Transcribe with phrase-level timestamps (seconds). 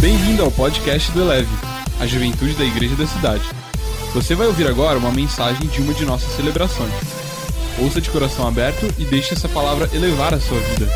[0.00, 1.50] Bem-vindo ao podcast do Eleve,
[2.00, 3.44] a juventude da igreja da cidade.
[4.14, 6.90] Você vai ouvir agora uma mensagem de uma de nossas celebrações.
[7.78, 10.86] Ouça de coração aberto e deixe essa palavra elevar a sua vida.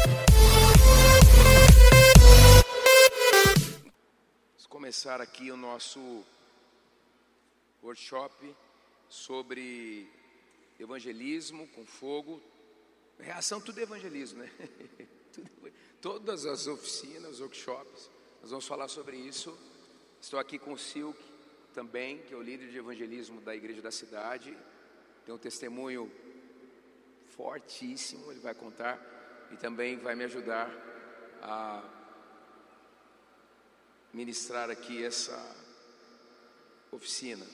[4.48, 6.25] Vamos começar aqui o nosso
[7.82, 8.57] workshop
[9.11, 10.09] sobre
[10.80, 12.43] evangelismo com fogo.
[13.21, 14.50] Reação tudo é evangelismo, né?
[16.00, 18.09] Todas as oficinas, workshops,
[18.45, 19.57] nós vamos falar sobre isso.
[20.21, 21.18] Estou aqui com o Silk
[21.72, 24.54] também, que é o líder de evangelismo da igreja da cidade.
[25.25, 26.12] Tem um testemunho
[27.29, 29.00] fortíssimo, ele vai contar
[29.50, 30.71] e também vai me ajudar
[31.40, 31.82] a
[34.12, 35.41] ministrar aqui essa
[36.92, 37.47] oficina.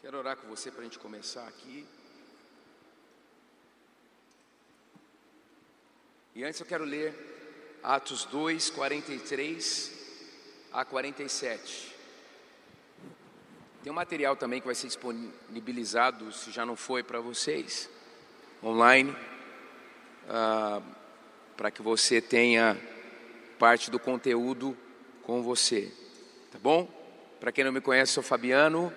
[0.00, 1.84] Quero orar com você para a gente começar aqui.
[6.36, 7.14] E antes eu quero ler
[7.82, 9.92] Atos 2, 43
[10.70, 11.94] a 47.
[13.82, 17.88] Tem um material também que vai ser disponibilizado, se já não foi para vocês,
[18.62, 19.16] online,
[20.28, 20.82] ah,
[21.56, 22.78] para que você tenha
[23.58, 24.76] parte do conteúdo
[25.22, 25.90] com você,
[26.52, 26.86] tá bom?
[27.40, 28.92] Para quem não me conhece, sou Fabiano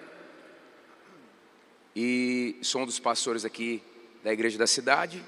[1.96, 3.82] e sou um dos pastores aqui
[4.26, 5.24] da igreja da cidade.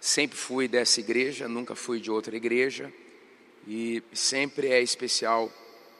[0.00, 2.92] Sempre fui dessa igreja, nunca fui de outra igreja,
[3.66, 5.50] e sempre é especial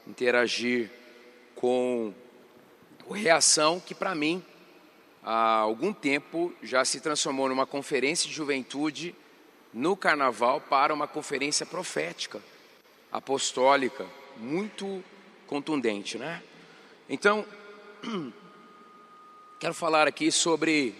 [0.06, 0.90] interagir
[1.54, 2.14] com
[3.14, 4.44] Reação, que para mim,
[5.22, 9.14] há algum tempo, já se transformou numa conferência de juventude
[9.72, 12.42] no carnaval para uma conferência profética,
[13.12, 15.04] apostólica, muito
[15.46, 16.42] contundente, né?
[17.08, 17.46] Então,
[19.60, 20.94] quero falar aqui sobre.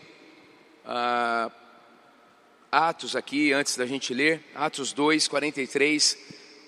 [0.85, 1.51] Ah,
[2.77, 6.19] Atos aqui, antes da gente ler, Atos 2, 43,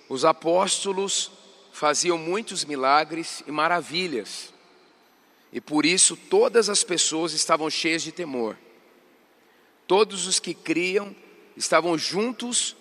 [0.08, 1.30] os apóstolos
[1.70, 4.50] faziam muitos milagres e maravilhas,
[5.52, 8.56] e por isso todas as pessoas estavam cheias de temor.
[9.86, 11.14] Todos os que criam
[11.54, 12.74] estavam juntos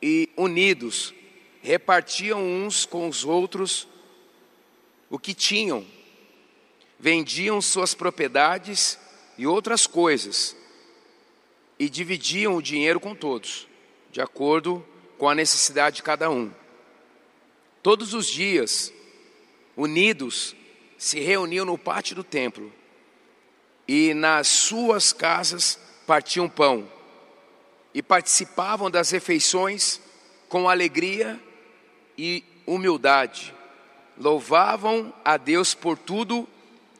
[0.00, 1.12] e unidos,
[1.60, 3.88] repartiam uns com os outros
[5.10, 5.84] o que tinham,
[7.00, 8.96] vendiam suas propriedades
[9.36, 10.54] e outras coisas
[11.78, 13.68] e dividiam o dinheiro com todos,
[14.10, 14.84] de acordo
[15.18, 16.50] com a necessidade de cada um.
[17.82, 18.92] Todos os dias,
[19.76, 20.54] unidos,
[20.96, 22.72] se reuniam no pátio do templo
[23.86, 26.88] e nas suas casas partiam pão
[27.92, 30.00] e participavam das refeições
[30.48, 31.38] com alegria
[32.16, 33.54] e humildade.
[34.16, 36.48] Louvavam a Deus por tudo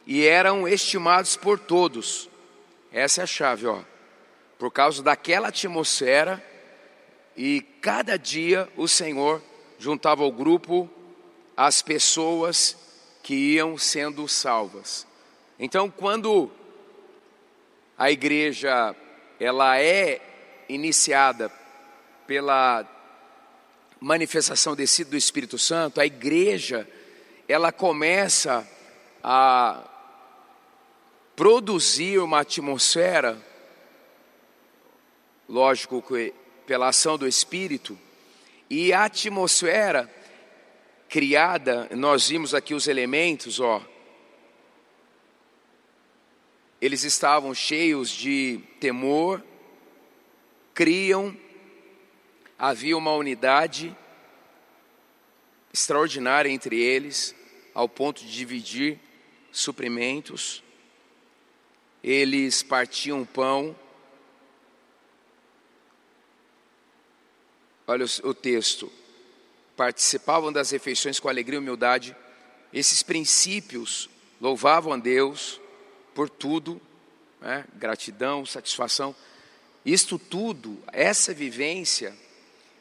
[0.07, 2.29] e eram estimados por todos.
[2.93, 3.94] Essa é a chave, ó
[4.59, 6.43] por causa daquela atmosfera,
[7.37, 9.43] e cada dia o Senhor
[9.79, 10.89] juntava ao grupo
[11.57, 12.77] as pessoas
[13.23, 15.07] que iam sendo salvas.
[15.59, 16.51] Então, quando
[17.97, 18.95] a igreja
[19.41, 20.21] ela é
[20.69, 21.51] iniciada
[22.27, 22.87] pela
[24.01, 26.89] manifestação descida do Espírito Santo, a igreja
[27.49, 28.67] ela começa
[29.23, 29.83] a
[31.35, 33.39] produzir uma atmosfera
[35.49, 36.33] lógico que
[36.67, 37.99] pela ação do Espírito,
[38.71, 40.11] e a atmosfera
[41.09, 43.81] criada, nós vimos aqui os elementos, ó.
[46.81, 49.43] Eles estavam cheios de temor,
[50.75, 51.37] criam,
[52.59, 53.97] havia uma unidade
[55.73, 57.35] extraordinária entre eles,
[57.75, 58.99] ao ponto de dividir
[59.51, 60.63] suprimentos.
[62.03, 63.75] Eles partiam pão,
[67.87, 68.91] Olha o, o texto.
[69.77, 72.17] Participavam das refeições com alegria e humildade.
[72.73, 74.09] Esses princípios
[74.41, 75.61] louvavam a Deus
[76.15, 76.81] por tudo,
[77.41, 77.65] né?
[77.75, 79.15] gratidão, satisfação.
[79.85, 82.17] Isto tudo, essa vivência,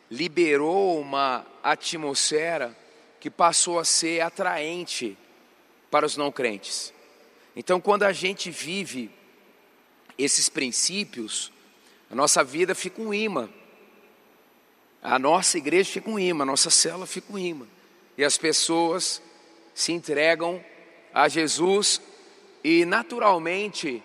[0.09, 2.77] liberou uma atmosfera
[3.19, 5.17] que passou a ser atraente
[5.89, 6.93] para os não crentes.
[7.55, 9.11] Então, quando a gente vive
[10.17, 11.51] esses princípios,
[12.09, 13.49] a nossa vida fica um imã
[15.03, 17.67] a nossa igreja fica um imã, a nossa célula fica um imã.
[18.17, 19.21] E as pessoas
[19.75, 20.63] se entregam
[21.13, 22.01] a Jesus
[22.63, 24.01] e naturalmente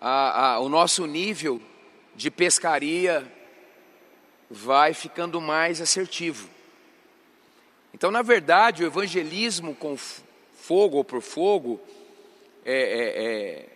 [0.00, 1.60] a, a, o nosso nível
[2.14, 3.26] de pescaria
[4.48, 6.48] vai ficando mais assertivo.
[7.92, 11.80] Então, na verdade, o evangelismo com fogo ou por fogo
[12.64, 13.66] é,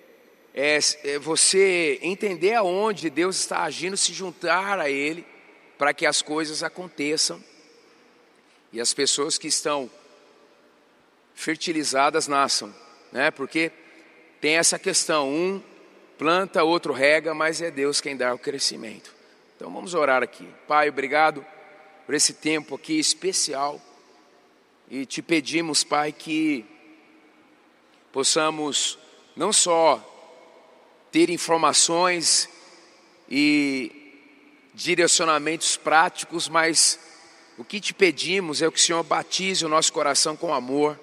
[0.54, 5.26] é, é, é, é você entender aonde Deus está agindo, se juntar a Ele,
[5.78, 7.42] para que as coisas aconteçam
[8.72, 9.88] e as pessoas que estão
[11.34, 12.74] fertilizadas nasçam,
[13.12, 13.30] né?
[13.30, 13.70] Porque
[14.40, 15.62] tem essa questão, um
[16.18, 19.14] planta, outro rega, mas é Deus quem dá o crescimento.
[19.56, 20.46] Então vamos orar aqui.
[20.66, 21.46] Pai, obrigado
[22.04, 23.80] por esse tempo aqui especial.
[24.90, 26.64] E te pedimos, Pai, que
[28.12, 28.98] possamos
[29.36, 30.04] não só
[31.12, 32.48] ter informações
[33.30, 34.07] e
[34.78, 37.00] direcionamentos práticos, mas
[37.58, 40.98] o que te pedimos é que o Senhor batize o nosso coração com amor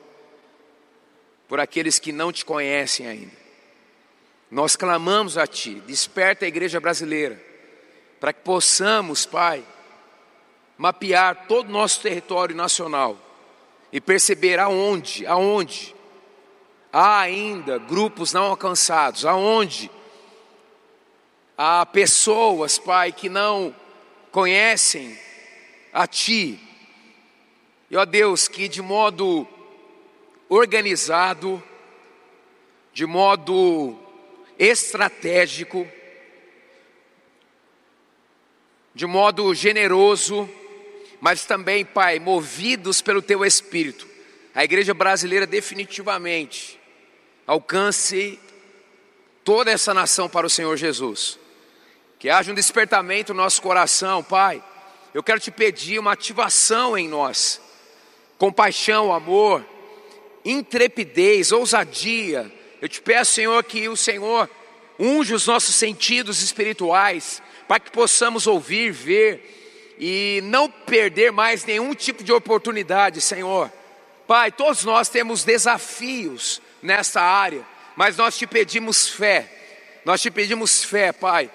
[1.45, 3.45] por aqueles que não te conhecem ainda.
[4.49, 7.37] Nós clamamos a Ti, desperta a igreja brasileira,
[8.17, 9.61] para que possamos, Pai,
[10.77, 13.17] mapear todo o nosso território nacional
[13.91, 15.93] e perceber aonde, aonde
[16.93, 19.91] há ainda grupos não alcançados, aonde
[21.57, 23.75] há pessoas, Pai, que não
[24.31, 25.17] conhecem
[25.93, 26.59] a Ti.
[27.89, 29.47] E ó Deus, que de modo
[30.49, 31.63] organizado,
[32.93, 33.97] de modo
[34.57, 35.87] estratégico,
[38.93, 40.49] de modo generoso,
[41.19, 44.07] mas também, Pai, movidos pelo Teu Espírito,
[44.53, 46.79] a igreja brasileira definitivamente
[47.45, 48.39] alcance
[49.43, 51.37] toda essa nação para o Senhor Jesus.
[52.25, 54.59] Que haja um despertamento no nosso coração, Pai.
[55.13, 57.61] Eu quero te pedir uma ativação em nós,
[58.39, 59.63] compaixão, amor,
[60.43, 62.51] intrepidez, ousadia.
[62.81, 64.49] Eu te peço, Senhor, que o Senhor
[64.97, 71.93] unja os nossos sentidos espirituais, para que possamos ouvir, ver e não perder mais nenhum
[71.93, 73.71] tipo de oportunidade, Senhor.
[74.25, 77.63] Pai, todos nós temos desafios nessa área,
[77.95, 79.47] mas nós te pedimos fé,
[80.03, 81.51] nós te pedimos fé, Pai,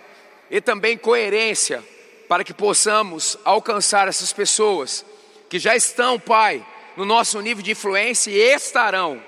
[0.50, 1.82] e também coerência,
[2.28, 5.04] para que possamos alcançar essas pessoas
[5.48, 6.64] que já estão, Pai,
[6.96, 9.22] no nosso nível de influência e estarão.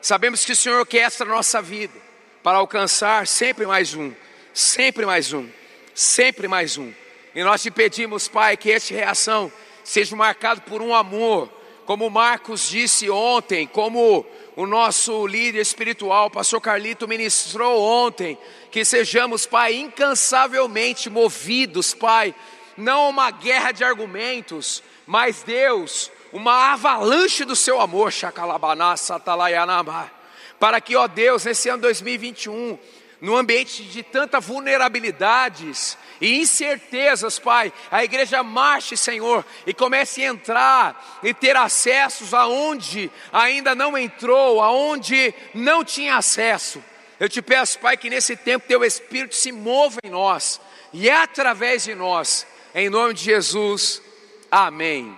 [0.00, 1.94] Sabemos que o Senhor quer essa nossa vida
[2.42, 4.12] para alcançar sempre mais um,
[4.52, 5.48] sempre mais um,
[5.94, 6.92] sempre mais um.
[7.34, 9.50] E nós te pedimos, Pai, que esta reação
[9.84, 11.48] seja marcado por um amor,
[11.86, 18.38] como Marcos disse ontem, como o nosso líder espiritual, pastor Carlito, ministrou ontem,
[18.72, 22.34] que sejamos, Pai, incansavelmente movidos, Pai,
[22.74, 30.10] não uma guerra de argumentos, mas Deus, uma avalanche do seu amor, Shakalabaná, Satalayanamá,
[30.58, 32.78] para que, ó Deus, nesse ano 2021,
[33.20, 40.28] no ambiente de tanta vulnerabilidades e incertezas, Pai, a igreja marche, Senhor, e comece a
[40.28, 46.82] entrar e ter acessos aonde ainda não entrou, aonde não tinha acesso.
[47.22, 50.60] Eu te peço, Pai, que nesse tempo teu Espírito se mova em nós
[50.92, 54.02] e é através de nós, em nome de Jesus,
[54.50, 55.16] amém.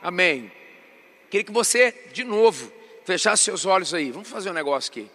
[0.00, 0.52] Amém.
[1.28, 2.70] Queria que você, de novo,
[3.04, 4.12] fechasse seus olhos aí.
[4.12, 5.10] Vamos fazer um negócio aqui.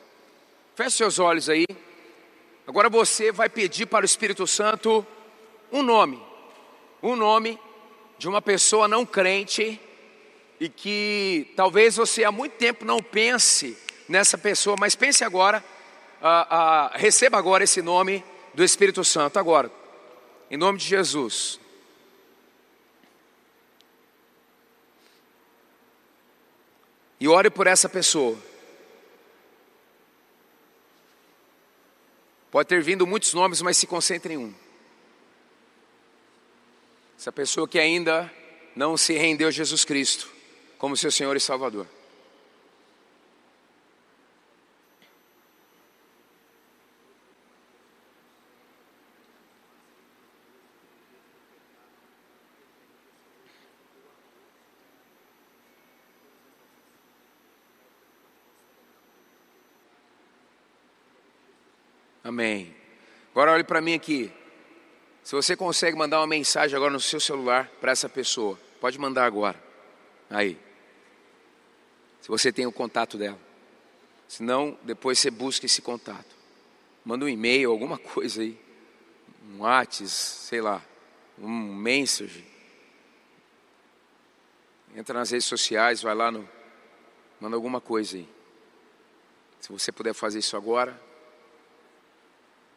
[0.76, 1.66] Feche seus olhos aí.
[2.68, 5.08] Agora você vai pedir para o Espírito Santo
[5.72, 6.22] um nome,
[7.02, 7.58] um nome
[8.18, 9.80] de uma pessoa não crente
[10.60, 15.64] e que talvez você há muito tempo não pense nessa pessoa, mas pense agora,
[16.28, 19.72] ah, ah, receba agora esse nome do Espírito Santo, agora,
[20.50, 21.60] em nome de Jesus.
[27.20, 28.36] E ore por essa pessoa.
[32.50, 34.54] Pode ter vindo muitos nomes, mas se concentre em um.
[37.20, 38.34] Essa pessoa que ainda
[38.76, 40.28] não se rendeu a Jesus Cristo
[40.80, 41.86] como seu Senhor e Salvador.
[62.36, 62.76] Amém.
[63.32, 64.30] Agora olhe para mim aqui.
[65.24, 69.26] Se você consegue mandar uma mensagem agora no seu celular para essa pessoa, pode mandar
[69.26, 69.58] agora.
[70.30, 70.60] Aí.
[72.20, 73.40] Se você tem o contato dela.
[74.28, 76.36] Se não, depois você busca esse contato.
[77.06, 78.60] Manda um e-mail, alguma coisa aí.
[79.50, 80.84] Um WhatsApp, sei lá.
[81.40, 82.44] Um message.
[84.94, 86.46] Entra nas redes sociais, vai lá no.
[87.40, 88.28] Manda alguma coisa aí.
[89.62, 91.02] Se você puder fazer isso agora,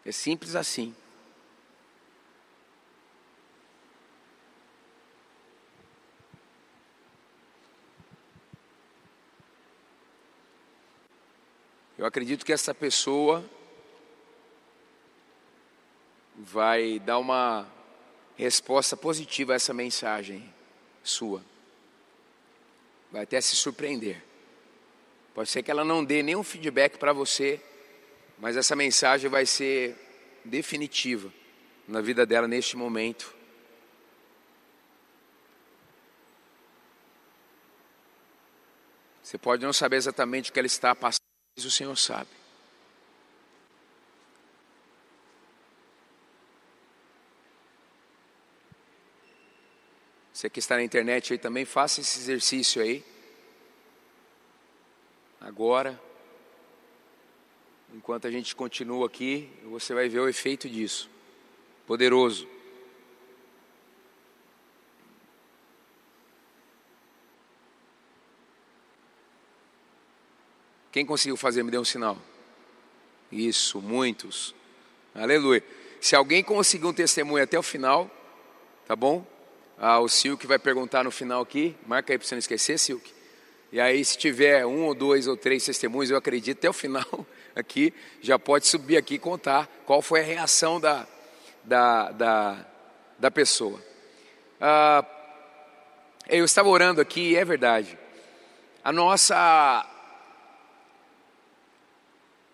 [0.08, 0.94] é simples assim.
[11.98, 13.44] Eu acredito que essa pessoa
[16.38, 17.68] vai dar uma
[18.34, 20.54] resposta positiva a essa mensagem
[21.02, 21.42] sua.
[23.12, 24.24] Vai até se surpreender.
[25.34, 27.62] Pode ser que ela não dê nenhum feedback para você,
[28.38, 29.96] mas essa mensagem vai ser
[30.44, 31.32] definitiva
[31.86, 33.34] na vida dela neste momento.
[39.22, 41.20] Você pode não saber exatamente o que ela está passando,
[41.56, 42.30] mas o Senhor sabe.
[50.32, 53.04] Você que está na internet aí também, faça esse exercício aí.
[55.40, 56.00] Agora,
[57.94, 61.10] enquanto a gente continua aqui, você vai ver o efeito disso.
[61.86, 62.48] Poderoso.
[70.90, 72.18] Quem conseguiu fazer, me dê um sinal.
[73.30, 74.54] Isso, muitos.
[75.14, 75.62] Aleluia.
[76.00, 78.10] Se alguém conseguiu um testemunho até o final,
[78.86, 79.26] tá bom?
[79.76, 83.12] Ah, o Silk vai perguntar no final aqui, marca aí para você não esquecer, Silk.
[83.70, 87.04] E aí, se tiver um ou dois ou três testemunhos, eu acredito até o final
[87.58, 91.06] aqui, já pode subir aqui e contar qual foi a reação da,
[91.64, 92.66] da, da,
[93.18, 93.80] da pessoa.
[94.60, 95.04] Ah,
[96.28, 97.98] eu estava orando aqui, e é verdade.
[98.84, 99.86] A nossa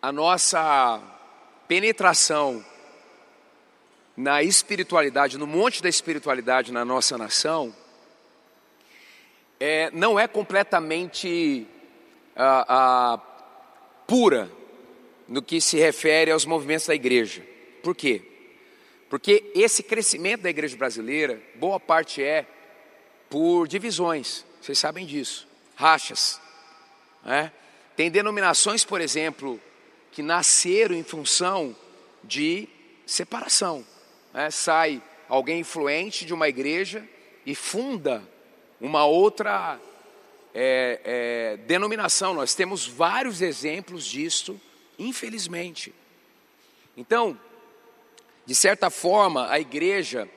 [0.01, 1.01] a nossa
[1.67, 2.63] penetração
[4.15, 7.75] na espiritualidade, no monte da espiritualidade na nossa nação,
[9.59, 11.67] é, não é completamente
[12.37, 13.19] ah, ah,
[14.07, 14.51] pura
[15.29, 17.43] no que se refere aos movimentos da igreja.
[17.83, 18.23] Por quê?
[19.09, 22.47] Porque esse crescimento da igreja brasileira, boa parte é
[23.29, 26.41] por divisões, vocês sabem disso, rachas.
[27.25, 27.53] Né?
[27.97, 29.61] Tem denominações, por exemplo,
[30.13, 31.77] que nasceram em função
[32.23, 32.69] de
[33.07, 33.85] separação.
[34.33, 34.51] Né?
[34.51, 37.07] Sai alguém influente de uma igreja
[37.47, 38.23] e funda
[38.81, 39.81] uma outra
[40.55, 42.35] é, é, denominação.
[42.35, 44.61] Nós temos vários exemplos disto,
[44.99, 45.95] infelizmente.
[46.97, 47.39] Então,
[48.47, 50.29] de certa forma, a igreja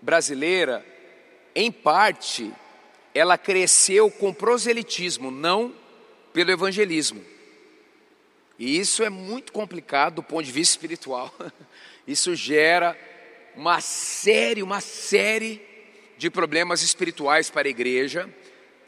[0.00, 0.84] brasileira,
[1.54, 2.52] em parte,
[3.14, 5.74] ela cresceu com proselitismo, não
[6.32, 7.24] pelo evangelismo.
[8.58, 11.34] E isso é muito complicado do ponto de vista espiritual.
[12.06, 12.96] Isso gera
[13.54, 15.60] uma série, uma série
[16.18, 18.32] de problemas espirituais para a igreja,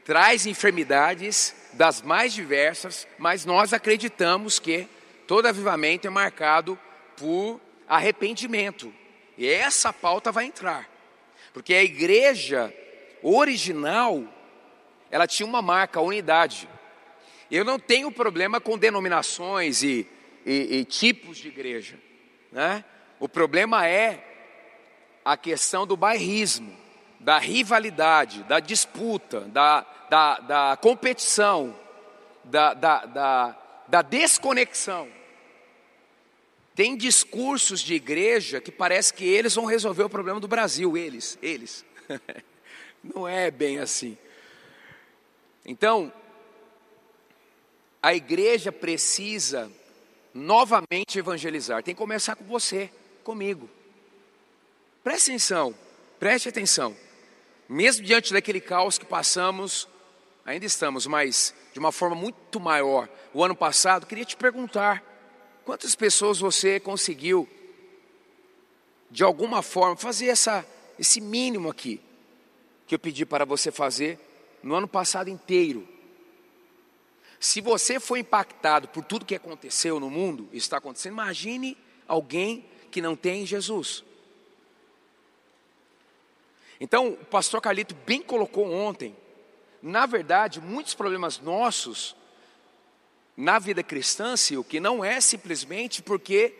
[0.04, 4.86] traz enfermidades das mais diversas, mas nós acreditamos que
[5.26, 6.78] todo avivamento é marcado
[7.16, 8.92] por arrependimento.
[9.36, 10.88] E essa pauta vai entrar.
[11.52, 12.72] Porque a igreja
[13.22, 14.22] original,
[15.10, 16.68] ela tinha uma marca, a unidade.
[17.50, 20.06] Eu não tenho problema com denominações e,
[20.44, 21.98] e, e tipos de igreja.
[22.52, 22.84] Né?
[23.18, 24.22] O problema é
[25.24, 26.76] a questão do bairrismo,
[27.24, 31.74] da rivalidade, da disputa, da, da, da competição,
[32.44, 35.08] da, da, da, da desconexão.
[36.74, 41.38] Tem discursos de igreja que parece que eles vão resolver o problema do Brasil, eles,
[41.40, 41.82] eles.
[43.02, 44.18] Não é bem assim.
[45.64, 46.12] Então,
[48.02, 49.72] a igreja precisa
[50.34, 51.82] novamente evangelizar.
[51.82, 52.90] Tem que começar com você,
[53.22, 53.70] comigo.
[55.02, 55.74] Preste atenção,
[56.18, 56.94] preste atenção.
[57.68, 59.88] Mesmo diante daquele caos que passamos,
[60.44, 63.08] ainda estamos, mas de uma forma muito maior.
[63.32, 65.02] O ano passado, queria te perguntar:
[65.64, 67.48] quantas pessoas você conseguiu,
[69.10, 70.64] de alguma forma, fazer essa,
[70.98, 72.00] esse mínimo aqui,
[72.86, 74.18] que eu pedi para você fazer
[74.62, 75.88] no ano passado inteiro?
[77.40, 83.02] Se você foi impactado por tudo que aconteceu no mundo, está acontecendo, imagine alguém que
[83.02, 84.04] não tem Jesus.
[86.84, 89.16] Então, o pastor Carlito bem colocou ontem,
[89.80, 92.14] na verdade, muitos problemas nossos
[93.34, 96.52] na vida cristã, o que não é simplesmente porque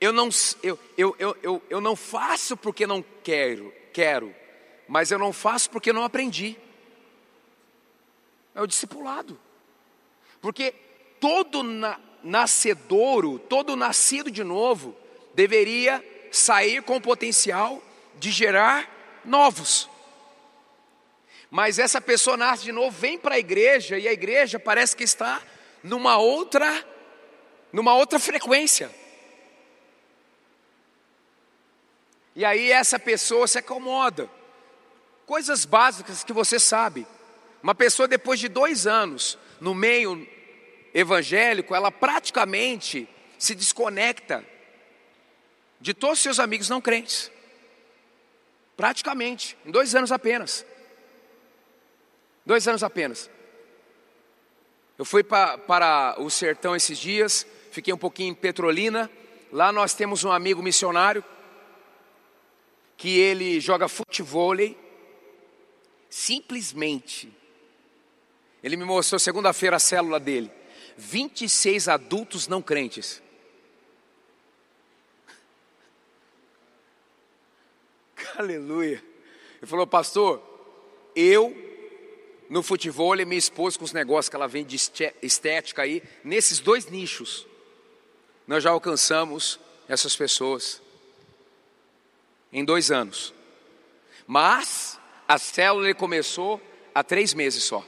[0.00, 0.28] eu não,
[0.64, 4.34] eu, eu, eu, eu, eu não faço porque não quero, quero,
[4.88, 6.56] mas eu não faço porque não aprendi.
[8.52, 9.38] É o discipulado.
[10.40, 10.74] Porque
[11.20, 14.96] todo na, nascedouro, todo nascido de novo,
[15.36, 17.80] deveria sair com o potencial
[18.18, 19.88] de gerar novos.
[21.50, 25.04] Mas essa pessoa nasce de novo, vem para a igreja e a igreja parece que
[25.04, 25.42] está
[25.82, 26.86] numa outra
[27.72, 28.90] numa outra frequência.
[32.34, 34.30] E aí essa pessoa se acomoda.
[35.26, 37.06] Coisas básicas que você sabe.
[37.62, 40.26] Uma pessoa depois de dois anos no meio
[40.94, 43.08] evangélico, ela praticamente
[43.38, 44.44] se desconecta
[45.80, 47.30] de todos os seus amigos não crentes.
[48.78, 50.64] Praticamente, em dois anos apenas.
[52.46, 53.28] Dois anos apenas.
[54.96, 59.10] Eu fui pra, para o sertão esses dias, fiquei um pouquinho em Petrolina.
[59.50, 61.24] Lá nós temos um amigo missionário
[62.96, 64.54] que ele joga futebol.
[66.08, 67.36] Simplesmente,
[68.62, 70.52] ele me mostrou segunda-feira a célula dele.
[70.96, 73.20] 26 adultos não crentes.
[78.36, 79.02] Aleluia.
[79.60, 80.42] Ele falou, pastor,
[81.14, 81.54] eu
[82.48, 86.60] no futebol e minha esposa com os negócios que ela vende de estética aí, nesses
[86.60, 87.46] dois nichos,
[88.46, 90.80] nós já alcançamos essas pessoas
[92.52, 93.34] em dois anos.
[94.26, 96.60] Mas a célula começou
[96.94, 97.84] há três meses só.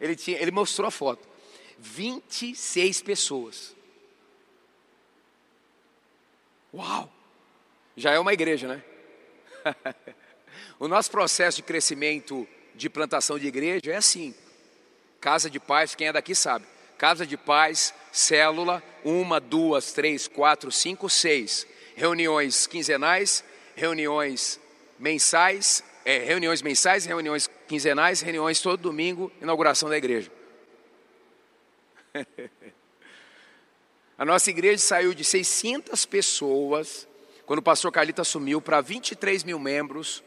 [0.00, 1.26] Ele, tinha, ele mostrou a foto.
[1.78, 3.74] 26 pessoas.
[6.72, 7.15] Uau!
[7.96, 8.82] Já é uma igreja, né?
[10.78, 14.34] o nosso processo de crescimento de plantação de igreja é assim.
[15.20, 16.66] Casa de paz, quem é daqui sabe.
[16.98, 21.66] Casa de paz, célula, uma, duas, três, quatro, cinco, seis.
[21.94, 23.42] Reuniões quinzenais,
[23.74, 24.60] reuniões
[24.98, 30.30] mensais, é, reuniões mensais, reuniões quinzenais, reuniões todo domingo, inauguração da igreja.
[34.18, 37.06] A nossa igreja saiu de 600 pessoas,
[37.46, 40.22] quando o pastor Carlito assumiu, para 23 mil membros.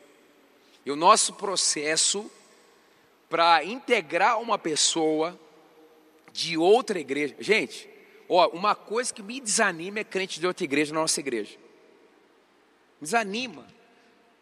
[0.86, 2.32] E o nosso processo
[3.30, 5.38] para integrar uma pessoa
[6.32, 7.36] de outra igreja.
[7.40, 7.88] Gente,
[8.28, 11.58] ó, uma coisa que me desanima é crente de outra igreja na nossa igreja.
[13.02, 13.68] Desanima.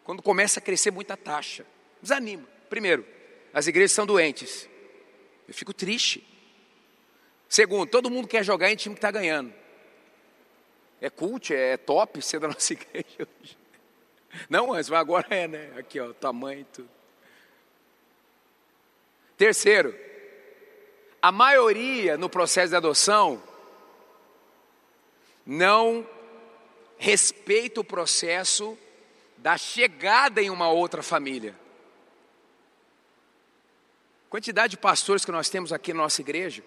[0.04, 1.66] Quando começa a crescer muita taxa.
[2.00, 2.48] Desanima.
[2.70, 3.04] Primeiro,
[3.52, 4.68] as igrejas são doentes.
[5.46, 6.24] Eu fico triste.
[7.48, 9.52] Segundo, todo mundo quer jogar em time que está ganhando.
[11.00, 13.56] É cult, é top ser da nossa igreja hoje.
[14.48, 15.72] Não antes, mas agora é, né?
[15.78, 16.90] Aqui, ó, tamanho e tudo.
[19.36, 19.94] Terceiro,
[21.22, 23.42] a maioria no processo de adoção
[25.46, 26.06] não
[26.98, 28.76] respeita o processo
[29.36, 31.54] da chegada em uma outra família.
[34.28, 36.62] Quantidade de pastores que nós temos aqui na nossa igreja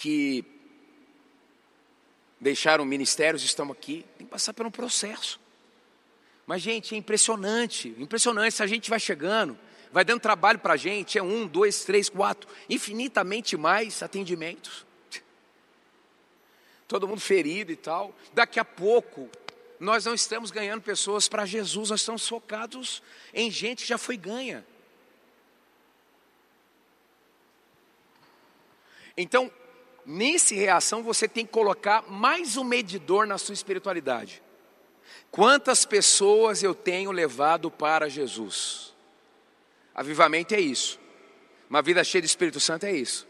[0.00, 0.42] que
[2.40, 5.38] deixaram ministérios, estão aqui, tem que passar por um processo.
[6.46, 8.54] Mas, gente, é impressionante, impressionante.
[8.54, 9.56] Se a gente vai chegando,
[9.92, 14.86] vai dando trabalho para a gente, é um, dois, três, quatro, infinitamente mais atendimentos.
[16.88, 18.14] Todo mundo ferido e tal.
[18.32, 19.28] Daqui a pouco,
[19.78, 23.02] nós não estamos ganhando pessoas para Jesus, nós estamos focados
[23.34, 24.66] em gente que já foi ganha.
[29.16, 29.52] Então,
[30.04, 34.42] nesse reação, você tem que colocar mais um medidor na sua espiritualidade.
[35.30, 38.92] Quantas pessoas eu tenho levado para Jesus?
[39.94, 40.98] Avivamento é isso.
[41.68, 43.28] Uma vida cheia de Espírito Santo é isso.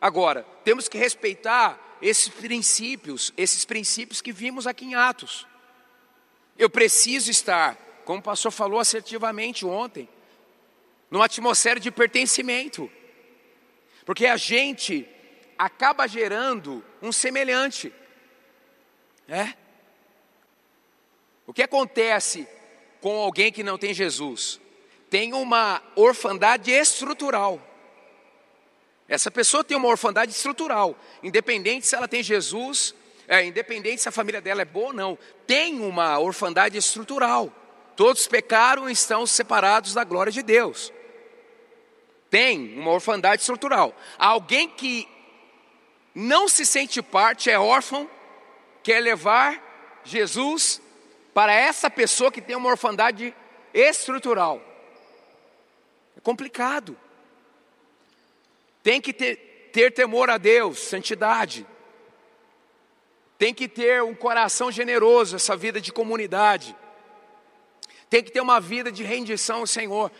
[0.00, 5.46] Agora, temos que respeitar esses princípios, esses princípios que vimos aqui em Atos.
[6.58, 10.08] Eu preciso estar, como o pastor falou assertivamente ontem,
[11.10, 12.90] numa atmosfera de pertencimento.
[14.04, 15.08] Porque a gente
[15.58, 17.92] acaba gerando um semelhante.
[19.28, 19.54] É?
[21.46, 22.46] O que acontece
[23.00, 24.60] com alguém que não tem Jesus?
[25.08, 27.60] Tem uma orfandade estrutural.
[29.08, 32.94] Essa pessoa tem uma orfandade estrutural, independente se ela tem Jesus,
[33.28, 37.52] é, independente se a família dela é boa ou não, tem uma orfandade estrutural.
[37.94, 40.92] Todos pecaram e estão separados da glória de Deus
[42.30, 43.94] tem uma orfandade estrutural.
[44.18, 45.08] Alguém que
[46.18, 48.08] não se sente parte, é órfão,
[48.82, 50.80] quer levar Jesus
[51.34, 53.34] para essa pessoa que tem uma orfandade
[53.74, 54.58] estrutural.
[56.16, 56.96] É complicado.
[58.82, 61.66] Tem que ter, ter temor a Deus, santidade.
[63.36, 66.74] Tem que ter um coração generoso, essa vida de comunidade.
[68.08, 70.10] Tem que ter uma vida de rendição ao Senhor.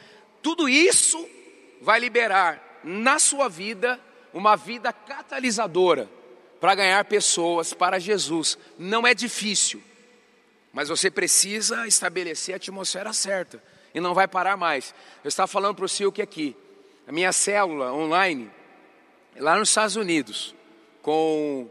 [0.42, 1.26] Tudo isso
[1.80, 3.98] vai liberar na sua vida
[4.36, 6.10] uma vida catalisadora
[6.60, 8.58] para ganhar pessoas para Jesus.
[8.78, 9.82] Não é difícil,
[10.74, 13.62] mas você precisa estabelecer a atmosfera certa
[13.94, 14.94] e não vai parar mais.
[15.24, 16.54] Eu estava falando para o Silke aqui,
[17.08, 18.50] a minha célula online,
[19.38, 20.54] lá nos Estados Unidos,
[21.00, 21.66] com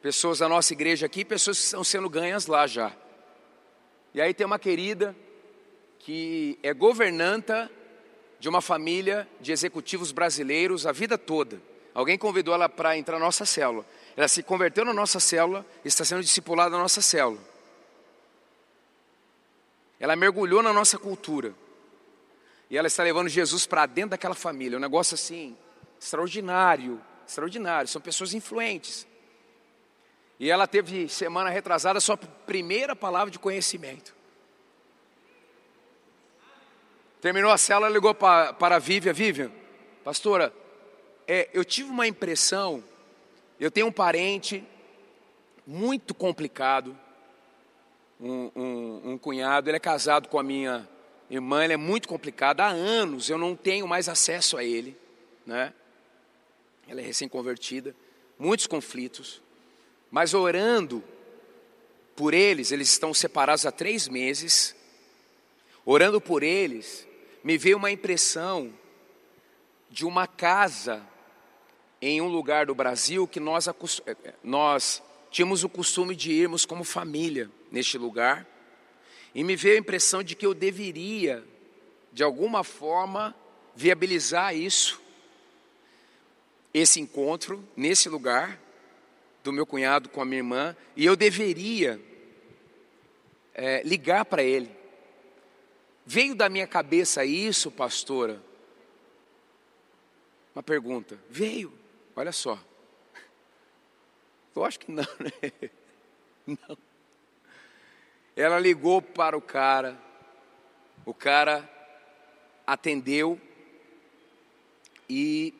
[0.00, 2.96] pessoas da nossa igreja aqui, pessoas que estão sendo ganhas lá já.
[4.14, 5.14] E aí tem uma querida
[5.98, 7.70] que é governanta
[8.38, 11.68] de uma família de executivos brasileiros a vida toda.
[11.94, 13.84] Alguém convidou ela para entrar na nossa célula.
[14.16, 17.40] Ela se converteu na nossa célula, está sendo discipulada na nossa célula.
[19.98, 21.54] Ela mergulhou na nossa cultura.
[22.70, 24.78] E ela está levando Jesus para dentro daquela família.
[24.78, 25.56] Um negócio assim,
[26.00, 27.88] extraordinário, extraordinário.
[27.88, 29.06] São pessoas influentes.
[30.38, 34.14] E ela teve semana retrasada sua primeira palavra de conhecimento.
[37.20, 39.52] Terminou a célula, ligou para, para a Vivian, Vivian,
[40.02, 40.50] pastora,
[41.32, 42.82] é, eu tive uma impressão,
[43.60, 44.64] eu tenho um parente
[45.64, 46.98] muito complicado,
[48.20, 50.88] um, um, um cunhado, ele é casado com a minha
[51.30, 54.96] irmã, ele é muito complicado, há anos eu não tenho mais acesso a ele,
[55.46, 55.72] né?
[56.88, 57.94] Ela é recém-convertida,
[58.36, 59.40] muitos conflitos,
[60.10, 61.00] mas orando
[62.16, 64.74] por eles, eles estão separados há três meses,
[65.84, 67.06] orando por eles,
[67.44, 68.74] me veio uma impressão
[69.88, 71.08] de uma casa
[72.00, 73.74] em um lugar do Brasil que nós, eh,
[74.06, 78.46] eh, nós tínhamos o costume de irmos como família neste lugar,
[79.34, 81.44] e me veio a impressão de que eu deveria,
[82.12, 83.34] de alguma forma,
[83.76, 85.00] viabilizar isso,
[86.74, 88.60] esse encontro nesse lugar
[89.44, 92.00] do meu cunhado com a minha irmã, e eu deveria
[93.54, 94.80] é, ligar para ele
[96.12, 98.42] Veio da minha cabeça isso, pastora?
[100.52, 101.16] Uma pergunta.
[101.30, 101.72] Veio.
[102.16, 102.58] Olha só.
[104.54, 105.70] Eu acho que não, né?
[106.46, 106.78] Não.
[108.34, 109.96] Ela ligou para o cara.
[111.04, 111.68] O cara
[112.66, 113.40] atendeu
[115.08, 115.54] e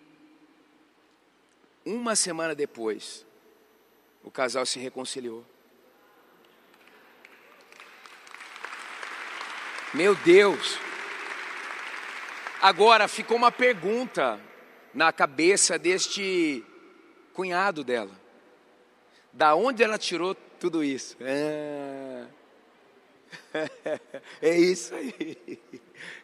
[1.85, 3.27] uma semana depois
[4.23, 5.45] o casal se reconciliou.
[9.93, 10.79] Meu Deus.
[12.63, 14.41] Agora ficou uma pergunta
[14.95, 16.65] na cabeça deste
[17.33, 18.19] cunhado dela.
[19.33, 21.17] Da onde ela tirou tudo isso?
[21.21, 22.27] Ah,
[24.43, 25.59] é isso aí.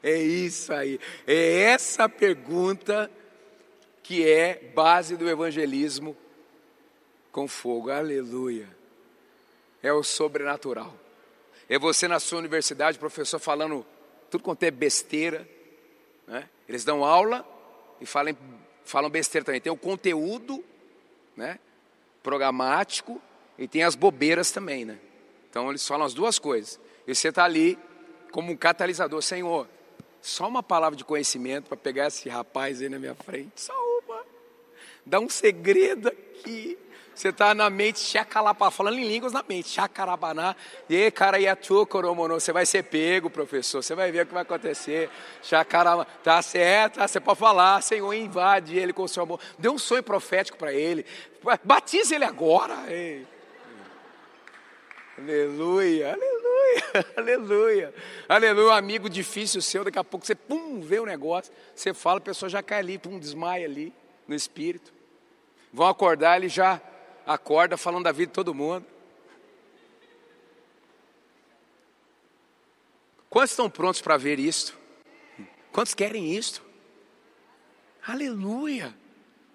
[0.02, 1.00] É isso aí.
[1.26, 3.11] É essa pergunta
[4.02, 6.16] que é base do evangelismo
[7.31, 7.90] com fogo.
[7.90, 8.68] Aleluia.
[9.83, 10.94] É o sobrenatural.
[11.68, 13.85] É você na sua universidade, professor falando
[14.31, 15.48] tudo quanto é besteira.
[16.26, 16.48] Né?
[16.68, 17.46] Eles dão aula
[18.00, 18.37] e falam,
[18.85, 19.61] falam besteira também.
[19.61, 20.64] Tem o conteúdo
[21.37, 21.59] né?
[22.22, 23.20] programático
[23.59, 24.85] e tem as bobeiras também.
[24.85, 24.98] Né?
[25.50, 26.80] Então eles falam as duas coisas.
[27.06, 27.78] E você está ali
[28.30, 29.22] como um catalisador.
[29.22, 29.68] Senhor,
[30.20, 33.61] só uma palavra de conhecimento para pegar esse rapaz aí na minha frente.
[33.61, 34.24] Só uma.
[35.04, 36.76] Dá um segredo aqui.
[37.16, 40.55] Você está na mente, chacalapá, falando em línguas na mente, chacarabaná,
[40.87, 41.38] e cara,
[41.88, 45.09] coromono, você vai ser pego, professor, você vai ver o que vai acontecer,
[45.42, 49.66] chacarabá, tá certo, tá, você pode falar, Senhor, invade ele com o seu amor, dê
[49.66, 51.07] um sonho profético para ele,
[51.64, 53.26] batize ele agora, Ei.
[55.16, 57.94] aleluia, aleluia, aleluia,
[58.29, 62.18] aleluia, amigo difícil seu, daqui a pouco você, pum, vê o um negócio, você fala,
[62.18, 63.90] a pessoa já cai ali, pum, desmaia ali,
[64.29, 64.92] no espírito,
[65.72, 66.79] vão acordar, ele já
[67.26, 68.86] acorda falando da vida de todo mundo.
[73.28, 74.78] Quantos estão prontos para ver isto?
[75.72, 76.64] Quantos querem isto?
[78.06, 78.96] Aleluia,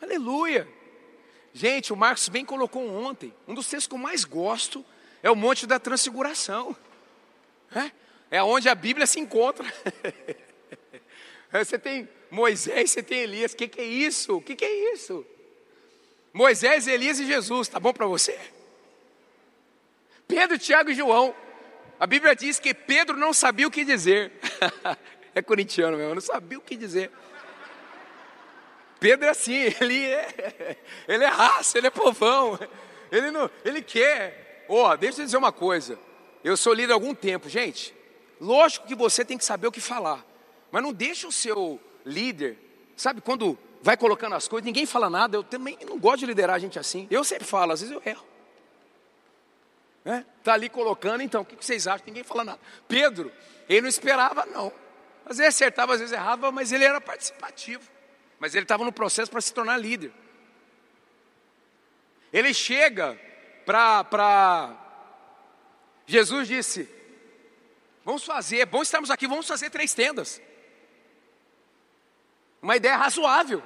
[0.02, 0.68] aleluia.
[1.54, 4.86] Gente, o Marcos bem colocou ontem, um dos textos que eu mais gosto
[5.24, 6.76] é o Monte da Transfiguração.
[7.74, 7.92] É,
[8.38, 9.66] é onde a Bíblia se encontra.
[11.52, 14.38] Você tem Moisés, você tem Elias, o que, que é isso?
[14.38, 15.26] O que, que é isso?
[16.34, 18.40] Moisés, Elias e Jesus, tá bom para você?
[20.28, 21.36] Pedro, Tiago e João.
[22.00, 24.32] A Bíblia diz que Pedro não sabia o que dizer.
[25.36, 27.12] é corintiano mesmo, não sabia o que dizer.
[29.00, 32.58] Pedro é assim, ele é, ele é raça, ele é povão,
[33.12, 34.66] ele, não, ele quer.
[34.70, 36.00] Ó, oh, deixa eu dizer uma coisa.
[36.44, 37.94] Eu sou líder há algum tempo, gente.
[38.40, 40.26] Lógico que você tem que saber o que falar,
[40.72, 42.58] mas não deixa o seu líder,
[42.96, 45.38] sabe, quando vai colocando as coisas, ninguém fala nada.
[45.38, 47.08] Eu também não gosto de liderar a gente assim.
[47.10, 48.26] Eu sempre falo, às vezes eu erro.
[50.04, 50.26] Né?
[50.44, 52.06] Tá ali colocando, então, o que vocês acham?
[52.06, 52.60] Ninguém fala nada.
[52.88, 53.32] Pedro,
[53.68, 54.72] ele não esperava, não.
[55.26, 57.88] Às vezes acertava, às vezes errava, mas ele era participativo.
[58.40, 60.12] Mas ele estava no processo para se tornar líder.
[62.34, 63.20] Ele chega
[63.66, 64.76] para.
[66.08, 66.90] Jesus disse:
[68.04, 70.42] Vamos fazer, é bom estarmos aqui, vamos fazer três tendas.
[72.62, 73.62] Uma ideia razoável.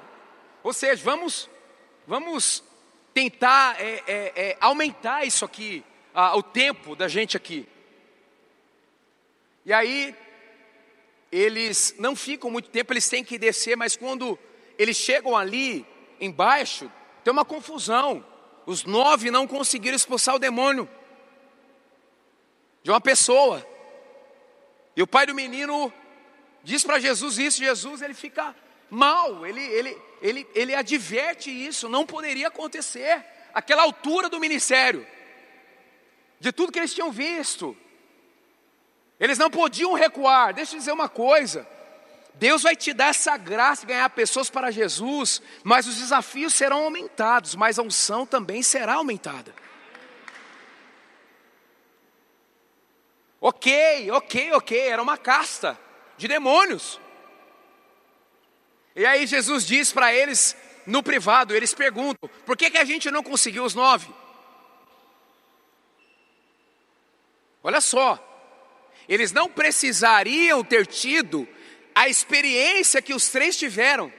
[0.66, 1.48] Ou seja, vamos,
[2.08, 2.64] vamos
[3.14, 5.84] tentar é, é, é, aumentar isso aqui,
[6.34, 7.68] o tempo da gente aqui.
[9.64, 10.16] E aí,
[11.32, 14.40] eles não ficam muito tempo, eles têm que descer, mas quando
[14.76, 15.86] eles chegam ali
[16.20, 16.92] embaixo,
[17.24, 18.26] tem uma confusão.
[18.66, 20.90] Os nove não conseguiram expulsar o demônio
[22.82, 23.64] de uma pessoa.
[24.96, 25.94] E o pai do menino
[26.64, 32.06] diz para Jesus isso, Jesus ele fica mal, ele, ele, ele, ele adverte isso, não
[32.06, 35.06] poderia acontecer, aquela altura do ministério,
[36.40, 37.76] de tudo que eles tinham visto,
[39.20, 40.54] eles não podiam recuar.
[40.54, 41.68] Deixa eu dizer uma coisa:
[42.36, 46.84] Deus vai te dar essa graça de ganhar pessoas para Jesus, mas os desafios serão
[46.84, 49.54] aumentados, mas a unção também será aumentada.
[53.40, 55.80] Ok, ok, ok, era uma casta
[56.18, 57.00] de demônios.
[58.96, 60.56] E aí Jesus diz para eles
[60.86, 64.08] no privado, eles perguntam: por que, que a gente não conseguiu os nove?
[67.62, 68.20] Olha só,
[69.10, 71.48] eles não precisariam ter tido
[71.94, 74.14] a experiência que os três tiveram.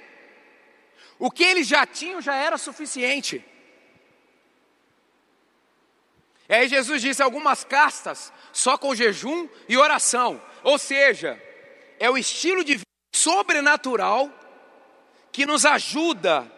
[1.18, 3.42] O que eles já tinham já era suficiente.
[6.48, 10.42] E aí Jesus disse algumas castas só com jejum e oração.
[10.62, 11.40] Ou seja,
[11.98, 14.30] é o estilo de vida sobrenatural
[15.36, 16.50] que nos ajuda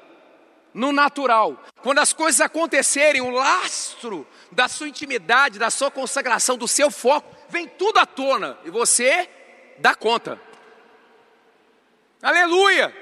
[0.72, 1.60] no natural.
[1.82, 7.36] Quando as coisas acontecerem, o lastro da sua intimidade, da sua consagração, do seu foco,
[7.48, 9.28] vem tudo à tona e você
[9.78, 10.40] dá conta.
[12.22, 12.96] Aleluia!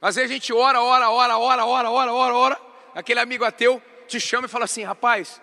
[0.00, 2.60] Às vezes a gente ora, ora, ora, ora, ora, ora, ora, ora.
[2.94, 5.42] Aquele amigo ateu te chama e fala assim: rapaz,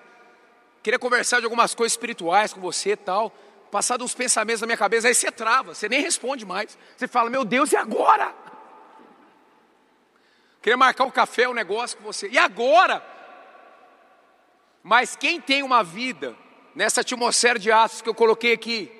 [0.82, 3.36] queria conversar de algumas coisas espirituais com você e tal.
[3.74, 6.78] Passado uns pensamentos na minha cabeça, aí você trava, você nem responde mais.
[6.96, 8.32] Você fala: meu Deus, e agora?
[10.62, 12.30] Queria marcar um café, um negócio com você.
[12.30, 13.04] E agora?
[14.84, 16.36] Mas quem tem uma vida
[16.76, 18.92] nessa atmosfera de atos que eu coloquei aqui,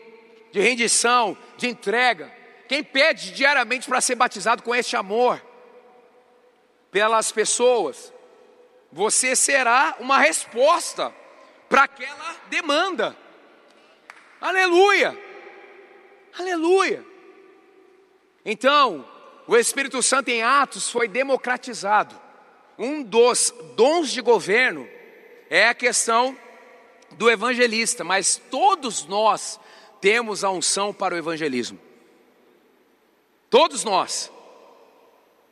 [0.52, 2.34] de rendição, de entrega,
[2.68, 5.40] quem pede diariamente para ser batizado com este amor
[6.90, 8.12] pelas pessoas,
[8.92, 11.14] você será uma resposta
[11.70, 13.23] para aquela demanda.
[14.44, 15.18] Aleluia!
[16.38, 17.06] Aleluia!
[18.44, 19.08] Então,
[19.48, 22.14] o Espírito Santo em Atos foi democratizado.
[22.78, 24.86] Um dos dons de governo
[25.50, 26.38] é a questão
[27.12, 29.58] do evangelista, mas todos nós
[30.02, 31.80] temos a unção para o evangelismo.
[33.50, 34.30] Todos nós.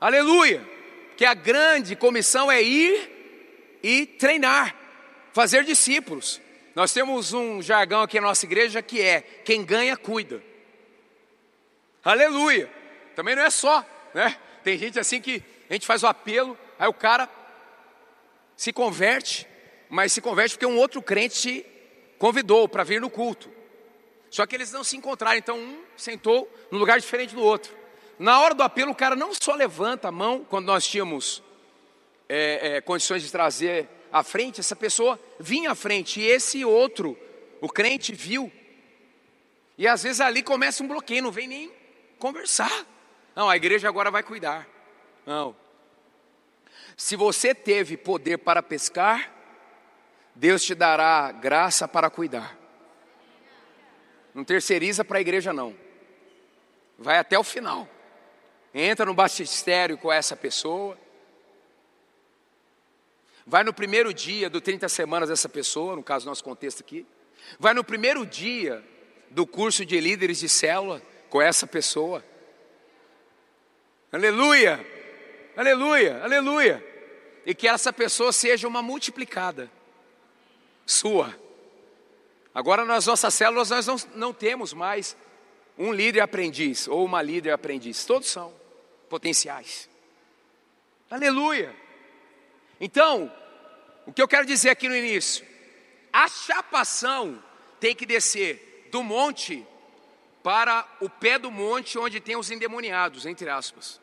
[0.01, 0.69] Aleluia!
[1.15, 4.75] Que a grande comissão é ir e treinar,
[5.31, 6.41] fazer discípulos.
[6.81, 10.41] Nós temos um jargão aqui na nossa igreja que é: quem ganha, cuida.
[12.03, 12.71] Aleluia!
[13.15, 14.35] Também não é só, né?
[14.63, 17.29] Tem gente assim que a gente faz o apelo, aí o cara
[18.57, 19.47] se converte,
[19.91, 21.63] mas se converte porque um outro crente
[22.17, 23.51] convidou para vir no culto.
[24.31, 27.71] Só que eles não se encontraram, então um sentou num lugar diferente do outro.
[28.17, 31.43] Na hora do apelo, o cara não só levanta a mão, quando nós tínhamos
[32.27, 37.17] é, é, condições de trazer à frente, essa pessoa vinha à frente, e esse outro,
[37.59, 38.51] o crente, viu.
[39.77, 41.71] E às vezes ali começa um bloqueio, não vem nem
[42.19, 42.85] conversar.
[43.35, 44.67] Não, a igreja agora vai cuidar.
[45.25, 45.55] Não.
[46.97, 49.31] Se você teve poder para pescar,
[50.35, 52.57] Deus te dará graça para cuidar.
[54.33, 55.75] Não terceiriza para a igreja, não.
[56.97, 57.87] Vai até o final.
[58.73, 60.97] Entra no batistério com essa pessoa.
[63.51, 67.05] Vai no primeiro dia do 30 semanas dessa pessoa, no caso nosso contexto aqui.
[67.59, 68.81] Vai no primeiro dia
[69.29, 72.23] do curso de líderes de célula com essa pessoa.
[74.09, 74.79] Aleluia!
[75.53, 76.23] Aleluia!
[76.23, 76.81] Aleluia!
[77.45, 79.69] E que essa pessoa seja uma multiplicada
[80.85, 81.37] sua.
[82.55, 85.13] Agora nas nossas células nós não, não temos mais
[85.77, 88.05] um líder aprendiz ou uma líder aprendiz.
[88.05, 88.53] Todos são
[89.09, 89.89] potenciais.
[91.09, 91.75] Aleluia!
[92.79, 93.31] Então,
[94.05, 95.45] o que eu quero dizer aqui no início,
[96.11, 97.41] a chapação
[97.79, 99.65] tem que descer do monte
[100.43, 104.01] para o pé do monte onde tem os endemoniados, entre aspas.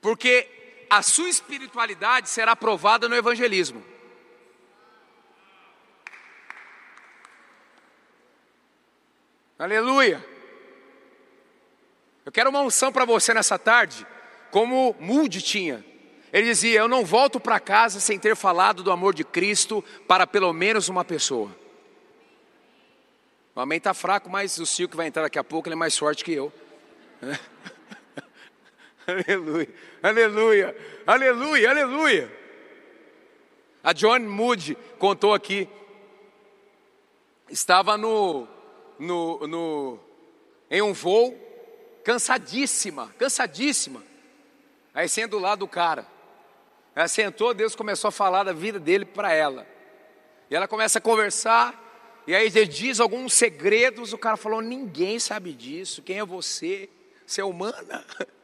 [0.00, 0.48] Porque
[0.90, 3.84] a sua espiritualidade será provada no evangelismo.
[9.58, 10.24] Aleluia.
[12.26, 14.06] Eu quero uma unção para você nessa tarde,
[14.50, 15.84] como Moody tinha.
[16.34, 20.26] Ele dizia: Eu não volto para casa sem ter falado do amor de Cristo para
[20.26, 21.56] pelo menos uma pessoa.
[23.54, 25.76] O amém está fraco, mas o Silvio que vai entrar daqui a pouco, ele é
[25.76, 26.52] mais forte que eu.
[29.06, 29.68] Aleluia,
[30.02, 32.32] aleluia, aleluia, aleluia.
[33.82, 35.68] A John Moody contou aqui,
[37.50, 38.48] estava no,
[38.98, 40.00] no, no,
[40.70, 41.38] em um voo,
[42.02, 44.02] cansadíssima, cansadíssima.
[44.94, 46.13] Aí senta do lado do cara.
[46.94, 49.66] Ela sentou, Deus começou a falar da vida dele para ela.
[50.50, 55.18] E ela começa a conversar, e aí ele diz alguns segredos, o cara falou: ninguém
[55.18, 56.88] sabe disso, quem é você?
[57.26, 58.04] Você é humana?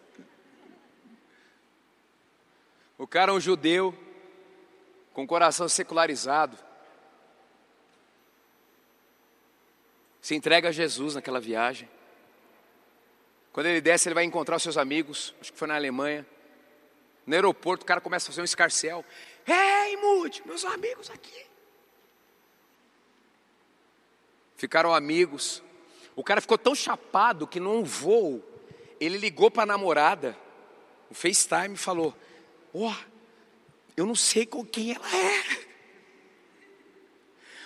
[2.98, 3.98] O cara é um judeu,
[5.14, 6.54] com coração secularizado.
[10.20, 11.88] Se entrega a Jesus naquela viagem.
[13.54, 16.26] Quando ele desce, ele vai encontrar os seus amigos, acho que foi na Alemanha.
[17.26, 19.04] No aeroporto, o cara começa a fazer um escarcel.
[19.46, 21.46] Ei, Mude, meus amigos aqui.
[24.56, 25.62] Ficaram amigos.
[26.14, 28.42] O cara ficou tão chapado que num voo,
[29.00, 30.37] ele ligou para a namorada,
[31.09, 32.14] o FaceTime, e falou:
[32.74, 32.94] Ó, oh,
[33.96, 35.66] eu não sei com quem ela é,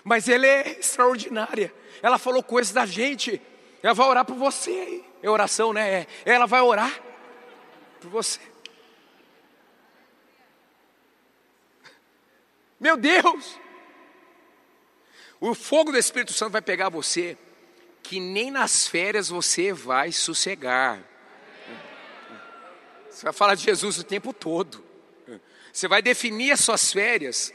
[0.04, 1.74] mas ela é extraordinária.
[2.02, 3.40] Ela falou coisas da gente,
[3.82, 5.02] ela vai orar por você.
[5.22, 6.02] É oração, né?
[6.02, 6.06] É.
[6.24, 7.02] Ela vai orar
[8.00, 8.40] por você.
[12.84, 13.58] Meu Deus!
[15.40, 17.34] O fogo do Espírito Santo vai pegar você,
[18.02, 21.02] que nem nas férias você vai sossegar.
[23.08, 24.84] Você vai falar de Jesus o tempo todo.
[25.72, 27.54] Você vai definir as suas férias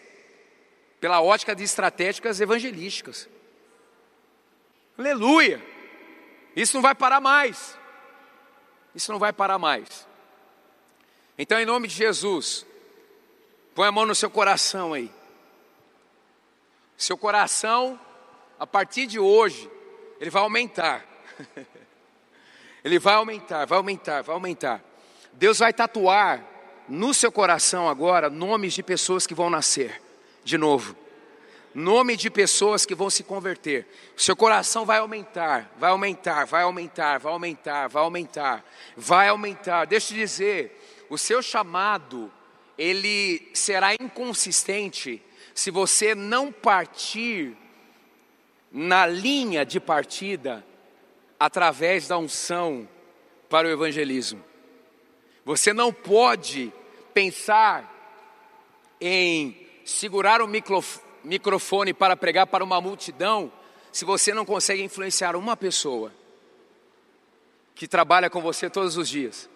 [0.99, 3.29] pela ótica de estratégicas evangelísticas.
[4.97, 5.63] Aleluia!
[6.55, 7.77] Isso não vai parar mais.
[8.95, 10.07] Isso não vai parar mais.
[11.37, 12.65] Então, em nome de Jesus,
[13.75, 15.18] põe a mão no seu coração aí.
[16.99, 17.97] Seu coração,
[18.59, 19.71] a partir de hoje,
[20.19, 21.05] ele vai aumentar.
[22.83, 24.83] ele vai aumentar, vai aumentar, vai aumentar.
[25.31, 26.45] Deus vai tatuar
[26.89, 30.01] no seu coração agora nomes de pessoas que vão nascer
[30.43, 30.93] de novo.
[31.73, 33.87] Nome de pessoas que vão se converter.
[34.17, 38.65] Seu coração vai aumentar, vai aumentar, vai aumentar, vai aumentar, vai aumentar,
[38.97, 39.85] vai aumentar.
[39.85, 42.29] Deixa eu te dizer, o seu chamado,
[42.77, 47.55] ele será inconsistente se você não partir
[48.71, 50.65] na linha de partida
[51.39, 52.87] através da unção
[53.49, 54.43] para o evangelismo.
[55.43, 56.71] Você não pode
[57.13, 57.95] pensar
[59.01, 60.47] em segurar o
[61.23, 63.51] microfone para pregar para uma multidão
[63.91, 66.13] se você não consegue influenciar uma pessoa
[67.73, 69.49] que trabalha com você todos os dias.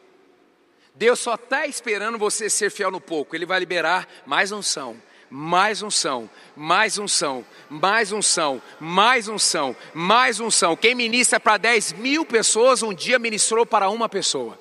[0.96, 5.00] Deus só está esperando você ser fiel no pouco, Ele vai liberar mais unção,
[5.36, 10.76] mais unção, mais unção, mais unção, mais unção, mais unção.
[10.76, 14.60] Quem ministra para 10 mil pessoas, um dia ministrou para uma pessoa.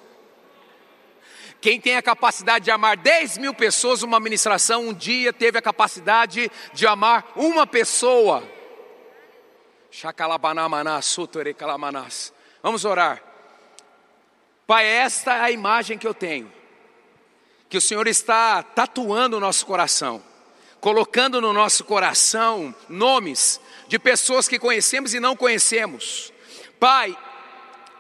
[1.61, 5.63] Quem tem a capacidade de amar 10 mil pessoas, uma ministração, um dia teve a
[5.63, 8.43] capacidade de amar uma pessoa.
[12.63, 13.23] Vamos orar.
[14.67, 16.51] Pai, esta é a imagem que eu tenho,
[17.69, 20.32] que o Senhor está tatuando o nosso coração
[20.83, 26.33] colocando no nosso coração nomes de pessoas que conhecemos e não conhecemos.
[26.81, 27.17] Pai,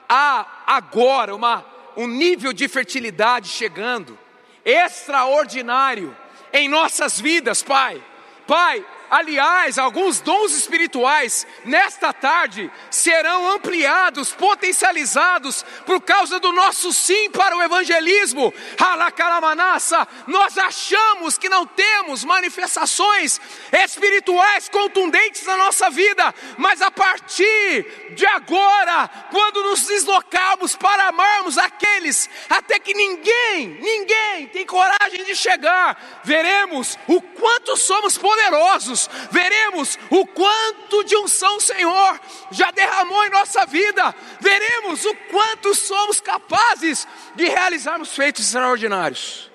[0.08, 1.64] há agora uma,
[1.96, 4.18] um nível de fertilidade chegando,
[4.64, 6.14] extraordinário,
[6.52, 8.02] em nossas vidas, Pai.
[8.48, 17.28] Pai, Aliás, alguns dons espirituais nesta tarde serão ampliados, potencializados por causa do nosso sim
[17.28, 18.54] para o evangelismo.
[18.80, 23.38] Halakalamanassa, nós achamos que não temos manifestações
[23.70, 31.58] espirituais contundentes na nossa vida, mas a partir de agora, quando nos deslocarmos para amarmos
[31.58, 39.98] aqueles até que ninguém, ninguém tem coragem de chegar, veremos o quanto somos poderosos veremos
[40.10, 46.20] o quanto de unção o Senhor já derramou em nossa vida, veremos o quanto somos
[46.20, 49.50] capazes de realizarmos feitos extraordinários.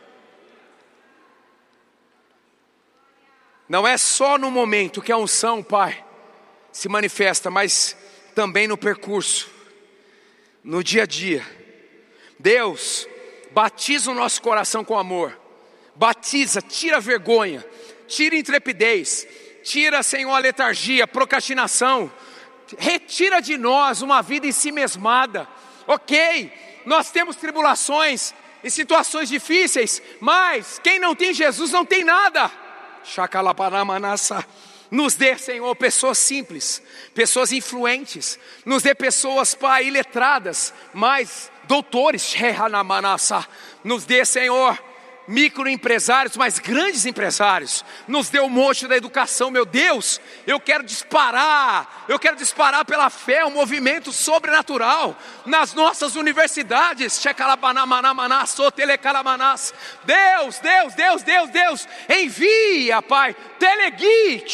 [3.68, 6.04] Não é só no momento que a unção, Pai,
[6.72, 7.98] se manifesta, mas
[8.34, 9.50] também no percurso,
[10.64, 11.46] no dia a dia.
[12.40, 13.08] Deus,
[13.52, 15.38] batiza o nosso coração com amor,
[15.96, 17.66] batiza, tira a vergonha,
[18.08, 19.28] tira intrepidez,
[19.64, 22.12] tira, Senhor, a letargia, procrastinação,
[22.78, 25.48] retira de nós uma vida em si mesmada.
[25.86, 26.52] Ok,
[26.86, 28.34] nós temos tribulações
[28.64, 32.52] e situações difíceis, mas quem não tem Jesus não tem nada.
[34.90, 36.82] Nos dê, Senhor, pessoas simples,
[37.14, 42.34] pessoas influentes, nos dê pessoas, Pai, iletradas, mas doutores,
[43.84, 44.82] nos dê, Senhor,
[45.28, 47.84] microempresários, mas grandes empresários.
[48.08, 50.22] Nos deu o monte da educação, meu Deus.
[50.46, 57.22] Eu quero disparar, eu quero disparar pela fé um movimento sobrenatural nas nossas universidades.
[60.06, 64.46] Deus, Deus, Deus, Deus, Deus, envia, Pai, telegui,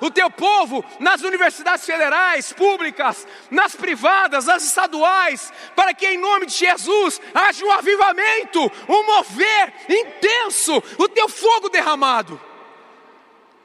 [0.00, 6.46] o teu povo nas universidades federais, públicas, nas privadas, nas estaduais, para que em nome
[6.46, 12.40] de Jesus haja um avivamento, um mover intenso, o teu fogo derramado.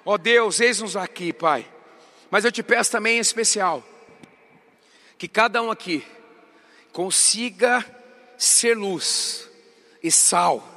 [0.05, 1.65] Ó oh Deus, eis-nos aqui, Pai.
[2.29, 3.83] Mas eu te peço também em especial
[5.17, 6.05] que cada um aqui
[6.91, 7.85] consiga
[8.37, 9.49] ser luz
[10.01, 10.67] e sal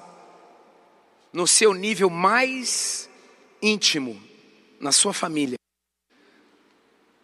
[1.32, 3.11] no seu nível mais
[3.61, 4.22] íntimo,
[4.78, 5.59] na sua família,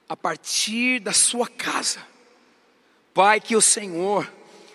[0.08, 2.04] a partir da sua casa.
[3.14, 4.30] Pai, que o Senhor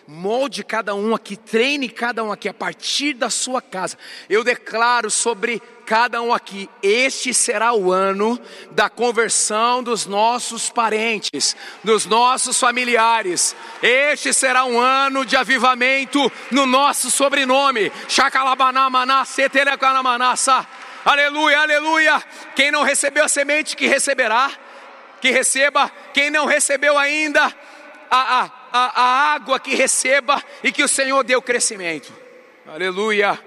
[0.08, 3.98] molde cada um aqui, treine cada um aqui a partir da sua casa.
[4.30, 8.40] Eu declaro sobre cada um aqui, este será o ano
[8.72, 13.56] da conversão dos nossos parentes, dos nossos familiares.
[13.82, 17.92] Este será um ano de avivamento no nosso sobrenome.
[21.04, 22.24] Aleluia, aleluia.
[22.56, 24.52] Quem não recebeu a semente, que receberá,
[25.22, 25.90] que receba.
[26.14, 27.54] Quem não recebeu ainda,
[28.10, 32.14] a, a a, a água que receba e que o Senhor dê o crescimento.
[32.66, 33.40] Aleluia,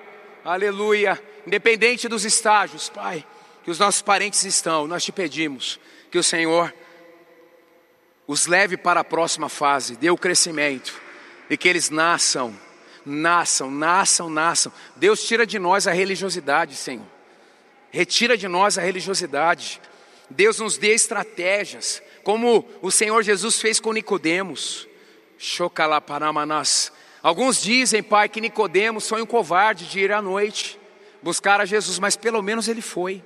[0.45, 1.23] aleluia.
[1.47, 3.25] Independente dos estágios, Pai,
[3.64, 6.75] que os nossos parentes estão, nós te pedimos que o Senhor
[8.27, 11.01] os leve para a próxima fase, dê o crescimento
[11.49, 12.57] e que eles nasçam,
[13.05, 14.73] nasçam, nasçam, nasçam.
[14.97, 17.07] Deus tira de nós a religiosidade, Senhor.
[17.91, 19.81] Retira de nós a religiosidade.
[20.29, 24.87] Deus nos dê estratégias, como o Senhor Jesus fez com Nicodemos.
[27.22, 30.78] Alguns dizem, Pai, que Nicodemos foi um covarde de ir à noite
[31.22, 33.24] buscar a Jesus, mas pelo menos ele foi.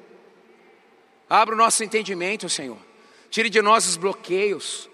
[1.28, 2.78] Abra o nosso entendimento, Senhor.
[3.30, 4.88] Tire de nós os bloqueios.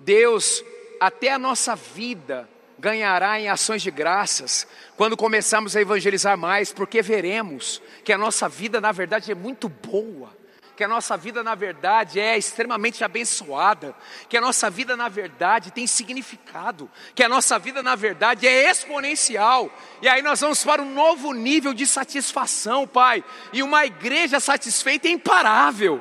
[0.00, 0.64] Deus,
[1.00, 2.48] até a nossa vida
[2.78, 4.66] ganhará em ações de graças
[4.96, 9.68] quando começarmos a evangelizar mais, porque veremos que a nossa vida, na verdade, é muito
[9.68, 10.43] boa
[10.76, 13.94] que a nossa vida na verdade é extremamente abençoada,
[14.28, 18.70] que a nossa vida na verdade tem significado, que a nossa vida na verdade é
[18.70, 19.70] exponencial,
[20.02, 25.08] e aí nós vamos para um novo nível de satisfação, Pai, e uma igreja satisfeita
[25.08, 26.00] é imparável.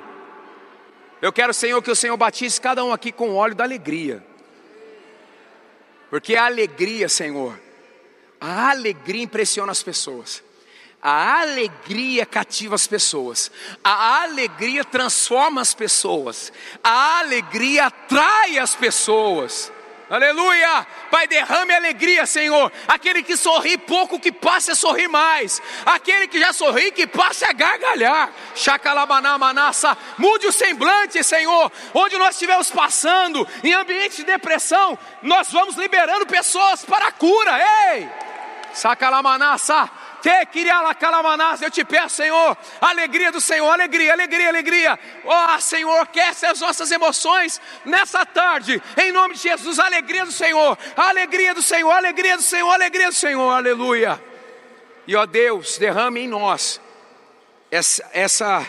[1.21, 4.25] Eu quero, Senhor, que o Senhor batize cada um aqui com óleo da alegria,
[6.09, 7.59] porque a alegria, Senhor,
[8.41, 10.42] a alegria impressiona as pessoas.
[11.03, 13.51] A alegria cativa as pessoas,
[13.83, 19.69] a alegria transforma as pessoas, a alegria atrai as pessoas.
[20.09, 20.85] Aleluia!
[21.09, 22.71] Pai, derrame alegria, Senhor.
[22.87, 25.61] Aquele que sorri pouco, que passe a sorrir mais.
[25.85, 28.31] Aquele que já sorri, que passe a gargalhar.
[28.53, 29.97] Chacalabaná, manassa.
[30.17, 31.71] Mude o semblante, Senhor.
[31.93, 37.59] Onde nós estivermos passando, em ambiente de depressão, nós vamos liberando pessoas para a cura.
[37.91, 38.07] Ei!
[38.73, 39.89] Sacalamanassa.
[41.61, 44.99] Eu te peço, Senhor, alegria do Senhor, alegria, alegria, alegria.
[45.25, 50.31] Ó oh, Senhor, ser as nossas emoções nessa tarde, em nome de Jesus, alegria do
[50.31, 54.23] Senhor, alegria do Senhor, alegria do Senhor, alegria do Senhor, aleluia.
[55.05, 56.79] E ó Deus, derrame em nós
[57.69, 58.65] essa, essa,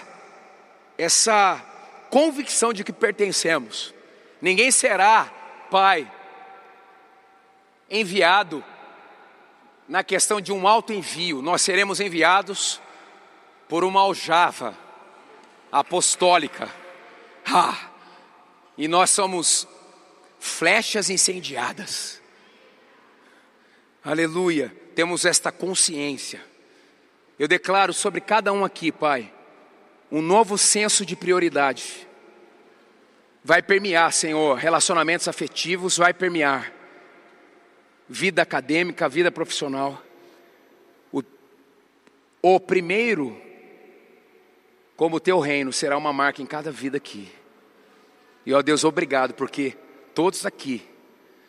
[0.99, 1.63] essa
[2.11, 3.95] convicção de que pertencemos.
[4.41, 5.31] Ninguém será,
[5.71, 6.11] Pai,
[7.89, 8.65] enviado
[9.89, 12.81] na questão de um alto envio, nós seremos enviados
[13.69, 14.77] por uma aljava
[15.71, 16.71] apostólica.
[17.47, 17.91] Ah,
[18.79, 19.69] e nós somos
[20.41, 22.21] flechas incendiadas.
[24.05, 26.45] Aleluia, temos esta consciência.
[27.39, 29.33] Eu declaro sobre cada um aqui, Pai,
[30.11, 32.07] um novo senso de prioridade.
[33.43, 36.73] Vai permear, Senhor, relacionamentos afetivos, vai permear
[38.09, 40.03] vida acadêmica, vida profissional.
[41.13, 41.23] O,
[42.43, 43.41] o primeiro,
[44.97, 47.31] como o teu reino, será uma marca em cada vida aqui.
[48.47, 49.77] E ó Deus, obrigado, porque
[50.15, 50.83] todos aqui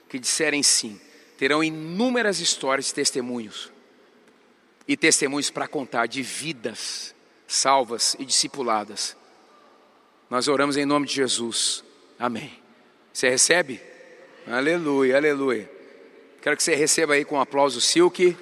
[0.07, 0.99] que disserem sim,
[1.37, 3.71] terão inúmeras histórias e testemunhos.
[4.87, 7.13] E testemunhos para contar de vidas
[7.47, 9.15] salvas e discipuladas.
[10.29, 11.83] Nós oramos em nome de Jesus.
[12.17, 12.51] Amém.
[13.11, 13.81] Você recebe?
[14.47, 15.74] Aleluia, aleluia.
[16.45, 18.37] Quero que você receba aí com um aplauso Silk.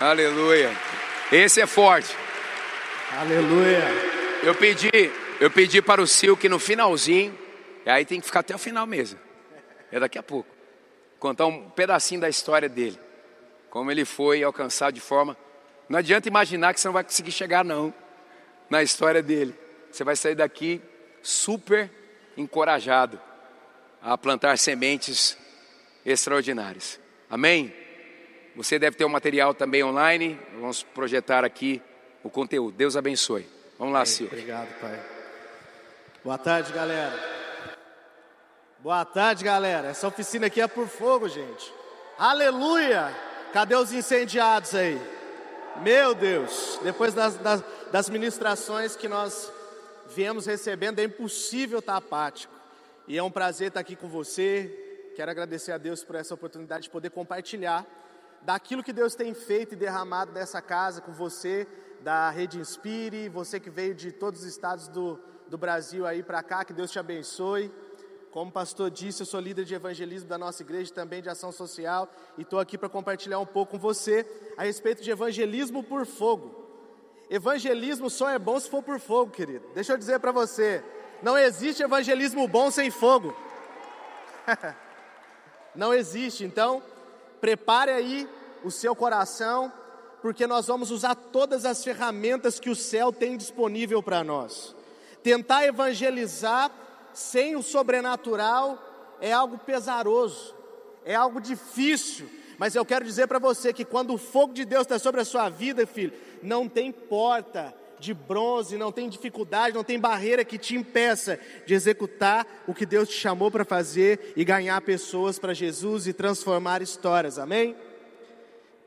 [0.00, 0.72] Aleluia.
[1.30, 2.16] Esse é forte.
[3.12, 3.80] Aleluia.
[4.42, 4.90] Eu pedi,
[5.38, 7.32] eu pedi para o Silk no finalzinho,
[7.86, 9.20] e aí tem que ficar até o final mesmo.
[9.92, 10.50] É daqui a pouco.
[11.20, 12.98] Contar um pedacinho da história dele.
[13.70, 15.36] como ele foi alcançado de forma.
[15.88, 17.94] Não adianta imaginar que você não vai conseguir chegar, não,
[18.68, 19.54] na história dele.
[19.92, 20.82] Você vai sair daqui
[21.22, 21.88] super
[22.36, 23.20] encorajado
[24.02, 25.38] a plantar sementes
[26.04, 27.00] extraordinárias.
[27.32, 27.74] Amém?
[28.54, 30.38] Você deve ter o um material também online.
[30.60, 31.80] Vamos projetar aqui
[32.22, 32.76] o conteúdo.
[32.76, 33.48] Deus abençoe.
[33.78, 34.36] Vamos lá, Silvio.
[34.36, 35.02] Obrigado, Pai.
[36.22, 37.18] Boa tarde, galera.
[38.80, 39.88] Boa tarde, galera.
[39.88, 41.72] Essa oficina aqui é por fogo, gente.
[42.18, 43.16] Aleluia!
[43.54, 45.00] Cadê os incendiados aí?
[45.80, 49.50] Meu Deus, depois das, das, das ministrações que nós
[50.14, 52.52] viemos recebendo, é impossível estar apático.
[53.08, 54.81] E é um prazer estar aqui com você.
[55.14, 57.86] Quero agradecer a Deus por essa oportunidade de poder compartilhar
[58.40, 61.66] daquilo que Deus tem feito e derramado nessa casa com você,
[62.00, 66.42] da Rede Inspire, você que veio de todos os estados do, do Brasil aí para
[66.42, 67.70] cá, que Deus te abençoe.
[68.30, 71.52] Como o pastor disse, eu sou líder de evangelismo da nossa igreja, também de ação
[71.52, 76.06] social, e estou aqui para compartilhar um pouco com você a respeito de evangelismo por
[76.06, 76.62] fogo.
[77.28, 79.68] Evangelismo só é bom se for por fogo, querido.
[79.74, 80.82] Deixa eu dizer para você,
[81.22, 83.36] não existe evangelismo bom sem fogo.
[85.74, 86.44] não existe.
[86.44, 86.82] Então,
[87.40, 88.28] prepare aí
[88.64, 89.72] o seu coração,
[90.20, 94.74] porque nós vamos usar todas as ferramentas que o céu tem disponível para nós.
[95.22, 96.70] Tentar evangelizar
[97.12, 98.78] sem o sobrenatural
[99.20, 100.54] é algo pesaroso,
[101.04, 104.82] é algo difícil, mas eu quero dizer para você que quando o fogo de Deus
[104.82, 106.12] está sobre a sua vida, filho,
[106.42, 111.72] não tem porta de bronze, não tem dificuldade, não tem barreira que te impeça de
[111.72, 116.82] executar o que Deus te chamou para fazer e ganhar pessoas para Jesus e transformar
[116.82, 117.76] histórias, amém?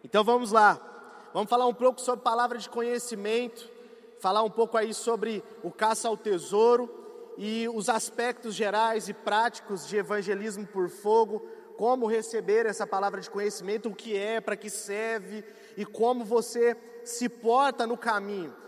[0.03, 3.71] Então vamos lá, vamos falar um pouco sobre palavra de conhecimento,
[4.19, 9.87] falar um pouco aí sobre o caça ao tesouro e os aspectos gerais e práticos
[9.87, 11.47] de evangelismo por fogo,
[11.77, 15.43] como receber essa palavra de conhecimento, o que é, para que serve
[15.77, 18.64] e como você se porta no caminho.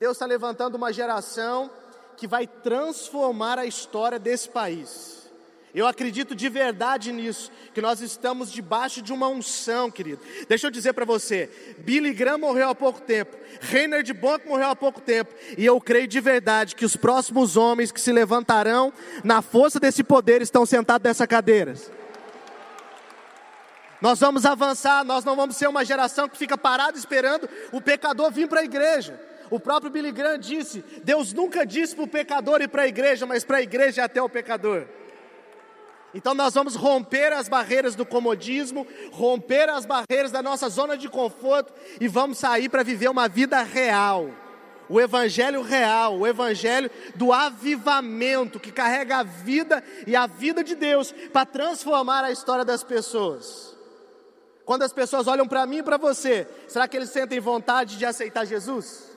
[0.00, 1.70] Deus está levantando uma geração
[2.16, 5.30] que vai transformar a história desse país.
[5.72, 10.20] Eu acredito de verdade nisso, que nós estamos debaixo de uma unção, querido.
[10.48, 14.76] Deixa eu dizer para você, Billy Graham morreu há pouco tempo, Reinhard Bonk morreu há
[14.76, 18.92] pouco tempo, e eu creio de verdade que os próximos homens que se levantarão
[19.22, 21.74] na força desse poder estão sentados nessa cadeira.
[24.00, 28.30] Nós vamos avançar, nós não vamos ser uma geração que fica parada esperando o pecador
[28.30, 29.33] vir para a igreja.
[29.50, 33.26] O próprio Billy Graham disse: Deus nunca disse para o pecador ir para a igreja,
[33.26, 34.86] mas para a igreja até o pecador.
[36.14, 41.08] Então nós vamos romper as barreiras do comodismo, romper as barreiras da nossa zona de
[41.08, 44.30] conforto e vamos sair para viver uma vida real.
[44.88, 50.76] O evangelho real, o evangelho do avivamento que carrega a vida e a vida de
[50.76, 53.74] Deus para transformar a história das pessoas.
[54.64, 58.06] Quando as pessoas olham para mim e para você, será que eles sentem vontade de
[58.06, 59.13] aceitar Jesus?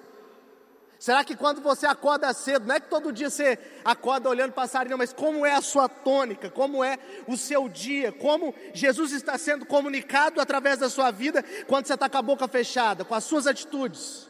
[0.99, 4.97] Será que quando você acorda cedo, não é que todo dia você acorda olhando passarinho,
[4.97, 9.65] mas como é a sua tônica, como é o seu dia, como Jesus está sendo
[9.65, 13.45] comunicado através da sua vida quando você está com a boca fechada, com as suas
[13.45, 14.27] atitudes?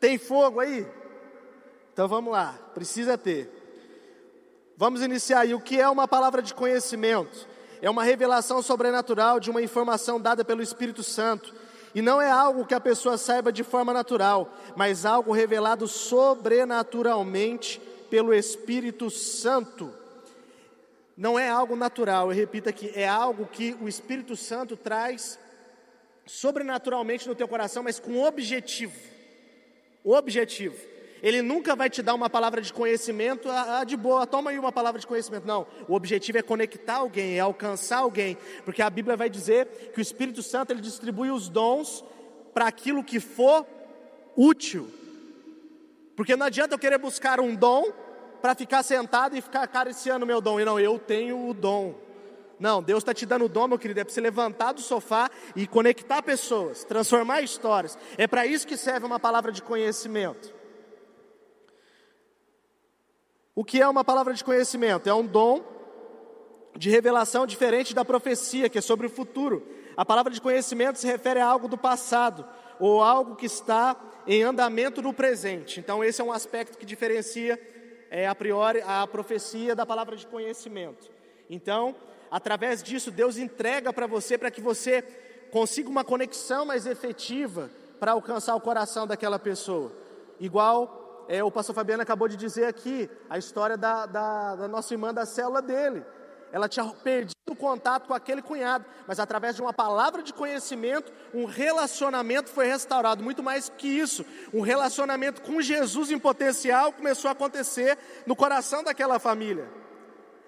[0.00, 0.86] Tem fogo aí?
[1.92, 3.50] Então vamos lá, precisa ter.
[4.76, 5.54] Vamos iniciar aí.
[5.54, 7.46] O que é uma palavra de conhecimento?
[7.82, 11.54] É uma revelação sobrenatural de uma informação dada pelo Espírito Santo
[11.94, 17.80] e não é algo que a pessoa saiba de forma natural, mas algo revelado sobrenaturalmente
[18.08, 19.92] pelo Espírito Santo.
[21.16, 25.38] Não é algo natural, eu repito aqui, é algo que o Espírito Santo traz
[26.26, 28.96] sobrenaturalmente no teu coração, mas com objetivo.
[30.04, 30.91] Objetivo.
[31.22, 34.58] Ele nunca vai te dar uma palavra de conhecimento, ah, ah, de boa, toma aí
[34.58, 35.46] uma palavra de conhecimento.
[35.46, 40.00] Não, o objetivo é conectar alguém, é alcançar alguém, porque a Bíblia vai dizer que
[40.00, 42.04] o Espírito Santo ele distribui os dons
[42.52, 43.64] para aquilo que for
[44.36, 44.90] útil.
[46.16, 47.92] Porque não adianta eu querer buscar um dom
[48.42, 50.58] para ficar sentado e ficar acariciando o meu dom.
[50.58, 51.94] E não, eu tenho o dom.
[52.58, 55.30] Não, Deus está te dando o dom, meu querido, é para você levantar do sofá
[55.54, 57.96] e conectar pessoas, transformar histórias.
[58.18, 60.61] É para isso que serve uma palavra de conhecimento.
[63.54, 65.08] O que é uma palavra de conhecimento?
[65.08, 65.62] É um dom
[66.74, 69.66] de revelação diferente da profecia, que é sobre o futuro.
[69.94, 72.46] A palavra de conhecimento se refere a algo do passado,
[72.80, 73.94] ou algo que está
[74.26, 75.78] em andamento no presente.
[75.80, 77.60] Então, esse é um aspecto que diferencia,
[78.10, 81.10] é, a priori, a profecia da palavra de conhecimento.
[81.50, 81.94] Então,
[82.30, 85.02] através disso, Deus entrega para você, para que você
[85.50, 89.92] consiga uma conexão mais efetiva para alcançar o coração daquela pessoa.
[90.40, 94.92] Igual é, o pastor Fabiano acabou de dizer aqui a história da, da, da nossa
[94.92, 96.04] irmã da célula dele.
[96.52, 101.12] ela tinha perdido o contato com aquele cunhado, mas através de uma palavra de conhecimento,
[101.32, 103.22] um relacionamento foi restaurado.
[103.22, 108.84] Muito mais que isso, um relacionamento com Jesus em potencial começou a acontecer no coração
[108.84, 109.68] daquela família.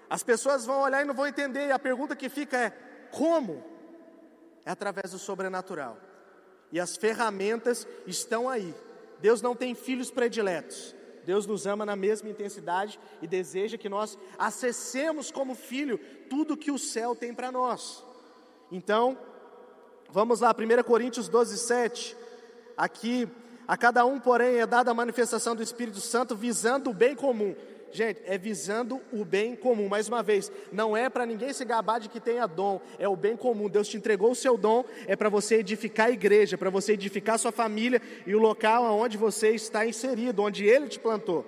[0.09, 2.69] As pessoas vão olhar e não vão entender, e a pergunta que fica é:
[3.11, 3.63] como?
[4.63, 5.97] É através do sobrenatural.
[6.71, 8.73] E as ferramentas estão aí.
[9.25, 10.93] Deus não tem filhos prediletos.
[11.25, 15.99] Deus nos ama na mesma intensidade e deseja que nós acessemos como filho
[16.29, 18.05] tudo que o céu tem para nós.
[18.71, 19.17] Então,
[20.11, 22.15] vamos lá, 1 Coríntios 12, 7.
[22.77, 23.27] Aqui,
[23.67, 27.55] a cada um, porém, é dada a manifestação do Espírito Santo visando o bem comum.
[27.95, 29.87] Gente, é visando o bem comum.
[29.87, 33.15] Mais uma vez, não é para ninguém se gabar de que tenha dom, é o
[33.15, 33.69] bem comum.
[33.69, 37.35] Deus te entregou o seu dom, é para você edificar a igreja, para você edificar
[37.35, 41.45] a sua família e o local onde você está inserido, onde Ele te plantou.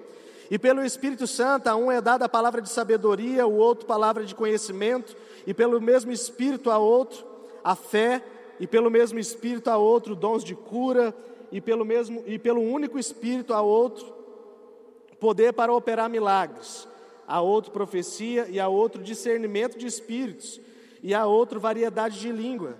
[0.49, 4.23] E pelo Espírito Santo, a um é dada a palavra de sabedoria, o outro palavra
[4.23, 7.25] de conhecimento, e pelo mesmo Espírito a outro
[7.61, 8.23] a fé,
[8.57, 11.13] e pelo mesmo Espírito a outro dons de cura,
[11.51, 14.15] e pelo mesmo e pelo único Espírito a outro
[15.19, 16.87] poder para operar milagres,
[17.27, 20.61] a outro profecia e a outro discernimento de espíritos,
[21.03, 22.77] e a outro variedade de língua,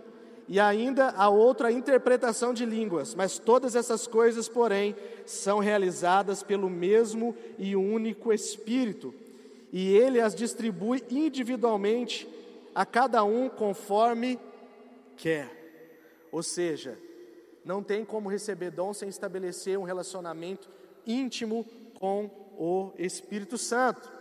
[0.48, 6.70] e ainda a outra interpretação de línguas, mas todas essas coisas, porém, são realizadas pelo
[6.70, 9.14] mesmo e único Espírito,
[9.74, 12.28] e ele as distribui individualmente
[12.74, 14.40] a cada um conforme
[15.18, 15.50] quer.
[16.32, 16.98] Ou seja,
[17.66, 20.70] não tem como receber dom sem estabelecer um relacionamento
[21.06, 21.66] íntimo
[22.00, 24.12] com o Espírito Santo.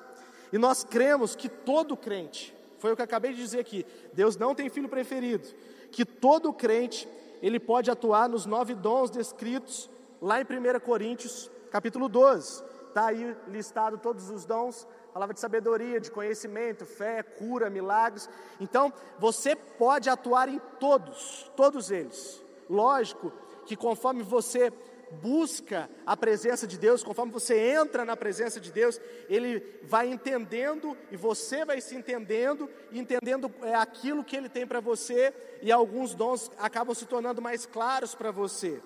[0.52, 4.36] E nós cremos que todo crente, foi o que eu acabei de dizer aqui, Deus
[4.36, 5.46] não tem filho preferido,
[5.90, 7.08] que todo crente,
[7.42, 12.64] ele pode atuar nos nove dons descritos lá em 1 Coríntios, capítulo 12.
[12.88, 18.28] Está aí listado todos os dons, palavra de sabedoria, de conhecimento, fé, cura, milagres.
[18.58, 22.42] Então, você pode atuar em todos, todos eles.
[22.70, 23.30] Lógico
[23.66, 24.72] que conforme você
[25.10, 30.96] busca a presença de Deus, conforme você entra na presença de Deus, Ele vai entendendo
[31.10, 35.32] e você vai se entendendo, entendendo é, aquilo que Ele tem para você,
[35.62, 38.80] e alguns dons acabam se tornando mais claros para você.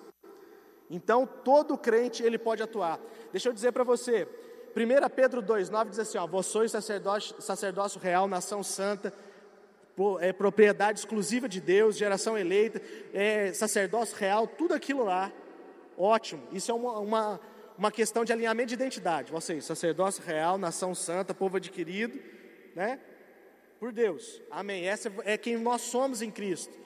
[0.89, 2.99] Então, todo crente ele pode atuar.
[3.31, 4.27] Deixa eu dizer para você,
[4.75, 9.13] 1 Pedro 2,9 diz assim: ó, Vós sois sacerdócio, sacerdócio real, nação santa,
[10.19, 12.81] é, propriedade exclusiva de Deus, geração eleita,
[13.13, 15.31] é, sacerdócio real, tudo aquilo lá
[15.97, 17.39] Ótimo, isso é uma, uma,
[17.77, 19.31] uma questão de alinhamento de identidade.
[19.31, 22.19] Vocês, sacerdócio real, nação santa, povo adquirido,
[22.75, 22.99] né?
[23.79, 24.87] Por Deus, amém.
[24.87, 26.77] Essa é quem nós somos em Cristo.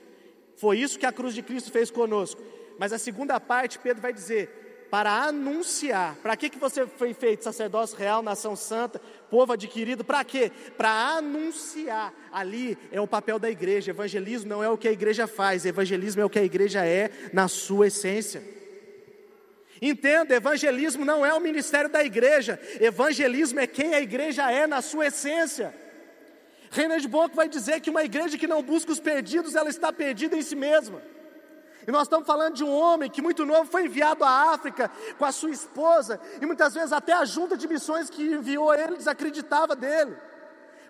[0.56, 2.42] Foi isso que a cruz de Cristo fez conosco.
[2.80, 6.16] Mas a segunda parte, Pedro vai dizer: para anunciar.
[6.24, 10.06] Para que, que você foi feito sacerdócio real, nação santa, povo adquirido?
[10.06, 10.52] Para quê?
[10.78, 12.14] Para anunciar.
[12.32, 13.92] Ali é o papel da igreja.
[13.92, 17.12] Evangelismo não é o que a igreja faz, evangelismo é o que a igreja é
[17.34, 18.42] na sua essência.
[19.82, 24.82] Entenda, evangelismo não é o ministério da igreja, evangelismo é quem a igreja é na
[24.82, 25.74] sua essência.
[27.00, 30.36] de Bonk vai dizer que uma igreja que não busca os perdidos, ela está perdida
[30.38, 31.02] em si mesma.
[31.88, 35.26] E nós estamos falando de um homem que muito novo foi enviado à África com
[35.26, 39.76] a sua esposa, e muitas vezes até a junta de missões que enviou ele desacreditava
[39.76, 40.16] dele.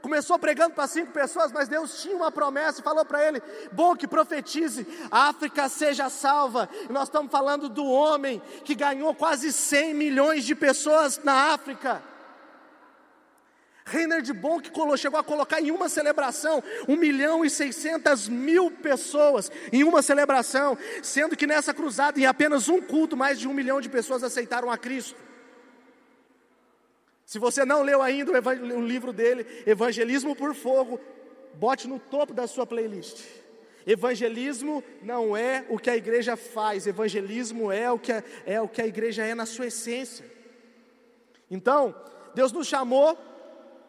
[0.05, 3.41] Começou pregando para cinco pessoas, mas Deus tinha uma promessa e falou para ele:
[3.71, 6.69] bom que profetize, a África seja salva.
[6.87, 12.03] E nós estamos falando do homem que ganhou quase 100 milhões de pessoas na África.
[13.83, 19.51] Reiner de Bonk chegou a colocar em uma celebração 1 milhão e 600 mil pessoas
[19.73, 23.81] em uma celebração, sendo que nessa cruzada, em apenas um culto, mais de um milhão
[23.81, 25.25] de pessoas aceitaram a Cristo.
[27.25, 30.99] Se você não leu ainda o, o livro dele, Evangelismo por Fogo,
[31.55, 33.23] bote no topo da sua playlist.
[33.85, 38.67] Evangelismo não é o que a igreja faz, evangelismo é o que a, é o
[38.67, 40.25] que a igreja é na sua essência.
[41.49, 41.95] Então,
[42.33, 43.17] Deus nos chamou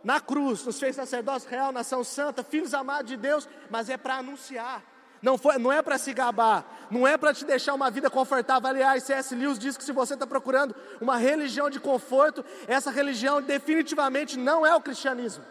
[0.04, 4.16] na cruz, nos fez sacerdócio real, nação santa, filhos amados de Deus, mas é para
[4.16, 4.84] anunciar.
[5.22, 8.68] Não, foi, não é para se gabar, não é para te deixar uma vida confortável.
[8.68, 9.34] Aliás, C.S.
[9.34, 14.66] Lewis diz que se você está procurando uma religião de conforto, essa religião definitivamente não
[14.66, 15.44] é o cristianismo.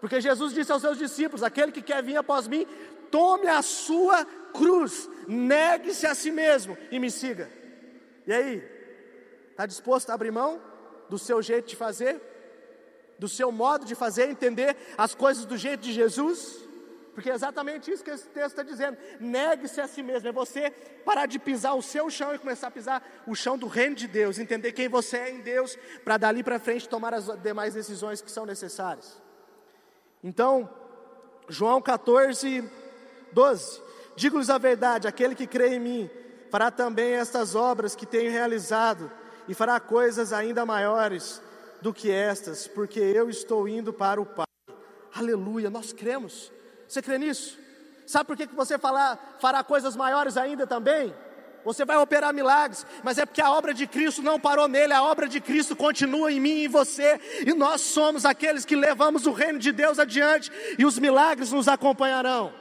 [0.00, 2.66] Porque Jesus disse aos seus discípulos: aquele que quer vir após mim,
[3.10, 7.50] tome a sua cruz, negue-se a si mesmo e me siga.
[8.26, 8.64] E aí,
[9.50, 10.60] está disposto a abrir mão
[11.08, 12.20] do seu jeito de fazer,
[13.18, 16.63] do seu modo de fazer, entender as coisas do jeito de Jesus?
[17.14, 18.98] Porque é exatamente isso que esse texto está dizendo.
[19.20, 20.28] Negue-se a si mesmo.
[20.28, 20.70] É você
[21.04, 24.08] parar de pisar o seu chão e começar a pisar o chão do reino de
[24.08, 24.38] Deus.
[24.38, 28.30] Entender quem você é em Deus, para dali para frente tomar as demais decisões que
[28.30, 29.22] são necessárias.
[30.22, 30.68] Então,
[31.48, 32.68] João 14,
[33.32, 33.82] 12.
[34.16, 36.10] Digo-lhes a verdade: aquele que crê em mim
[36.50, 39.10] fará também estas obras que tenho realizado,
[39.48, 41.42] e fará coisas ainda maiores
[41.82, 44.46] do que estas, porque eu estou indo para o Pai.
[45.14, 46.50] Aleluia, nós cremos.
[46.94, 47.58] Você crê nisso?
[48.06, 51.12] Sabe por que, você falar, fará coisas maiores ainda também?
[51.64, 55.02] Você vai operar milagres, mas é porque a obra de Cristo não parou nele, a
[55.02, 59.26] obra de Cristo continua em mim e em você, e nós somos aqueles que levamos
[59.26, 62.52] o reino de Deus adiante, e os milagres nos acompanharão.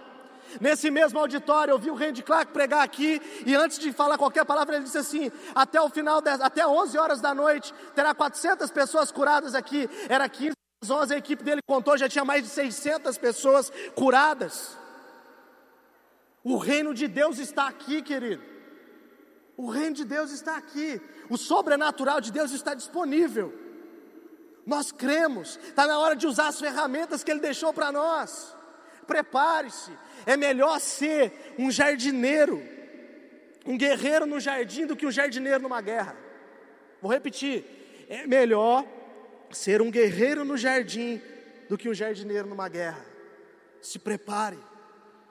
[0.59, 4.45] Nesse mesmo auditório, eu vi o Randy Clark pregar aqui, e antes de falar qualquer
[4.45, 8.71] palavra, ele disse assim: até o final, de, até 11 horas da noite, terá 400
[8.71, 9.87] pessoas curadas aqui.
[10.09, 10.53] Era 15,
[10.89, 14.77] 11, a equipe dele contou, já tinha mais de 600 pessoas curadas.
[16.43, 18.43] O reino de Deus está aqui, querido.
[19.55, 21.01] O reino de Deus está aqui.
[21.29, 23.53] O sobrenatural de Deus está disponível.
[24.65, 28.55] Nós cremos, está na hora de usar as ferramentas que Ele deixou para nós.
[29.05, 29.91] Prepare-se,
[30.25, 32.61] é melhor ser um jardineiro,
[33.65, 36.15] um guerreiro no jardim do que um jardineiro numa guerra.
[37.01, 38.85] Vou repetir: é melhor
[39.53, 41.21] ser um guerreiro no jardim
[41.69, 43.05] do que um jardineiro numa guerra.
[43.81, 44.57] Se prepare,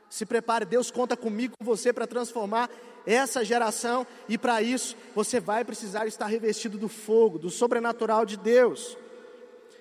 [0.09, 0.65] se prepare.
[0.65, 2.71] Deus conta comigo, com você para transformar
[3.07, 8.37] essa geração e para isso você vai precisar estar revestido do fogo, do sobrenatural de
[8.37, 8.97] Deus.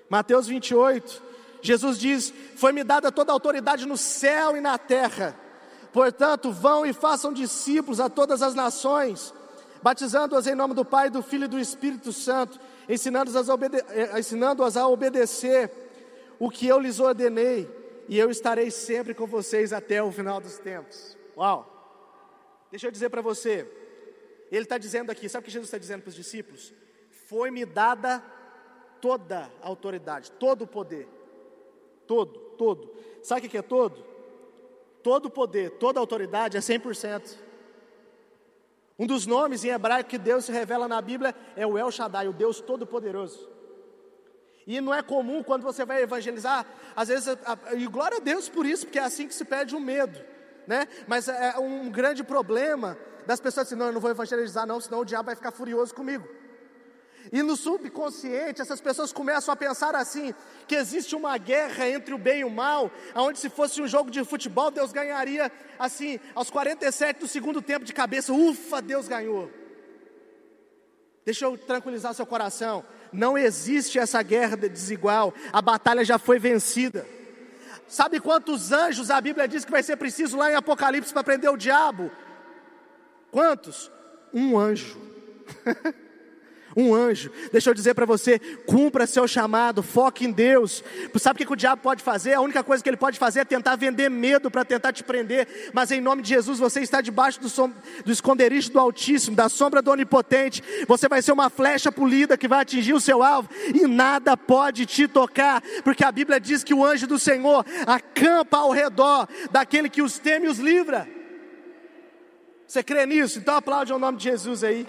[0.10, 1.22] Mateus 28,
[1.62, 5.36] Jesus diz: Foi-me dada toda a autoridade no céu e na terra.
[5.94, 9.34] Portanto, vão e façam discípulos a todas as nações,
[9.84, 14.20] batizando-as em nome do Pai, do Filho e do Espírito Santo, ensinando-as a, obede eh,
[14.20, 15.72] ensinando a obedecer
[16.40, 17.70] o que eu lhes ordenei,
[18.08, 21.18] e eu estarei sempre com vocês até o final dos tempos.
[21.38, 21.68] Uau!
[22.70, 23.68] Deixa eu dizer para você,
[24.52, 26.74] ele está dizendo aqui, sabe o que Jesus está dizendo para os discípulos?
[27.28, 28.24] Foi-me dada
[29.00, 31.08] toda a autoridade, todo o poder
[32.12, 32.94] todo, todo.
[33.24, 34.04] Sabe o que é todo?
[35.02, 37.38] Todo poder, toda autoridade é 100%.
[39.02, 42.28] Um dos nomes em hebraico que Deus se revela na Bíblia é o El Shaddai,
[42.28, 43.49] o Deus Todo-Poderoso.
[44.68, 46.64] E não é comum quando você vai evangelizar,
[46.95, 47.36] às vezes,
[47.76, 50.24] e glória a Deus por isso, porque é assim que se perde o medo,
[50.68, 50.88] né?
[51.08, 52.95] Mas é um grande problema
[53.26, 55.95] das pessoas assim, não, eu não vou evangelizar não, senão o diabo vai ficar furioso
[55.95, 56.28] comigo.
[57.32, 60.36] E no subconsciente, essas pessoas começam a pensar assim:
[60.68, 64.12] que existe uma guerra entre o bem e o mal, aonde se fosse um jogo
[64.12, 69.50] de futebol, Deus ganharia assim, aos 47 do segundo tempo de cabeça, ufa, Deus ganhou.
[71.24, 77.08] Deixa eu tranquilizar seu coração: não existe essa guerra desigual, a batalha já foi vencida.
[77.88, 81.50] Sabe quantos anjos a Bíblia diz que vai ser preciso lá em Apocalipse para prender
[81.50, 82.12] o diabo?
[83.32, 83.90] Quantos?
[84.34, 85.00] Um anjo.
[86.76, 87.32] um anjo.
[87.51, 90.84] Deixa eu dizer para você: cumpra seu chamado, foque em Deus.
[91.19, 92.34] Sabe o que, o diabo pode fazer?
[92.34, 95.72] A única coisa que ele pode fazer é tentar vender medo para tentar te prender.
[95.74, 97.72] Mas em nome de Jesus, você está debaixo do, som,
[98.05, 100.63] do esconderijo do Altíssimo, da sombra do Onipotente.
[100.88, 104.86] Você vai ser uma flecha polida que vai atingir o seu alvo e nada pode
[104.86, 109.89] te tocar, porque a Bíblia diz que o anjo do Senhor acampa ao redor daquele
[109.89, 111.07] que os teme e os livra.
[112.67, 113.38] Você crê nisso?
[113.38, 114.88] Então aplaude o nome de Jesus aí.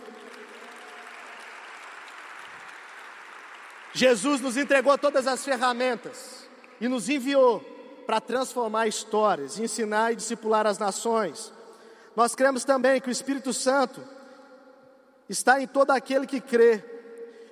[3.95, 6.47] Jesus nos entregou todas as ferramentas
[6.81, 7.61] e nos enviou
[8.07, 11.53] para transformar histórias, ensinar e discipular as nações.
[12.17, 14.03] Nós cremos também que o Espírito Santo
[15.29, 16.83] está em todo aquele que crê,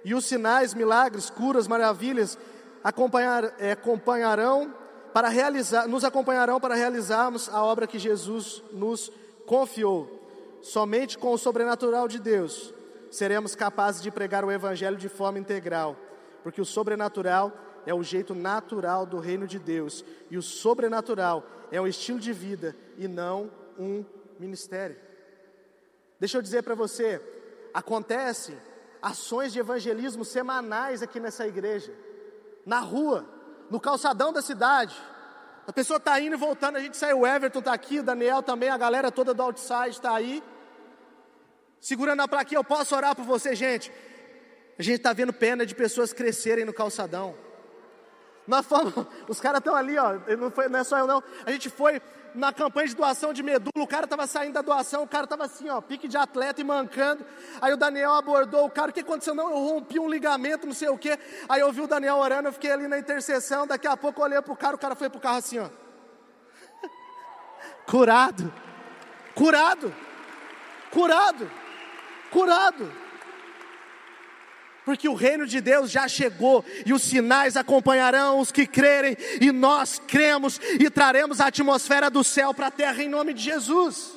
[0.05, 2.38] e os sinais, milagres, curas, maravilhas
[2.82, 4.74] acompanhar, é, acompanharão
[5.12, 9.12] para realizar, nos acompanharão para realizarmos a obra que Jesus nos
[9.47, 10.18] confiou.
[10.62, 12.72] Somente com o sobrenatural de Deus
[13.11, 15.97] seremos capazes de pregar o Evangelho de forma integral
[16.43, 17.53] porque o sobrenatural
[17.86, 22.32] é o jeito natural do reino de Deus, e o sobrenatural é um estilo de
[22.32, 24.05] vida e não um
[24.38, 24.97] ministério.
[26.18, 27.20] Deixa eu dizer para você,
[27.72, 28.57] acontecem
[29.01, 31.93] ações de evangelismo semanais aqui nessa igreja,
[32.66, 33.24] na rua,
[33.70, 34.95] no calçadão da cidade.
[35.66, 38.43] A pessoa está indo e voltando, a gente sai, o Everton está aqui, o Daniel
[38.43, 40.43] também, a galera toda do outside está aí,
[41.80, 43.91] segurando a plaquinha, eu posso orar por você, gente.
[44.80, 47.34] A gente está vendo pena de pessoas crescerem no calçadão.
[48.46, 48.94] Nós fomos,
[49.28, 51.22] os caras estão ali, ó, não, foi, não é só eu não.
[51.44, 52.00] A gente foi
[52.34, 55.44] na campanha de doação de medula, o cara estava saindo da doação, o cara estava
[55.44, 57.26] assim, ó, pique de atleta e mancando.
[57.60, 59.34] Aí o Daniel abordou o cara, o que aconteceu?
[59.34, 61.18] Não, eu rompi um ligamento, não sei o quê.
[61.46, 64.24] Aí eu vi o Daniel orando, eu fiquei ali na intercessão, daqui a pouco eu
[64.24, 65.68] olhei pro cara, o cara foi pro carro assim, ó.
[67.84, 68.50] curado,
[69.34, 69.94] curado,
[70.90, 71.50] curado,
[72.30, 72.99] curado.
[74.84, 79.52] Porque o reino de Deus já chegou e os sinais acompanharão os que crerem, e
[79.52, 84.12] nós cremos e traremos a atmosfera do céu para a terra em nome de Jesus.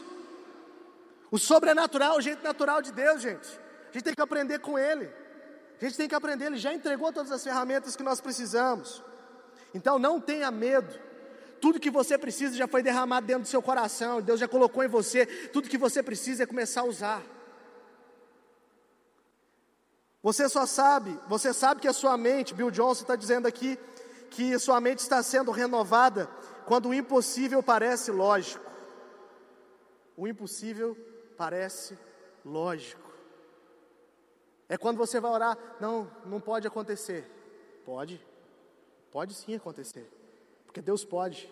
[1.30, 3.48] O sobrenatural o jeito natural de Deus, gente.
[3.90, 5.10] A gente tem que aprender com Ele.
[5.82, 9.04] A gente tem que aprender, Ele já entregou todas as ferramentas que nós precisamos.
[9.74, 10.94] Então não tenha medo.
[11.60, 14.88] Tudo que você precisa já foi derramado dentro do seu coração, Deus já colocou em
[14.88, 15.26] você.
[15.26, 17.24] Tudo que você precisa é começar a usar.
[20.24, 23.78] Você só sabe, você sabe que a sua mente, Bill Johnson está dizendo aqui,
[24.30, 26.28] que sua mente está sendo renovada
[26.66, 28.64] quando o impossível parece lógico.
[30.16, 30.98] O impossível
[31.36, 32.00] parece
[32.46, 33.12] lógico.
[34.70, 37.30] É quando você vai orar, não, não pode acontecer.
[37.86, 38.26] Pode,
[39.12, 40.10] pode sim acontecer,
[40.66, 41.52] porque Deus pode.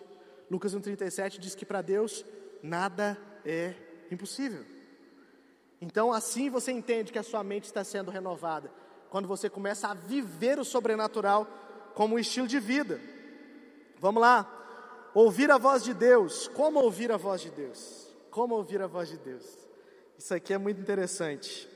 [0.50, 2.24] Lucas 1,37 diz que para Deus
[2.62, 3.74] nada é
[4.10, 4.64] impossível.
[5.82, 8.70] Então, assim você entende que a sua mente está sendo renovada,
[9.10, 11.44] quando você começa a viver o sobrenatural
[11.92, 13.00] como um estilo de vida.
[13.98, 14.48] Vamos lá,
[15.12, 16.46] ouvir a voz de Deus.
[16.46, 18.06] Como ouvir a voz de Deus?
[18.30, 19.44] Como ouvir a voz de Deus?
[20.16, 21.68] Isso aqui é muito interessante.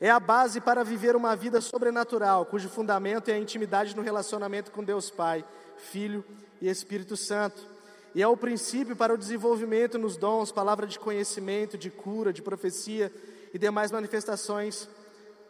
[0.00, 4.70] É a base para viver uma vida sobrenatural, cujo fundamento é a intimidade no relacionamento
[4.70, 5.44] com Deus Pai,
[5.76, 6.24] Filho
[6.60, 7.66] e Espírito Santo.
[8.14, 12.40] E é o princípio para o desenvolvimento nos dons, palavra de conhecimento, de cura, de
[12.40, 13.12] profecia
[13.52, 14.88] e demais manifestações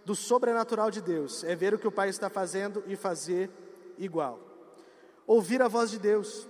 [0.05, 1.45] do sobrenatural de Deus.
[1.45, 3.51] É ver o que o Pai está fazendo e fazer
[3.99, 4.41] igual.
[5.27, 6.47] Ouvir a voz de Deus.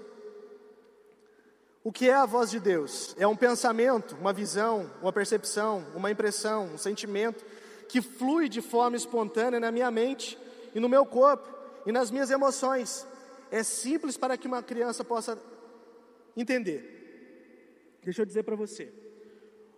[1.85, 3.15] O que é a voz de Deus?
[3.19, 7.45] É um pensamento, uma visão, uma percepção, uma impressão, um sentimento
[7.89, 10.39] que flui de forma espontânea na minha mente
[10.75, 11.49] e no meu corpo
[11.85, 13.07] e nas minhas emoções.
[13.51, 15.39] É simples para que uma criança possa
[16.37, 17.99] entender.
[18.03, 19.02] Deixa eu dizer para você.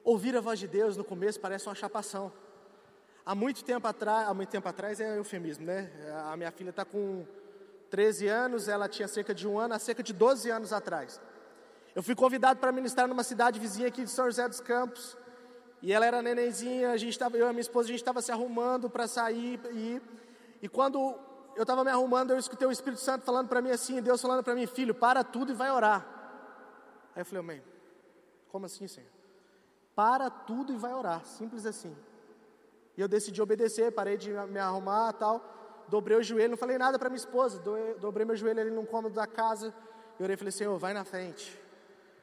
[0.05, 2.31] Ouvir a voz de Deus no começo parece uma chapação.
[3.25, 5.91] Há muito tempo atrás, há muito tempo atrás é eufemismo, né?
[6.27, 7.27] A minha filha está com
[7.89, 11.19] 13 anos, ela tinha cerca de um ano, há cerca de 12 anos atrás.
[11.95, 15.17] Eu fui convidado para ministrar numa cidade vizinha aqui de São José dos Campos.
[15.81, 18.31] E ela era nenenzinha, a gente tava, eu e minha esposa, a gente estava se
[18.31, 19.59] arrumando para sair.
[19.73, 20.03] E,
[20.61, 21.19] e quando
[21.57, 24.45] eu estava me arrumando, eu escutei o Espírito Santo falando para mim assim, Deus falando
[24.45, 26.05] para mim, filho, para tudo e vai orar.
[27.17, 27.65] Aí eu falei, mãe,
[28.49, 29.14] como assim, Senhor?
[29.95, 31.95] Para tudo e vai orar, simples assim.
[32.97, 36.99] E eu decidi obedecer, parei de me arrumar tal, dobrei o joelho, não falei nada
[36.99, 37.61] para minha esposa,
[38.01, 39.75] dobrei meu joelho ali no cômodo da casa,
[40.19, 41.61] e orei e falei, Senhor, vai na frente,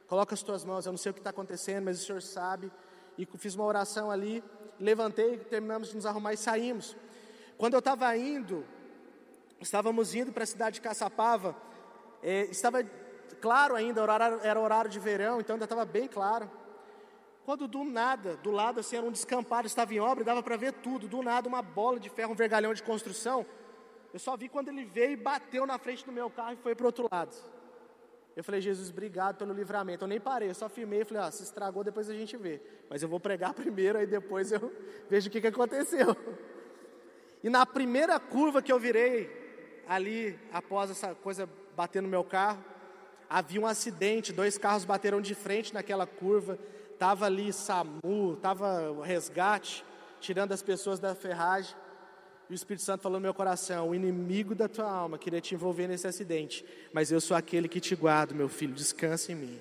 [0.06, 2.72] coloca as tuas mãos, eu não sei o que está acontecendo, mas o Senhor sabe.
[3.16, 4.42] E fiz uma oração ali,
[4.80, 6.96] levantei, terminamos de nos arrumar e saímos.
[7.58, 8.64] Quando eu estava indo,
[9.60, 11.54] estávamos indo para a cidade de Caçapava,
[12.22, 12.82] é, estava
[13.40, 14.00] claro ainda,
[14.42, 16.50] era horário de verão, então ainda estava bem claro.
[17.44, 20.72] Quando do nada, do lado assim era um descampado, estava em obra, dava para ver
[20.74, 21.08] tudo.
[21.08, 23.44] Do nada, uma bola de ferro, um vergalhão de construção.
[24.12, 26.74] Eu só vi quando ele veio e bateu na frente do meu carro e foi
[26.74, 27.34] para o outro lado.
[28.36, 30.04] Eu falei, Jesus, obrigado pelo livramento.
[30.04, 32.62] Eu nem parei, eu só filmei e falei, ah, se estragou, depois a gente vê.
[32.88, 34.72] Mas eu vou pregar primeiro, aí depois eu
[35.08, 36.16] vejo o que, que aconteceu.
[37.42, 39.30] E na primeira curva que eu virei,
[39.86, 42.64] ali, após essa coisa bater no meu carro,
[43.28, 46.58] havia um acidente, dois carros bateram de frente naquela curva,
[47.02, 49.84] estava ali SAMU, estava o resgate,
[50.20, 51.74] tirando as pessoas da ferragem.
[52.48, 55.52] E o Espírito Santo falou no meu coração: o inimigo da tua alma queria te
[55.52, 59.60] envolver nesse acidente, mas eu sou aquele que te guardo, meu filho, descansa em mim.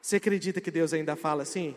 [0.00, 1.74] Você acredita que Deus ainda fala assim?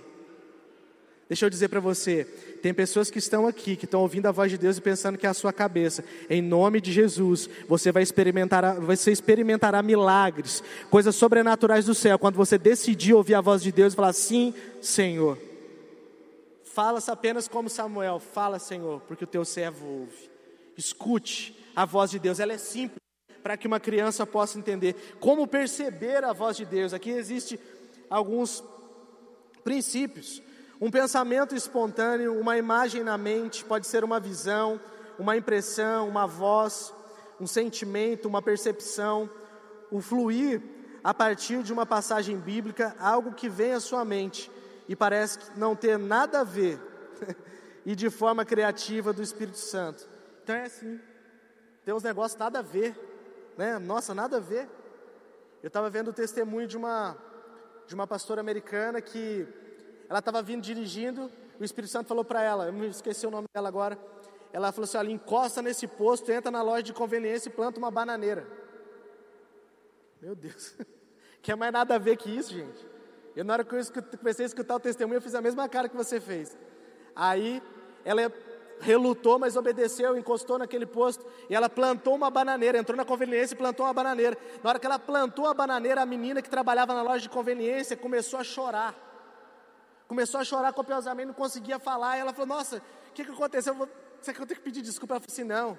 [1.27, 2.25] Deixa eu dizer para você,
[2.61, 5.25] tem pessoas que estão aqui, que estão ouvindo a voz de Deus e pensando que
[5.25, 6.03] é a sua cabeça.
[6.29, 12.35] Em nome de Jesus, você vai experimentar, você experimentará milagres, coisas sobrenaturais do céu, quando
[12.35, 15.37] você decidir ouvir a voz de Deus e falar: Sim, Senhor.
[16.63, 20.29] Fala-se apenas como Samuel, fala, Senhor, porque o teu servo ouve.
[20.75, 23.03] Escute a voz de Deus, ela é simples
[23.43, 26.93] para que uma criança possa entender como perceber a voz de Deus.
[26.93, 27.59] Aqui existe
[28.09, 28.63] alguns
[29.63, 30.41] princípios.
[30.83, 34.81] Um pensamento espontâneo, uma imagem na mente, pode ser uma visão,
[35.17, 36.93] uma impressão, uma voz,
[37.39, 39.29] um sentimento, uma percepção,
[39.89, 40.61] o fluir
[41.01, 44.51] a partir de uma passagem bíblica, algo que vem à sua mente
[44.85, 46.77] e parece não ter nada a ver,
[47.85, 50.05] e de forma criativa do Espírito Santo.
[50.43, 50.99] Então é assim,
[51.85, 52.93] tem uns negócios nada a ver,
[53.57, 53.79] né?
[53.79, 54.67] Nossa, nada a ver.
[55.63, 57.15] Eu estava vendo o testemunho de uma,
[57.87, 59.47] de uma pastora americana que
[60.09, 63.47] ela estava vindo dirigindo, o Espírito Santo falou para ela, eu me esqueci o nome
[63.53, 63.97] dela agora.
[64.51, 67.89] Ela falou assim: olha, encosta nesse posto, entra na loja de conveniência e planta uma
[67.89, 68.45] bananeira.
[70.21, 70.75] Meu Deus,
[71.41, 72.87] quer mais nada a ver que isso, gente?
[73.35, 73.81] Eu, na hora que eu
[74.19, 76.55] comecei a escutar o testemunho, eu fiz a mesma cara que você fez.
[77.15, 77.61] Aí,
[78.05, 78.31] ela
[78.79, 83.57] relutou, mas obedeceu, encostou naquele posto e ela plantou uma bananeira, entrou na conveniência e
[83.57, 84.37] plantou uma bananeira.
[84.61, 87.97] Na hora que ela plantou a bananeira, a menina que trabalhava na loja de conveniência
[87.97, 89.12] começou a chorar.
[90.13, 92.17] Começou a chorar copiosamente, não conseguia falar.
[92.17, 93.89] E ela falou: Nossa, o que, que aconteceu?
[94.21, 95.15] Será que eu tenho que pedir desculpa?
[95.15, 95.75] Ela falou assim: Não,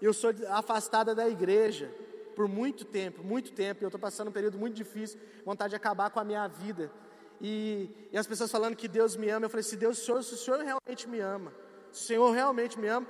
[0.00, 1.92] eu sou afastada da igreja
[2.36, 3.82] por muito tempo, muito tempo.
[3.82, 6.92] Eu estou passando um período muito difícil, vontade de acabar com a minha vida.
[7.40, 10.34] E, e as pessoas falando que Deus me ama, eu falei: Se Deus, Senhor, se
[10.34, 11.52] o Senhor realmente me ama,
[11.90, 13.08] se o Senhor realmente me ama,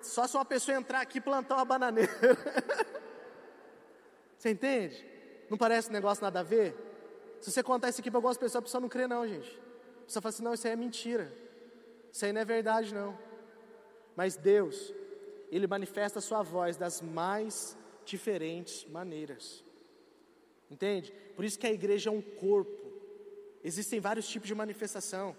[0.00, 2.12] só se uma pessoa entrar aqui e plantar uma bananeira.
[4.38, 5.06] você entende?
[5.50, 6.74] Não parece um negócio nada a ver?
[7.42, 9.67] Se você contar isso aqui para algumas pessoas, a pessoa não crê, não, gente.
[10.08, 11.30] Pessoa fala assim: Não, isso aí é mentira.
[12.10, 13.16] Isso aí não é verdade, não.
[14.16, 14.92] Mas Deus,
[15.52, 19.62] Ele manifesta a sua voz das mais diferentes maneiras.
[20.70, 21.12] Entende?
[21.36, 22.90] Por isso que a igreja é um corpo.
[23.62, 25.36] Existem vários tipos de manifestação.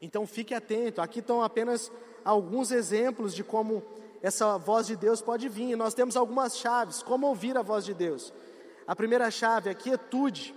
[0.00, 1.00] Então fique atento.
[1.00, 1.90] Aqui estão apenas
[2.24, 3.82] alguns exemplos de como
[4.22, 5.74] essa voz de Deus pode vir.
[5.74, 7.02] Nós temos algumas chaves.
[7.02, 8.32] Como ouvir a voz de Deus?
[8.86, 10.54] A primeira chave é quietude.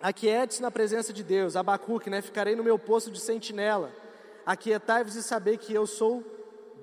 [0.00, 1.56] Aquiete-se na presença de Deus.
[1.56, 2.22] Abacuque, né?
[2.22, 3.92] Ficarei no meu posto de sentinela.
[4.46, 6.24] Aquietai-vos e saber que eu sou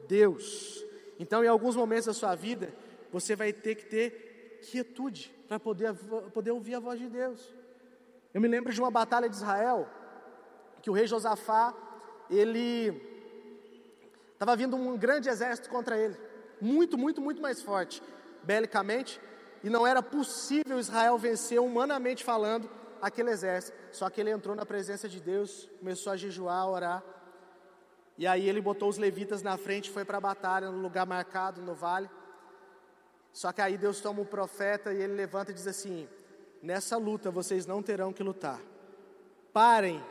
[0.07, 0.84] Deus.
[1.20, 2.74] Então, em alguns momentos da sua vida,
[3.11, 5.93] você vai ter que ter quietude para poder,
[6.34, 7.53] poder ouvir a voz de Deus.
[8.34, 9.88] Eu me lembro de uma batalha de Israel,
[10.82, 11.74] que o rei Josafá,
[12.30, 13.01] ele
[14.34, 16.18] estava vindo um grande exército contra ele,
[16.59, 18.03] muito, muito, muito mais forte,
[18.43, 19.22] belicamente,
[19.63, 22.70] e não era possível Israel vencer, humanamente falando,
[23.08, 23.78] aquele exército.
[23.91, 27.03] Só que ele entrou na presença de Deus, começou a jejuar, a orar,
[28.18, 31.62] e aí ele botou os levitas na frente, foi para a batalha, no lugar marcado,
[31.62, 32.10] no vale.
[33.34, 36.08] Só que aí Deus toma o profeta e ele levanta e diz assim:
[36.62, 38.62] Nessa luta vocês não terão que lutar.
[39.51, 40.01] Parem,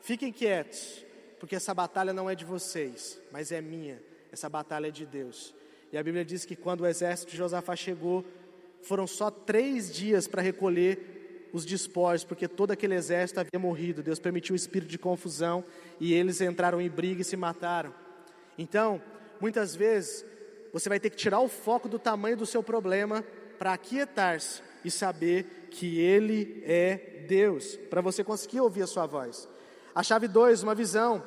[0.00, 1.04] fiquem quietos,
[1.38, 4.02] porque essa batalha não é de vocês, mas é minha.
[4.32, 5.54] Essa batalha é de Deus.
[5.92, 8.24] E a Bíblia diz que quando o exército de Josafá chegou,
[8.82, 11.17] foram só três dias para recolher
[11.52, 14.02] os despojos, porque todo aquele exército havia morrido.
[14.02, 15.64] Deus permitiu o espírito de confusão
[15.98, 17.94] e eles entraram em briga e se mataram.
[18.56, 19.00] Então,
[19.40, 20.24] muitas vezes,
[20.72, 23.24] você vai ter que tirar o foco do tamanho do seu problema
[23.58, 29.48] para aquietar-se e saber que Ele é Deus, para você conseguir ouvir a sua voz.
[29.94, 31.22] A chave 2, uma visão.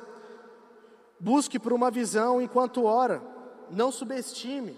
[1.18, 3.22] Busque por uma visão enquanto ora,
[3.70, 4.76] não subestime.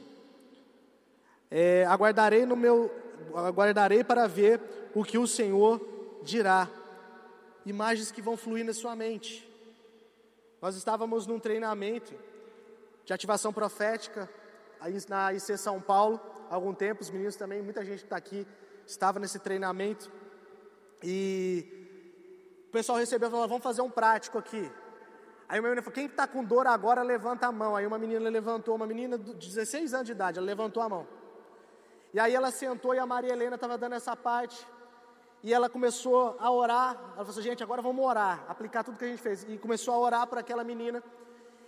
[1.50, 2.90] É, aguardarei no meu,
[3.34, 4.60] aguardarei para ver
[4.94, 5.80] o que o Senhor
[6.22, 6.68] dirá.
[7.64, 9.48] Imagens que vão fluir na sua mente.
[10.60, 12.14] Nós estávamos num treinamento
[13.04, 14.28] de ativação profética
[15.08, 16.20] na IC São Paulo,
[16.50, 18.46] há algum tempo, os meninos também, muita gente que está aqui
[18.86, 20.10] estava nesse treinamento.
[21.02, 21.66] E
[22.68, 24.70] o pessoal recebeu e falou: vamos fazer um prático aqui.
[25.48, 27.76] Aí uma menina falou: quem está com dor agora, levanta a mão.
[27.76, 31.06] Aí uma menina levantou, uma menina de 16 anos de idade, ela levantou a mão.
[32.14, 34.64] E aí ela sentou e a Maria Helena estava dando essa parte.
[35.42, 36.94] E ela começou a orar.
[36.94, 39.44] Ela falou assim, gente, agora vamos orar, aplicar tudo que a gente fez.
[39.48, 41.02] E começou a orar por aquela menina.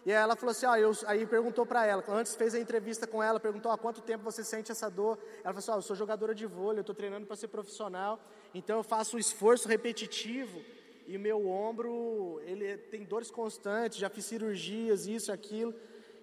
[0.04, 3.08] E aí ela falou assim, ó, eu, aí perguntou para ela, antes fez a entrevista
[3.08, 5.18] com ela, perguntou há quanto tempo você sente essa dor.
[5.42, 8.20] Ela falou assim, ó, eu sou jogadora de vôlei, eu estou treinando para ser profissional,
[8.54, 10.62] então eu faço um esforço repetitivo
[11.08, 15.74] e o meu ombro, ele tem dores constantes, já fiz cirurgias, isso, aquilo.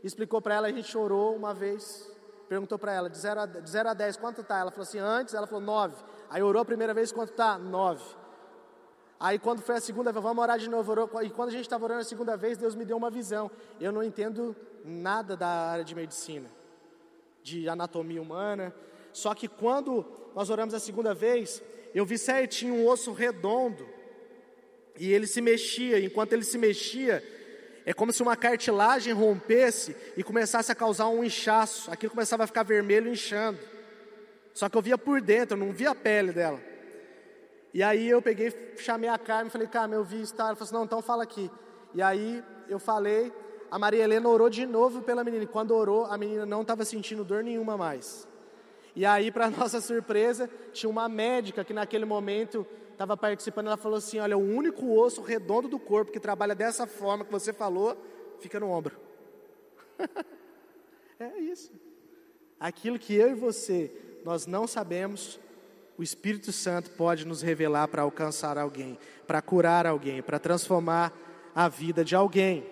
[0.01, 2.09] explicou para ela, a gente chorou uma vez,
[2.53, 4.59] perguntou para ela, de 0 a, 0 a 10, quanto tá?
[4.59, 5.95] Ela falou assim, antes, ela falou 9.
[6.29, 7.57] Aí orou a primeira vez, quanto está?
[7.57, 8.03] Nove.
[9.19, 10.91] Aí quando foi a segunda vez, vamos orar de novo.
[10.91, 13.49] Orou, e quando a gente estava orando a segunda vez, Deus me deu uma visão.
[13.81, 16.47] Eu não entendo nada da área de medicina,
[17.41, 18.71] de anatomia humana.
[19.11, 21.59] Só que quando nós oramos a segunda vez,
[21.91, 23.83] eu vi certinho um osso redondo.
[24.99, 25.99] E ele se mexia.
[25.99, 27.23] Enquanto ele se mexia,
[27.85, 31.91] é como se uma cartilagem rompesse e começasse a causar um inchaço.
[31.91, 33.59] Aquilo começava a ficar vermelho inchando.
[34.53, 36.59] Só que eu via por dentro, eu não via a pele dela.
[37.73, 40.33] E aí eu peguei, chamei a Carmen, falei, Carmen, eu vi isso?
[40.37, 41.49] Ela falou assim, não, então fala aqui.
[41.93, 43.33] E aí eu falei,
[43.69, 45.43] a Maria Helena orou de novo pela menina.
[45.43, 48.27] E quando orou, a menina não estava sentindo dor nenhuma mais.
[48.95, 53.67] E aí, para nossa surpresa, tinha uma médica que naquele momento estava participando.
[53.67, 57.31] Ela falou assim: Olha, o único osso redondo do corpo que trabalha dessa forma que
[57.31, 57.97] você falou,
[58.39, 58.97] fica no ombro.
[61.19, 61.71] é isso.
[62.59, 63.91] Aquilo que eu e você
[64.23, 65.39] nós não sabemos,
[65.97, 71.13] o Espírito Santo pode nos revelar para alcançar alguém, para curar alguém, para transformar
[71.53, 72.65] a vida de alguém.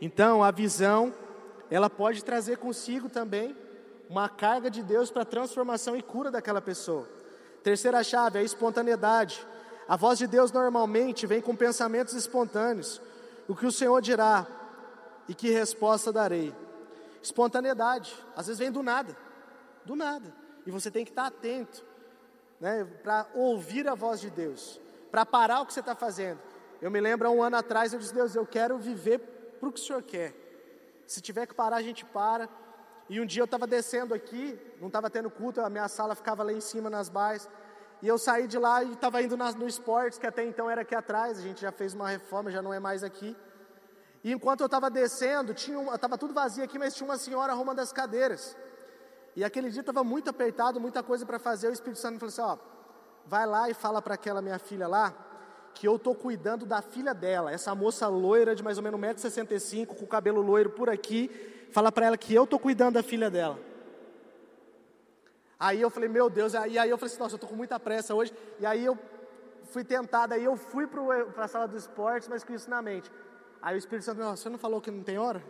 [0.00, 1.14] Então, a visão,
[1.70, 3.56] ela pode trazer consigo também
[4.08, 7.08] uma carga de Deus para transformação e cura daquela pessoa.
[7.62, 9.46] Terceira chave é a espontaneidade.
[9.88, 13.00] A voz de Deus normalmente vem com pensamentos espontâneos.
[13.46, 14.46] O que o Senhor dirá?
[15.28, 16.54] e que resposta darei?
[17.22, 19.16] Espontaneidade, às vezes vem do nada,
[19.84, 20.34] do nada,
[20.66, 21.84] e você tem que estar atento,
[22.58, 24.80] né, para ouvir a voz de Deus,
[25.10, 26.40] para parar o que você está fazendo.
[26.80, 29.18] Eu me lembro, há um ano atrás, eu disse: Deus, eu quero viver
[29.58, 30.32] para o que o Senhor quer.
[31.06, 32.48] Se tiver que parar, a gente para.
[33.08, 36.42] E um dia eu estava descendo aqui, não estava tendo culto, a minha sala ficava
[36.42, 37.48] lá em cima nas bares.
[38.02, 40.82] E eu saí de lá e estava indo nas, no esportes, que até então era
[40.82, 43.36] aqui atrás, a gente já fez uma reforma, já não é mais aqui.
[44.22, 47.92] E enquanto eu estava descendo, estava tudo vazio aqui, mas tinha uma senhora arrumando as
[47.92, 48.56] cadeiras.
[49.34, 51.68] E aquele dia estava muito apertado, muita coisa para fazer.
[51.68, 52.58] O Espírito Santo falou assim: ó,
[53.26, 55.14] vai lá e fala para aquela minha filha lá,
[55.74, 59.86] que eu estou cuidando da filha dela, essa moça loira de mais ou menos 1,65m,
[59.86, 61.30] com o cabelo loiro por aqui,
[61.70, 63.58] fala para ela que eu estou cuidando da filha dela.
[65.58, 67.80] Aí eu falei, meu Deus, e aí eu falei assim, nossa, eu estou com muita
[67.80, 68.96] pressa hoje, e aí eu
[69.64, 73.10] fui tentado, aí eu fui para a sala dos esportes, mas com isso na mente.
[73.60, 75.42] Aí o Espírito Santo, você não falou que não tem hora?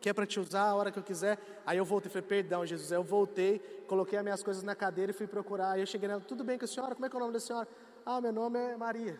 [0.00, 1.38] Que é para te usar a hora que eu quiser?
[1.64, 2.92] Aí eu voltei, falei, perdão, Jesus.
[2.92, 5.72] Aí eu voltei, coloquei as minhas coisas na cadeira e fui procurar.
[5.72, 6.94] Aí eu cheguei nela, tudo bem com a senhora?
[6.94, 7.68] Como é que é o nome da senhora?
[8.04, 9.18] Ah, meu nome é Maria.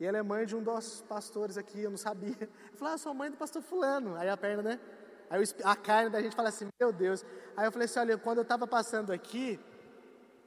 [0.00, 2.36] E ela é mãe de um dos pastores aqui, eu não sabia.
[2.40, 4.14] Eu falei, ah, sou mãe do pastor fulano.
[4.16, 4.80] Aí a perna, né?
[5.30, 7.24] Aí a carne da gente fala assim, meu Deus.
[7.56, 9.60] Aí eu falei assim, olha, quando eu estava passando aqui,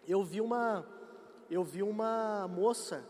[0.07, 0.85] eu vi uma,
[1.49, 3.03] eu vi uma moça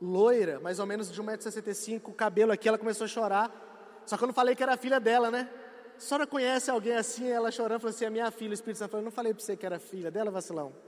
[0.00, 4.02] loira, mais ou menos de 1,65m, cabelo aqui, ela começou a chorar.
[4.04, 5.48] Só que eu não falei que era filha dela, né?
[5.96, 8.90] A senhora conhece alguém assim, ela chorando, falou assim, é minha filha, o Espírito Santo
[8.90, 10.72] falou, não falei para você que era filha dela, vacilão.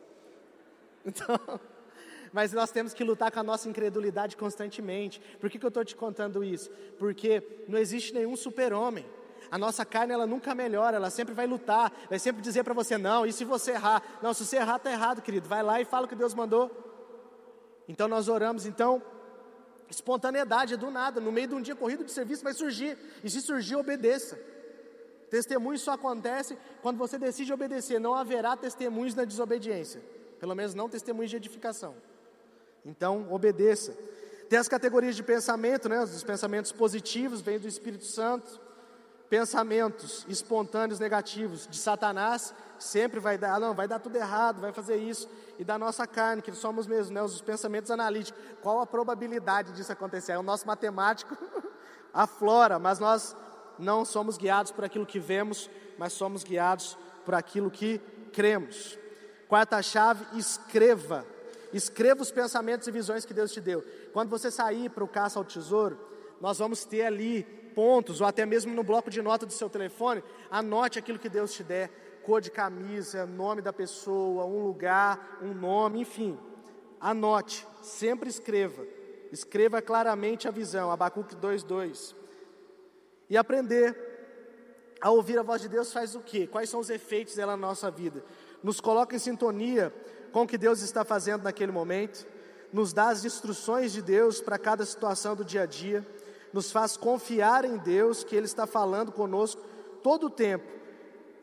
[1.06, 1.38] Então,
[2.32, 5.20] mas nós temos que lutar com a nossa incredulidade constantemente.
[5.40, 6.70] Por que, que eu estou te contando isso?
[6.98, 9.06] Porque não existe nenhum super-homem.
[9.50, 12.98] A nossa carne, ela nunca melhora, ela sempre vai lutar, vai sempre dizer para você,
[12.98, 14.02] não, e se você errar?
[14.22, 15.48] Não, se você errar, está errado, querido.
[15.48, 16.70] Vai lá e fala o que Deus mandou.
[17.88, 19.02] Então nós oramos, então,
[19.90, 23.40] espontaneidade, do nada, no meio de um dia corrido de serviço vai surgir, e se
[23.40, 24.38] surgir, obedeça.
[25.30, 30.02] Testemunho só acontece quando você decide obedecer, não haverá testemunhos na desobediência,
[30.38, 31.94] pelo menos não testemunhos de edificação.
[32.84, 33.96] Então, obedeça.
[34.48, 36.02] Tem as categorias de pensamento, né?
[36.02, 38.60] Os pensamentos positivos vêm do Espírito Santo,
[39.28, 44.96] pensamentos espontâneos negativos de Satanás, sempre vai dar, não, vai dar tudo errado, vai fazer
[44.96, 49.72] isso, e da nossa carne, que somos mesmo, né, os pensamentos analíticos, qual a probabilidade
[49.72, 50.32] disso acontecer?
[50.32, 51.36] É o nosso matemático
[52.12, 53.36] aflora, mas nós
[53.78, 55.68] não somos guiados por aquilo que vemos,
[55.98, 57.98] mas somos guiados por aquilo que
[58.32, 58.98] cremos.
[59.48, 61.24] Quarta chave, escreva.
[61.72, 63.84] Escreva os pensamentos e visões que Deus te deu.
[64.12, 65.98] Quando você sair para o caça ao tesouro,
[66.40, 70.20] nós vamos ter ali pontos, ou até mesmo no bloco de nota do seu telefone,
[70.50, 71.88] anote aquilo que Deus te der,
[72.24, 76.36] cor de camisa, nome da pessoa, um lugar, um nome, enfim.
[77.00, 78.84] Anote, sempre escreva.
[79.30, 82.16] Escreva claramente a visão, Abacuque 2:2.
[83.30, 83.96] E aprender
[85.00, 86.48] a ouvir a voz de Deus faz o quê?
[86.48, 88.24] Quais são os efeitos dela na nossa vida?
[88.60, 89.94] Nos coloca em sintonia
[90.32, 92.26] com o que Deus está fazendo naquele momento,
[92.72, 96.04] nos dá as instruções de Deus para cada situação do dia a dia
[96.52, 99.62] nos faz confiar em Deus, que Ele está falando conosco
[100.02, 100.66] todo o tempo,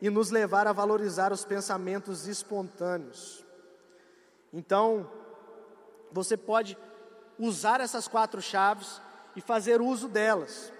[0.00, 3.44] e nos levar a valorizar os pensamentos espontâneos.
[4.52, 5.10] Então,
[6.12, 6.76] você pode
[7.38, 9.00] usar essas quatro chaves
[9.34, 10.72] e fazer uso delas.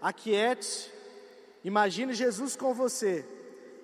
[0.00, 0.90] Aquiete-se,
[1.64, 3.26] imagine Jesus com você,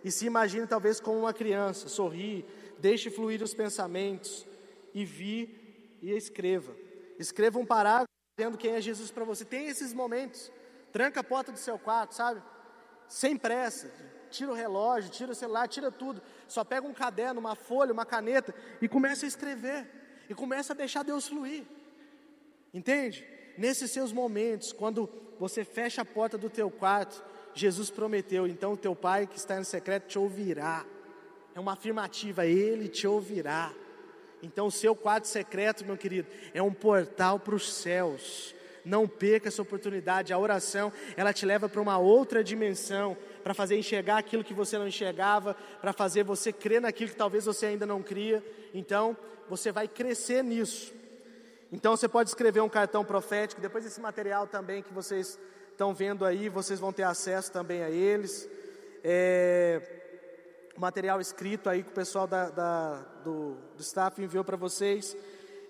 [0.05, 2.45] e se imagine talvez como uma criança, sorri,
[2.79, 4.47] deixe fluir os pensamentos,
[4.95, 6.75] e vi e escreva.
[7.19, 9.45] Escreva um parágrafo dizendo quem é Jesus para você.
[9.45, 10.53] Tem esses momentos.
[10.93, 12.41] Tranca a porta do seu quarto, sabe?
[13.09, 13.91] Sem pressa.
[14.31, 16.23] Tira o relógio, tira o celular, tira tudo.
[16.47, 19.90] Só pega um caderno, uma folha, uma caneta e começa a escrever.
[20.28, 21.65] E começa a deixar Deus fluir.
[22.73, 23.27] Entende?
[23.56, 27.24] Nesses seus momentos, quando você fecha a porta do teu quarto,
[27.55, 30.86] Jesus prometeu, então o teu pai que está no secreto te ouvirá.
[31.56, 33.74] É uma afirmativa, ele te ouvirá.
[34.43, 38.55] Então, o seu quarto secreto, meu querido, é um portal para os céus.
[38.85, 40.32] Não perca essa oportunidade.
[40.32, 44.78] A oração, ela te leva para uma outra dimensão, para fazer enxergar aquilo que você
[44.78, 48.43] não enxergava, para fazer você crer naquilo que talvez você ainda não cria.
[48.73, 49.16] Então,
[49.48, 50.93] você vai crescer nisso.
[51.73, 53.60] Então, você pode escrever um cartão profético.
[53.60, 55.39] Depois, esse material também que vocês
[55.70, 58.48] estão vendo aí, vocês vão ter acesso também a eles.
[59.05, 59.98] É,
[60.79, 62.95] material escrito aí que o pessoal da, da,
[63.25, 65.17] do, do staff enviou para vocês.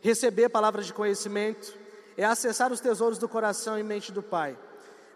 [0.01, 1.75] Receber palavras de conhecimento
[2.17, 4.59] é acessar os tesouros do coração e mente do Pai.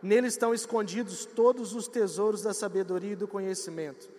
[0.02, 4.10] Nele estão escondidos todos os tesouros da sabedoria e do conhecimento.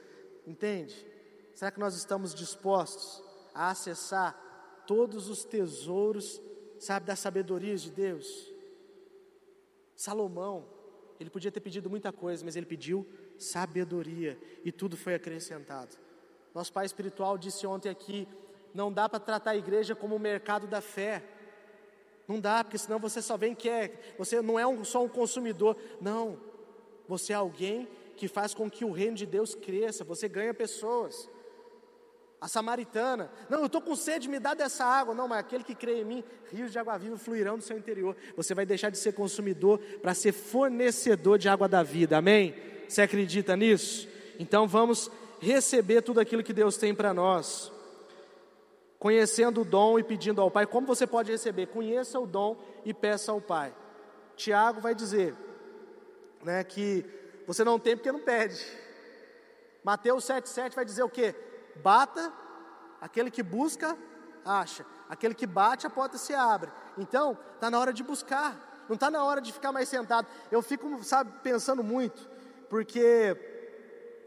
[0.45, 1.05] Entende?
[1.53, 3.21] Será que nós estamos dispostos
[3.53, 4.39] a acessar
[4.87, 6.41] todos os tesouros,
[6.79, 8.51] sabe, da sabedoria de Deus?
[9.95, 10.65] Salomão,
[11.19, 15.95] Ele podia ter pedido muita coisa, mas ele pediu sabedoria e tudo foi acrescentado.
[16.53, 18.27] Nosso pai espiritual disse ontem aqui:
[18.73, 21.23] não dá para tratar a igreja como o mercado da fé.
[22.27, 25.75] Não dá, porque senão você só vem quer, você não é um, só um consumidor.
[25.99, 26.39] Não,
[27.07, 31.29] você é alguém que faz com que o reino de Deus cresça, você ganha pessoas.
[32.39, 35.13] A samaritana, não, eu estou com sede, me dá dessa água.
[35.13, 38.17] Não, mas aquele que crê em mim, rios de água viva fluirão do seu interior.
[38.35, 42.53] Você vai deixar de ser consumidor para ser fornecedor de água da vida, amém?
[42.87, 44.07] Você acredita nisso?
[44.39, 47.71] Então vamos receber tudo aquilo que Deus tem para nós
[49.03, 50.65] conhecendo o dom e pedindo ao Pai.
[50.65, 51.67] Como você pode receber?
[51.67, 52.55] Conheça o dom
[52.85, 53.75] e peça ao Pai.
[54.37, 55.35] Tiago vai dizer
[56.41, 57.05] né, que
[57.45, 58.65] você não tem porque não pede.
[59.83, 61.35] Mateus 7,7 vai dizer o que?
[61.83, 62.31] Bata,
[63.01, 63.97] aquele que busca,
[64.45, 64.85] acha.
[65.09, 66.71] Aquele que bate, a porta se abre.
[66.97, 68.85] Então, está na hora de buscar.
[68.87, 70.29] Não está na hora de ficar mais sentado.
[70.49, 72.25] Eu fico, sabe, pensando muito,
[72.73, 73.37] porque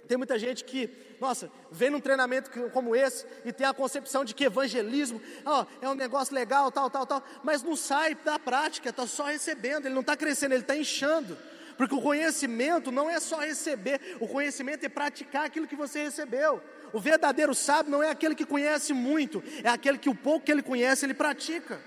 [0.06, 0.88] tem muita gente que,
[1.20, 5.88] nossa, vem num treinamento como esse e tem a concepção de que evangelismo ó, é
[5.88, 9.94] um negócio legal, tal, tal, tal, mas não sai da prática, está só recebendo, ele
[9.96, 11.36] não está crescendo, ele está inchando.
[11.76, 16.62] Porque o conhecimento não é só receber, o conhecimento é praticar aquilo que você recebeu.
[16.92, 20.52] O verdadeiro sábio não é aquele que conhece muito, é aquele que o pouco que
[20.52, 21.80] ele conhece ele pratica.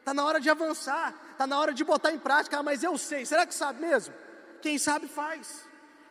[0.00, 2.58] Está na hora de avançar, está na hora de botar em prática.
[2.58, 4.12] Ah, mas eu sei, será que sabe mesmo?
[4.60, 5.67] Quem sabe faz,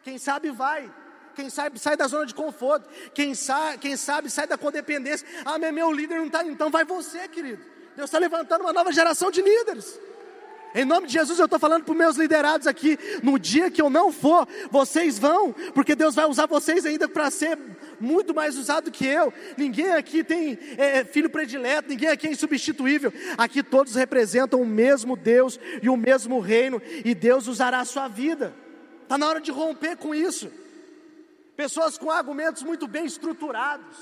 [0.07, 0.89] quem sabe vai.
[1.35, 2.87] Quem sabe sai da zona de conforto.
[3.13, 5.27] Quem, sa quem sabe sai da codependência.
[5.43, 6.45] Ah, mas meu líder não está.
[6.45, 7.61] Então vai você, querido.
[7.93, 9.99] Deus está levantando uma nova geração de líderes.
[10.73, 12.97] Em nome de Jesus, eu estou falando para os meus liderados aqui.
[13.21, 17.29] No dia que eu não for, vocês vão, porque Deus vai usar vocês ainda para
[17.29, 17.57] ser
[17.99, 19.33] muito mais usado que eu.
[19.57, 23.11] Ninguém aqui tem é, filho predileto, ninguém aqui é insubstituível.
[23.37, 28.07] Aqui todos representam o mesmo Deus e o mesmo reino, e Deus usará a sua
[28.07, 28.55] vida.
[29.07, 30.51] Está na hora de romper com isso
[31.57, 33.97] pessoas com argumentos muito bem estruturados.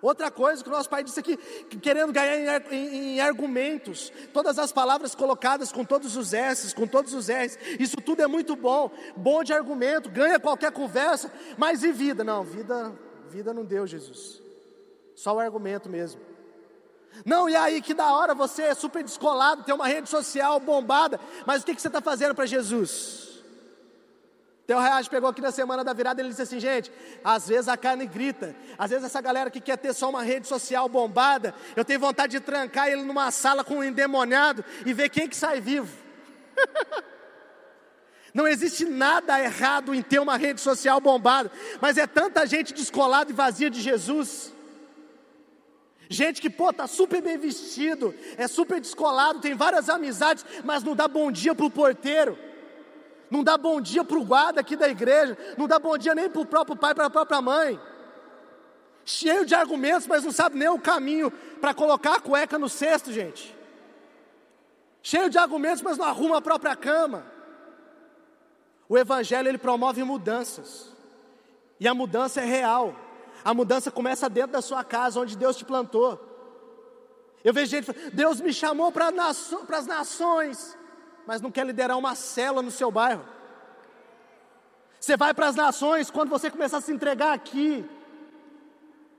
[0.00, 1.36] Outra coisa que o nosso pai disse aqui,
[1.82, 6.86] querendo ganhar em, em, em, argumentos, todas as palavras colocadas com todos os S's, com
[6.86, 11.82] todos os R's, isso tudo é muito bom, bom de argumento, ganha qualquer conversa, mas
[11.82, 12.22] e vida?
[12.22, 12.96] Não, vida,
[13.28, 14.40] vida não deu, Jesus.
[15.16, 16.20] Só o argumento mesmo.
[17.24, 21.18] Não, e aí que da hora você é super descolado, tem uma rede social bombada,
[21.46, 23.35] mas o que, que você está fazendo para Jesus?
[24.66, 26.90] Teu Reage pegou aqui na semana da virada e ele disse assim, gente,
[27.22, 30.48] às vezes a carne grita, às vezes essa galera que quer ter só uma rede
[30.48, 35.08] social bombada, eu tenho vontade de trancar ele numa sala com um endemoniado e ver
[35.08, 35.96] quem que sai vivo.
[38.34, 43.30] Não existe nada errado em ter uma rede social bombada, mas é tanta gente descolada
[43.30, 44.52] e vazia de Jesus.
[46.08, 50.94] Gente que, pô, tá super bem vestido, é super descolado, tem várias amizades, mas não
[50.94, 52.36] dá bom dia pro porteiro
[53.30, 56.28] não dá bom dia para o guarda aqui da igreja, não dá bom dia nem
[56.28, 57.80] para o próprio pai, para a própria mãe.
[59.04, 61.30] Cheio de argumentos, mas não sabe nem o caminho
[61.60, 63.56] para colocar a cueca no cesto, gente.
[65.02, 67.24] Cheio de argumentos, mas não arruma a própria cama.
[68.88, 70.92] O evangelho ele promove mudanças.
[71.78, 72.96] E a mudança é real.
[73.44, 76.20] A mudança começa dentro da sua casa, onde Deus te plantou.
[77.44, 80.76] Eu vejo gente, Deus me chamou para as nações
[81.26, 83.24] mas não quer liderar uma cela no seu bairro.
[85.00, 87.84] Você vai para as nações quando você começar a se entregar aqui.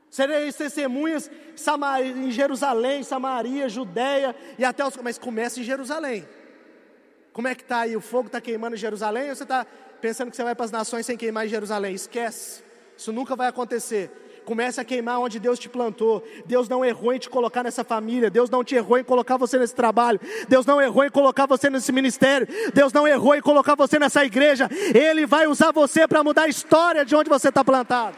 [0.09, 1.29] Sereis testemunhas
[2.03, 4.95] em Jerusalém, Samaria, Judéia e até os.
[4.97, 6.27] Mas começa em Jerusalém.
[7.33, 7.95] Como é que está aí?
[7.95, 9.65] O fogo está queimando em Jerusalém ou você está
[10.01, 11.93] pensando que você vai para as nações sem queimar em Jerusalém?
[11.93, 12.63] Esquece.
[12.97, 14.09] Isso nunca vai acontecer.
[14.47, 16.25] Comece a queimar onde Deus te plantou.
[16.45, 18.29] Deus não errou em te colocar nessa família.
[18.29, 20.21] Deus não te errou em colocar você nesse trabalho.
[20.47, 22.47] Deus não errou em colocar você nesse ministério.
[22.73, 24.69] Deus não errou em colocar você nessa igreja.
[24.95, 28.15] Ele vai usar você para mudar a história de onde você está plantado.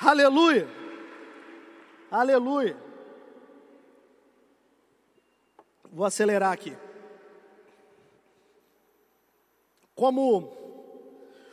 [0.00, 0.66] Aleluia.
[2.10, 2.74] Aleluia.
[5.92, 6.74] Vou acelerar aqui.
[9.94, 10.57] Como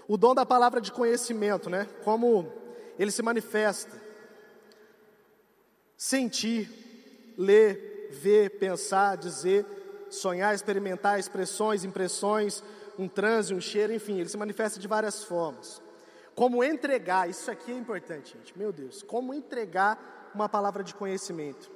[0.07, 1.87] o dom da palavra de conhecimento, né?
[2.03, 2.51] Como
[2.97, 4.01] ele se manifesta.
[5.97, 6.69] Sentir,
[7.37, 9.65] ler, ver, pensar, dizer,
[10.09, 12.63] sonhar, experimentar expressões, impressões,
[12.97, 15.81] um transe, um cheiro, enfim, ele se manifesta de várias formas.
[16.33, 21.71] Como entregar, isso aqui é importante, gente, meu Deus, como entregar uma palavra de conhecimento,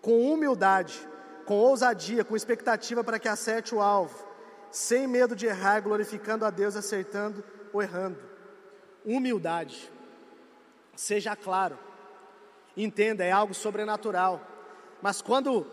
[0.00, 0.96] com humildade,
[1.44, 4.26] com ousadia, com expectativa para que acerte o alvo,
[4.70, 7.42] sem medo de errar, glorificando a Deus, acertando
[7.74, 8.18] ou errando.
[9.04, 9.90] Humildade.
[10.96, 11.76] Seja claro.
[12.76, 14.40] Entenda, é algo sobrenatural.
[15.02, 15.66] Mas quando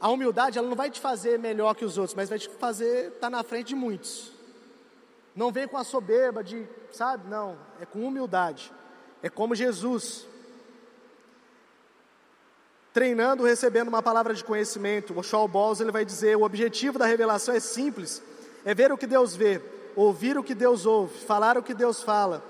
[0.00, 3.08] a humildade ela não vai te fazer melhor que os outros, mas vai te fazer
[3.08, 4.32] estar tá na frente de muitos.
[5.36, 7.28] Não vem com a soberba de, sabe?
[7.28, 8.72] Não, é com humildade.
[9.22, 10.26] É como Jesus.
[12.92, 15.18] Treinando, recebendo uma palavra de conhecimento.
[15.18, 18.22] O Shaw Balls ele vai dizer: o objetivo da revelação é simples,
[18.64, 19.62] é ver o que Deus vê,
[19.96, 22.42] ouvir o que Deus ouve, falar o que Deus fala,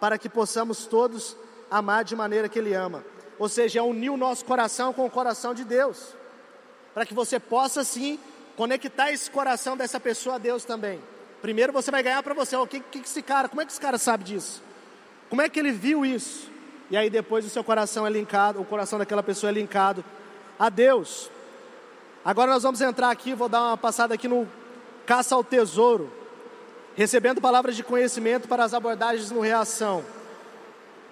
[0.00, 1.36] para que possamos todos
[1.70, 3.04] amar de maneira que Ele ama.
[3.38, 6.18] Ou seja, é unir o nosso coração com o coração de Deus
[6.98, 8.18] para que você possa sim
[8.56, 11.00] conectar esse coração dessa pessoa a Deus também.
[11.40, 13.80] Primeiro você vai ganhar para você, o que, que esse cara, como é que esse
[13.80, 14.60] cara sabe disso?
[15.30, 16.50] Como é que ele viu isso?
[16.90, 20.04] E aí depois o seu coração é linkado, o coração daquela pessoa é linkado
[20.58, 21.30] a Deus.
[22.24, 24.48] Agora nós vamos entrar aqui, vou dar uma passada aqui no
[25.06, 26.12] caça ao tesouro,
[26.98, 30.04] recebendo palavras de conhecimento para as abordagens no reação.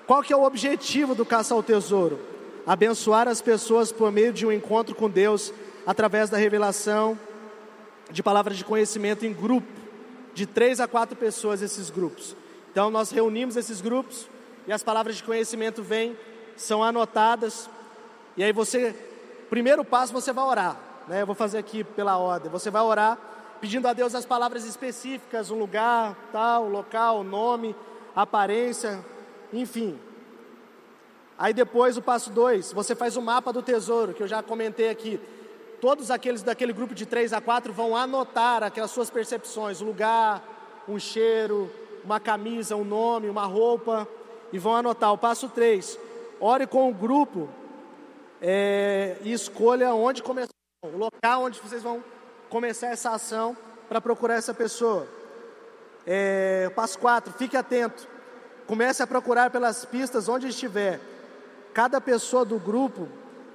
[0.05, 2.19] Qual que é o objetivo do caça ao tesouro?
[2.67, 5.53] Abençoar as pessoas por meio de um encontro com Deus
[5.87, 7.17] através da revelação
[8.11, 9.69] de palavras de conhecimento em grupo,
[10.35, 12.35] de três a quatro pessoas esses grupos.
[12.73, 14.29] Então nós reunimos esses grupos
[14.67, 16.19] e as palavras de conhecimento vêm,
[16.57, 17.71] são anotadas,
[18.37, 18.93] e aí você,
[19.49, 20.77] primeiro passo você vai orar,
[21.07, 21.23] né?
[21.23, 22.51] Eu vou fazer aqui pela ordem.
[22.51, 27.75] Você vai orar pedindo a Deus as palavras específicas, um lugar, tal, local, nome,
[28.15, 29.05] aparência,
[29.53, 29.99] enfim.
[31.39, 34.89] Aí depois o passo dois, você faz o mapa do tesouro, que eu já comentei
[34.89, 35.21] aqui
[35.81, 40.43] todos aqueles daquele grupo de três a quatro vão anotar aquelas suas percepções, um lugar,
[40.89, 41.71] um cheiro,
[42.05, 44.09] uma camisa, um nome, uma roupa,
[44.53, 45.13] e vão anotar.
[45.13, 45.99] O passo três,
[46.41, 47.49] ore com o grupo
[48.41, 50.53] é, e escolha onde começar,
[50.83, 52.03] o local onde vocês vão
[52.49, 53.57] começar essa ação
[53.89, 55.07] para procurar essa pessoa.
[56.07, 58.07] É, passo 4, fique atento.
[58.67, 61.01] Comece a procurar pelas pistas onde estiver.
[61.73, 63.09] Cada pessoa do grupo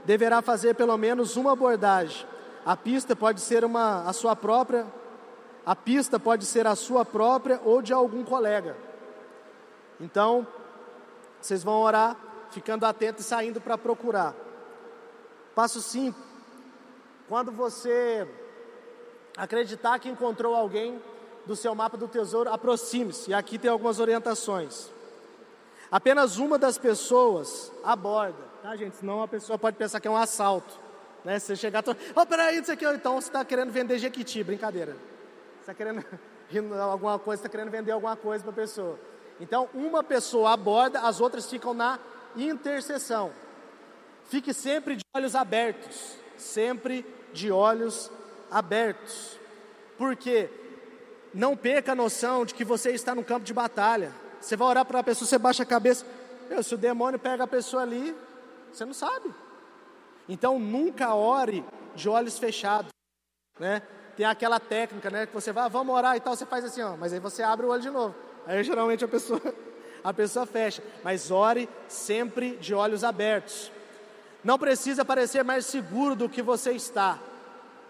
[0.05, 2.25] deverá fazer pelo menos uma abordagem.
[2.65, 4.85] A pista pode ser uma, a sua própria,
[5.65, 8.75] a pista pode ser a sua própria ou de algum colega.
[9.99, 10.45] Então,
[11.41, 12.15] vocês vão orar,
[12.51, 14.33] ficando atentos e saindo para procurar.
[15.55, 16.17] Passo 5.
[17.27, 18.27] Quando você
[19.35, 21.01] acreditar que encontrou alguém
[21.45, 23.31] do seu mapa do tesouro, aproxime-se.
[23.31, 24.89] E aqui tem algumas orientações.
[25.91, 28.95] Apenas uma das pessoas aborda tá, gente?
[28.97, 30.79] Senão a pessoa pode pensar que é um assalto.
[31.25, 31.39] Né?
[31.39, 34.93] Você chegar e oh, peraí, isso aqui, então você está querendo vender Jequiti, brincadeira.
[35.55, 36.05] Você está querendo
[36.79, 38.99] alguma coisa, está querendo vender alguma coisa para a pessoa.
[39.39, 41.99] Então, uma pessoa aborda, as outras ficam na
[42.35, 43.31] intercessão.
[44.25, 48.20] Fique sempre de olhos abertos, sempre de olhos abertos.
[49.97, 50.49] Porque
[51.33, 54.11] não perca a noção de que você está no campo de batalha.
[54.39, 56.05] Você vai orar para a pessoa, você baixa a cabeça.
[56.49, 58.15] Meu, se o demônio pega a pessoa ali,
[58.71, 59.33] você não sabe.
[60.27, 61.63] Então nunca ore
[61.95, 62.91] de olhos fechados,
[63.59, 63.81] né?
[64.17, 65.25] Tem aquela técnica, né?
[65.25, 67.43] Que você vai, ah, vamos orar e tal, você faz assim, ó, mas aí você
[67.43, 68.15] abre o olho de novo.
[68.45, 69.41] Aí geralmente a pessoa,
[70.03, 70.83] a pessoa fecha.
[71.03, 73.71] Mas ore sempre de olhos abertos.
[74.43, 77.19] Não precisa parecer mais seguro do que você está.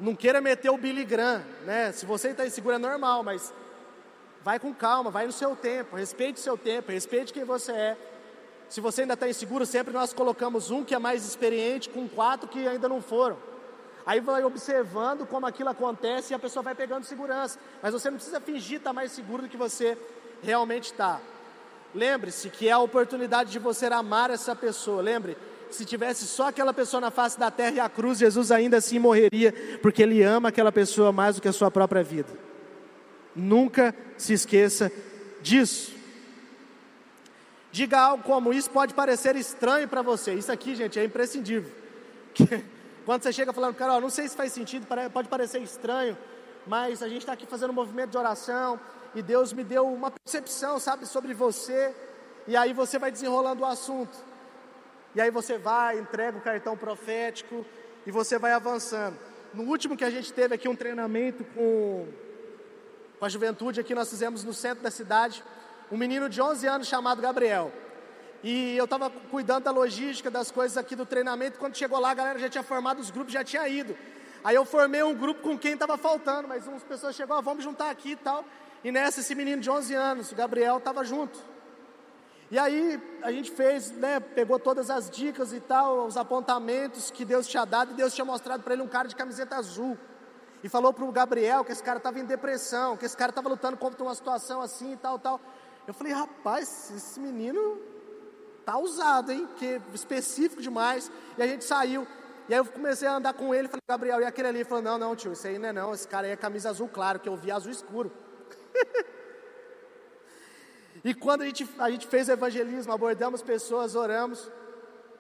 [0.01, 1.91] Não queira meter o Billy Graham, né?
[1.91, 3.53] Se você está inseguro é normal, mas
[4.43, 7.97] vai com calma, vai no seu tempo, respeite o seu tempo, respeite quem você é.
[8.67, 12.49] Se você ainda está inseguro, sempre nós colocamos um que é mais experiente com quatro
[12.49, 13.37] que ainda não foram.
[14.03, 17.59] Aí vai observando como aquilo acontece e a pessoa vai pegando segurança.
[17.79, 19.95] Mas você não precisa fingir estar tá mais seguro do que você
[20.41, 21.21] realmente está.
[21.93, 24.99] Lembre-se que é a oportunidade de você amar essa pessoa.
[24.99, 25.37] Lembre,
[25.71, 28.99] se tivesse só aquela pessoa na face da terra e a cruz, Jesus ainda assim
[28.99, 32.29] morreria, porque Ele ama aquela pessoa mais do que a sua própria vida.
[33.35, 34.91] Nunca se esqueça
[35.41, 35.93] disso.
[37.71, 40.33] Diga algo como isso pode parecer estranho para você.
[40.33, 41.71] Isso aqui, gente, é imprescindível.
[43.05, 46.17] Quando você chega falando, cara, ó, não sei se faz sentido, pode parecer estranho,
[46.67, 48.79] mas a gente está aqui fazendo um movimento de oração
[49.15, 51.95] e Deus me deu uma percepção, sabe, sobre você.
[52.47, 54.30] E aí você vai desenrolando o assunto.
[55.13, 57.65] E aí você vai, entrega o cartão profético
[58.05, 59.17] e você vai avançando.
[59.53, 62.07] No último que a gente teve aqui um treinamento com,
[63.19, 65.43] com a juventude, aqui nós fizemos no centro da cidade
[65.91, 67.71] um menino de 11 anos chamado Gabriel.
[68.43, 71.59] E eu estava cuidando da logística, das coisas aqui do treinamento.
[71.59, 73.95] Quando chegou lá, a galera já tinha formado os grupos, já tinha ido.
[74.43, 77.63] Aí eu formei um grupo com quem estava faltando, mas umas pessoas chegou, ah, vamos
[77.63, 78.43] juntar aqui e tal.
[78.83, 81.50] E nessa, esse menino de 11 anos, o Gabriel, estava junto.
[82.51, 87.23] E aí a gente fez, né, pegou todas as dicas e tal, os apontamentos que
[87.23, 89.97] Deus tinha dado, e Deus tinha mostrado para ele um cara de camiseta azul.
[90.61, 93.47] E falou para o Gabriel que esse cara estava em depressão, que esse cara estava
[93.47, 95.39] lutando contra uma situação assim e tal, tal.
[95.87, 97.79] Eu falei, rapaz, esse menino
[98.65, 99.47] tá usado, hein?
[99.55, 101.09] Que específico demais.
[101.37, 102.05] E a gente saiu.
[102.49, 104.57] E aí eu comecei a andar com ele, falei, Gabriel, e aquele ali?
[104.57, 106.69] Ele falou, não, não, tio, isso aí não é não, esse cara aí é camisa
[106.69, 108.11] azul claro, que eu vi azul escuro.
[111.03, 114.51] e quando a gente, a gente fez o evangelismo, abordamos pessoas, oramos,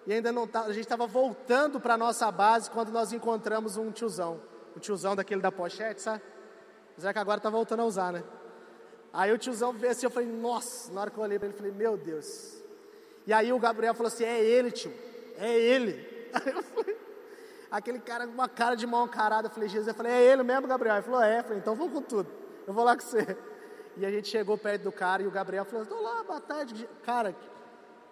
[0.05, 3.77] e ainda não tá, a gente estava voltando para a nossa base quando nós encontramos
[3.77, 4.39] um tiozão,
[4.75, 6.21] o tiozão daquele da pochete, sabe?
[7.03, 8.23] É que agora está voltando a usar, né?
[9.11, 11.55] Aí o tiozão veio assim, eu falei, nossa, na hora que eu olhei para ele,
[11.55, 12.61] eu falei, meu Deus.
[13.25, 14.93] E aí o Gabriel falou assim, é ele, tio,
[15.37, 16.09] é ele.
[16.33, 16.97] Aí eu falei,
[17.69, 19.47] aquele cara com uma cara de mão carada.
[19.47, 20.95] Eu falei, Jesus, eu falei, é ele mesmo, Gabriel?
[20.95, 21.39] Ele falou, é.
[21.39, 22.29] Eu falei, então vamos com tudo.
[22.65, 23.37] Eu vou lá com você.
[23.97, 26.87] E a gente chegou perto do cara e o Gabriel falou, estou lá, boa tarde.
[27.03, 27.35] Cara,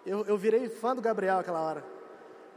[0.04, 1.84] eu, eu virei fã do Gabriel aquela hora.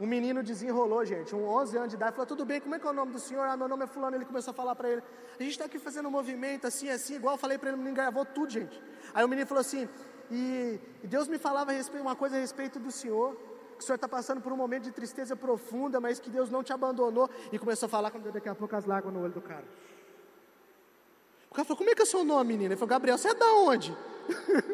[0.00, 2.86] Um menino desenrolou, gente, um 11 anos de idade, falou, tudo bem, como é que
[2.86, 3.46] é o nome do senhor?
[3.46, 4.16] Ah, meu nome é fulano.
[4.16, 5.02] Ele começou a falar para ele,
[5.38, 7.78] a gente está aqui fazendo um movimento assim, assim, igual eu falei para ele, o
[7.78, 8.82] menino gravou tudo, gente.
[9.14, 9.88] Aí o menino falou assim,
[10.30, 13.36] e, Deus me falava uma coisa a respeito do senhor
[13.76, 16.62] que o senhor está passando por um momento de tristeza profunda, mas que Deus não
[16.62, 17.28] te abandonou.
[17.52, 19.64] E começou a falar, quando daqui a pouco as lágrimas no olho do cara.
[21.54, 22.74] O cara falou, como é que é o seu nome, menina?
[22.74, 23.96] Ele falou, Gabriel, você é da onde?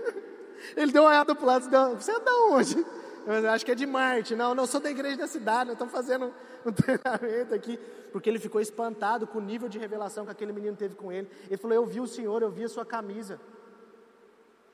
[0.74, 1.68] Ele deu uma olhada para o lado,
[2.00, 2.86] você é da onde?
[3.28, 4.34] Eu acho que é de Marte.
[4.34, 6.32] Não, não, sou da igreja da cidade, nós estamos fazendo
[6.64, 7.78] um treinamento aqui.
[8.10, 11.28] Porque ele ficou espantado com o nível de revelação que aquele menino teve com ele.
[11.48, 13.38] Ele falou, eu vi o Senhor, eu vi a sua camisa.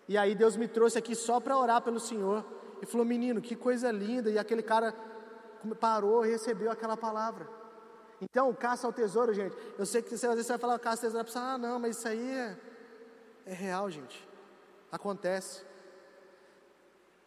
[0.08, 2.44] E aí Deus me trouxe aqui só para orar pelo Senhor
[2.80, 4.30] e falou: Menino, que coisa linda.
[4.30, 4.94] E aquele cara
[5.80, 7.48] parou e recebeu aquela palavra.
[8.20, 9.56] Então, caça ao tesouro, gente.
[9.78, 11.98] Eu sei que você, às vezes você vai falar caça ao tesouro, ah, não, mas
[11.98, 12.56] isso aí é,
[13.46, 14.26] é real, gente.
[14.90, 15.62] Acontece.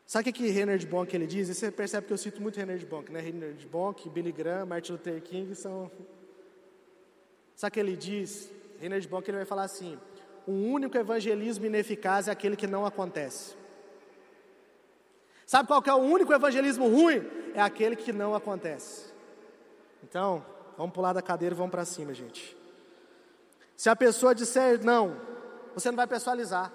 [0.10, 1.50] Sabe o que, que Reinhard Bonk ele diz?
[1.50, 3.20] E você percebe que eu cito muito Reinhard Bonk, né?
[3.20, 5.92] Reinhard Bonk, Billy Graham, Martin Luther King são.
[7.56, 8.52] Sabe o que ele diz?
[8.80, 10.00] Reinhard Bonk ele vai falar assim:
[10.48, 13.56] o único evangelismo ineficaz é aquele que não acontece.
[15.46, 17.24] Sabe qual que é o único evangelismo ruim?
[17.54, 19.14] É aquele que não acontece.
[20.04, 20.44] Então,
[20.80, 22.56] vamos pular da cadeira e vamos para cima, gente.
[23.76, 25.20] Se a pessoa disser não,
[25.74, 26.72] você não vai pessoalizar.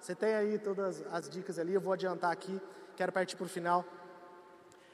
[0.00, 2.58] Você tem aí todas as dicas ali, eu vou adiantar aqui,
[2.96, 3.84] quero partir para o final.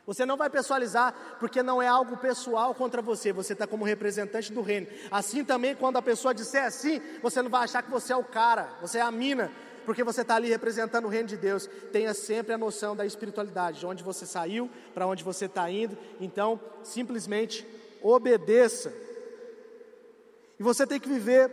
[0.04, 4.52] Você não vai pessoalizar porque não é algo pessoal contra você, você está como representante
[4.52, 4.88] do reino.
[5.12, 8.24] Assim também, quando a pessoa disser assim, você não vai achar que você é o
[8.24, 9.52] cara, você é a mina,
[9.86, 11.68] porque você está ali representando o reino de Deus.
[11.92, 15.96] Tenha sempre a noção da espiritualidade, de onde você saiu, para onde você está indo.
[16.18, 17.64] Então, simplesmente
[18.02, 18.92] obedeça.
[20.58, 21.50] E você tem que viver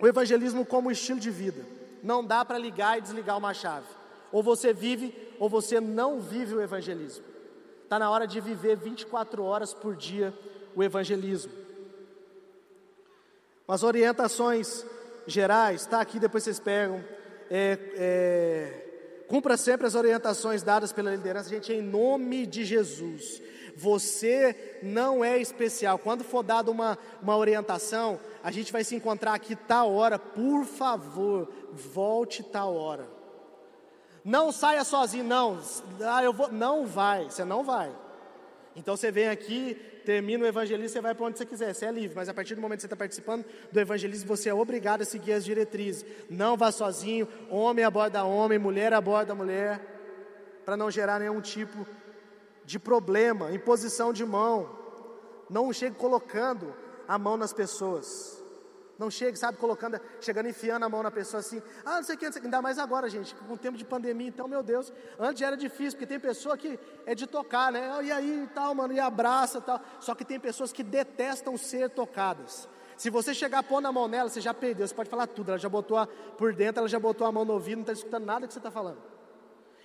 [0.00, 1.64] o evangelismo como estilo de vida.
[2.02, 3.86] Não dá para ligar e desligar uma chave.
[4.32, 7.24] Ou você vive, ou você não vive o evangelismo.
[7.82, 10.34] Está na hora de viver 24 horas por dia
[10.74, 11.52] o evangelismo.
[13.68, 14.84] As orientações
[15.26, 17.04] gerais, está aqui, depois vocês pegam
[17.50, 23.42] é, é, cumpra sempre as orientações dadas pela liderança, gente, em nome de Jesus.
[23.76, 25.98] Você não é especial.
[25.98, 30.64] Quando for dada uma, uma orientação, a gente vai se encontrar aqui tal hora, por
[30.64, 33.06] favor, volte tal hora.
[34.24, 35.60] Não saia sozinho, não.
[36.00, 36.50] Ah, eu vou.
[36.50, 37.94] Não vai, você não vai.
[38.74, 39.74] Então você vem aqui,
[40.04, 42.54] termina o evangelismo, você vai para onde você quiser, você é livre, mas a partir
[42.54, 46.04] do momento que você está participando do evangelismo, você é obrigado a seguir as diretrizes.
[46.28, 49.80] Não vá sozinho, homem aborda homem, mulher aborda mulher,
[50.64, 51.86] para não gerar nenhum tipo
[52.66, 54.68] de problema, imposição de mão.
[55.48, 56.74] Não chegue colocando
[57.06, 58.42] a mão nas pessoas.
[58.98, 62.18] Não chegue, sabe, colocando, chegando, enfiando a mão na pessoa assim, ah, não sei o
[62.18, 64.48] que, não sei o que, ainda mais agora, gente, com o tempo de pandemia, então,
[64.48, 68.44] meu Deus, antes era difícil, porque tem pessoa que é de tocar, né, e aí
[68.44, 72.66] e tal, mano, e abraça tal, só que tem pessoas que detestam ser tocadas.
[72.96, 75.58] Se você chegar pôr na mão nela, você já perdeu, você pode falar tudo, ela
[75.58, 78.24] já botou a, por dentro, ela já botou a mão no ouvido, não está escutando
[78.24, 79.02] nada que você está falando.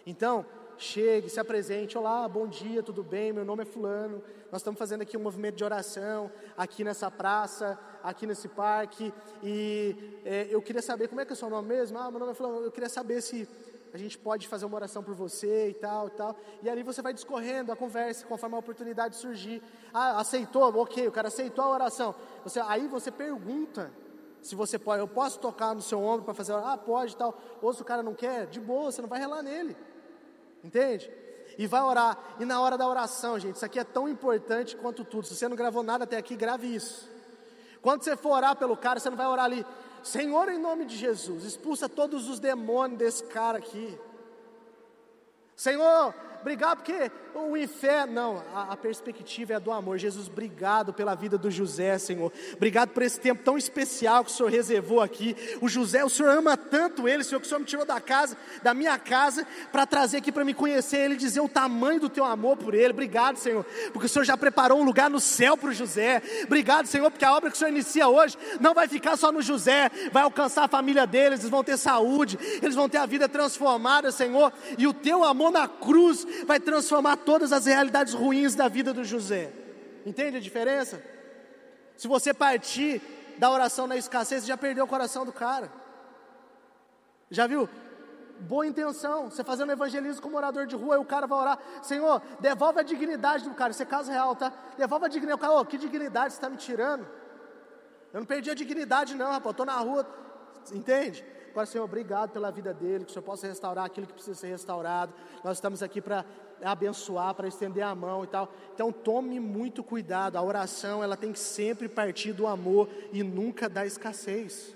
[0.05, 0.45] Então,
[0.81, 3.31] chegue, se apresente, olá, bom dia, tudo bem?
[3.31, 4.21] Meu nome é fulano.
[4.51, 9.13] Nós estamos fazendo aqui um movimento de oração aqui nessa praça, aqui nesse parque.
[9.43, 9.95] E
[10.25, 11.99] é, eu queria saber como é que é o seu nome mesmo?
[11.99, 12.63] Ah, meu nome é fulano.
[12.63, 13.47] Eu queria saber se
[13.93, 16.35] a gente pode fazer uma oração por você e tal, e tal.
[16.63, 19.61] E ali você vai discorrendo a conversa conforme a oportunidade surgir.
[19.93, 20.63] Ah, aceitou?
[20.63, 22.15] Ok, o cara aceitou a oração.
[22.43, 23.91] Você, aí você pergunta
[24.41, 27.37] se você pode, eu posso tocar no seu ombro para fazer, ah, pode tal.
[27.61, 29.77] Ou se o cara não quer, de boa, você não vai relar nele.
[30.63, 31.11] Entende?
[31.57, 32.17] E vai orar.
[32.39, 35.27] E na hora da oração, gente, isso aqui é tão importante quanto tudo.
[35.27, 37.09] Se você não gravou nada até aqui, grave isso.
[37.81, 39.65] Quando você for orar pelo cara, você não vai orar ali,
[40.03, 43.97] Senhor, em nome de Jesus, expulsa todos os demônios desse cara aqui.
[45.55, 49.97] Senhor, obrigado porque o inferno, não, a, a, perspectiva é do amor.
[49.97, 52.31] Jesus, obrigado pela vida do José, Senhor.
[52.53, 55.35] Obrigado por esse tempo tão especial que o Senhor reservou aqui.
[55.61, 58.37] O José, o Senhor ama tanto ele, Senhor, que o Senhor me tirou da casa,
[58.61, 62.25] da minha casa, para trazer aqui para me conhecer ele, dizer o tamanho do teu
[62.25, 62.91] amor por ele.
[62.91, 66.21] Obrigado, Senhor, porque o Senhor já preparou um lugar no céu para o José.
[66.43, 69.41] Obrigado, Senhor, porque a obra que o Senhor inicia hoje não vai ficar só no
[69.41, 73.29] José, vai alcançar a família deles, eles vão ter saúde, eles vão ter a vida
[73.29, 78.67] transformada, Senhor, e o teu amor na cruz vai transformar todas as realidades ruins da
[78.67, 79.51] vida do José.
[80.05, 81.01] Entende a diferença?
[81.95, 83.01] Se você partir
[83.37, 85.71] da oração na escassez, você já perdeu o coração do cara.
[87.29, 87.69] Já viu?
[88.39, 92.19] Boa intenção, você fazendo evangelismo com morador de rua, e o cara vai orar, Senhor,
[92.39, 94.51] devolve a dignidade do cara, isso é caso real, tá?
[94.77, 97.07] Devolve a dignidade, o cara, oh, que dignidade você está me tirando?
[98.11, 100.07] Eu não perdi a dignidade não, rapaz, estou na rua,
[100.71, 101.23] entende?
[101.51, 104.47] Agora, Senhor, obrigado pela vida dele, que o Senhor possa restaurar aquilo que precisa ser
[104.47, 105.13] restaurado.
[105.43, 106.25] Nós estamos aqui para
[106.63, 108.49] abençoar, para estender a mão e tal.
[108.73, 110.37] Então, tome muito cuidado.
[110.37, 114.73] A oração, ela tem que sempre partir do amor e nunca da escassez.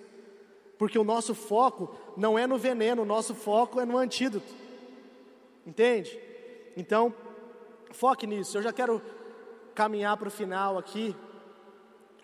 [0.78, 4.54] Porque o nosso foco não é no veneno, o nosso foco é no antídoto.
[5.66, 6.20] Entende?
[6.76, 7.14] Então,
[7.92, 8.58] foque nisso.
[8.58, 9.02] Eu já quero
[9.74, 11.16] caminhar para o final aqui,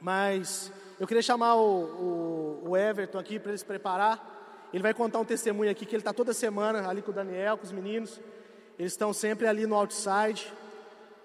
[0.02, 4.31] mas eu queria chamar o, o, o Everton aqui para ele se preparar.
[4.74, 7.58] Ele vai contar um testemunho aqui que ele está toda semana ali com o Daniel,
[7.58, 8.20] com os meninos.
[8.80, 10.52] Eles estão sempre ali no outside.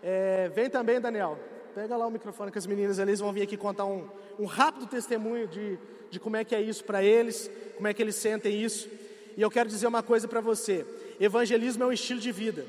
[0.03, 1.39] É, vem também, Daniel.
[1.75, 4.09] Pega lá o microfone com as meninas eles vão vir aqui contar um,
[4.39, 5.79] um rápido testemunho de,
[6.11, 8.89] de como é que é isso para eles, como é que eles sentem isso.
[9.37, 10.87] E eu quero dizer uma coisa para você:
[11.21, 12.65] evangelismo é um estilo de vida,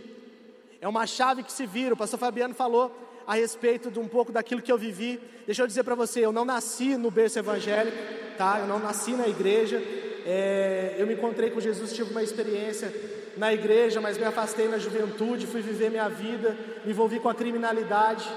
[0.81, 1.93] é uma chave que se vira.
[1.93, 2.91] O pastor Fabiano falou
[3.25, 5.19] a respeito de um pouco daquilo que eu vivi.
[5.45, 7.97] Deixa eu dizer para você: eu não nasci no berço evangélico,
[8.37, 8.59] tá?
[8.59, 9.81] Eu não nasci na igreja,
[10.29, 12.93] é, eu me encontrei com Jesus, tive uma experiência
[13.37, 17.33] na igreja, mas me afastei na juventude, fui viver minha vida, me envolvi com a
[17.33, 18.27] criminalidade,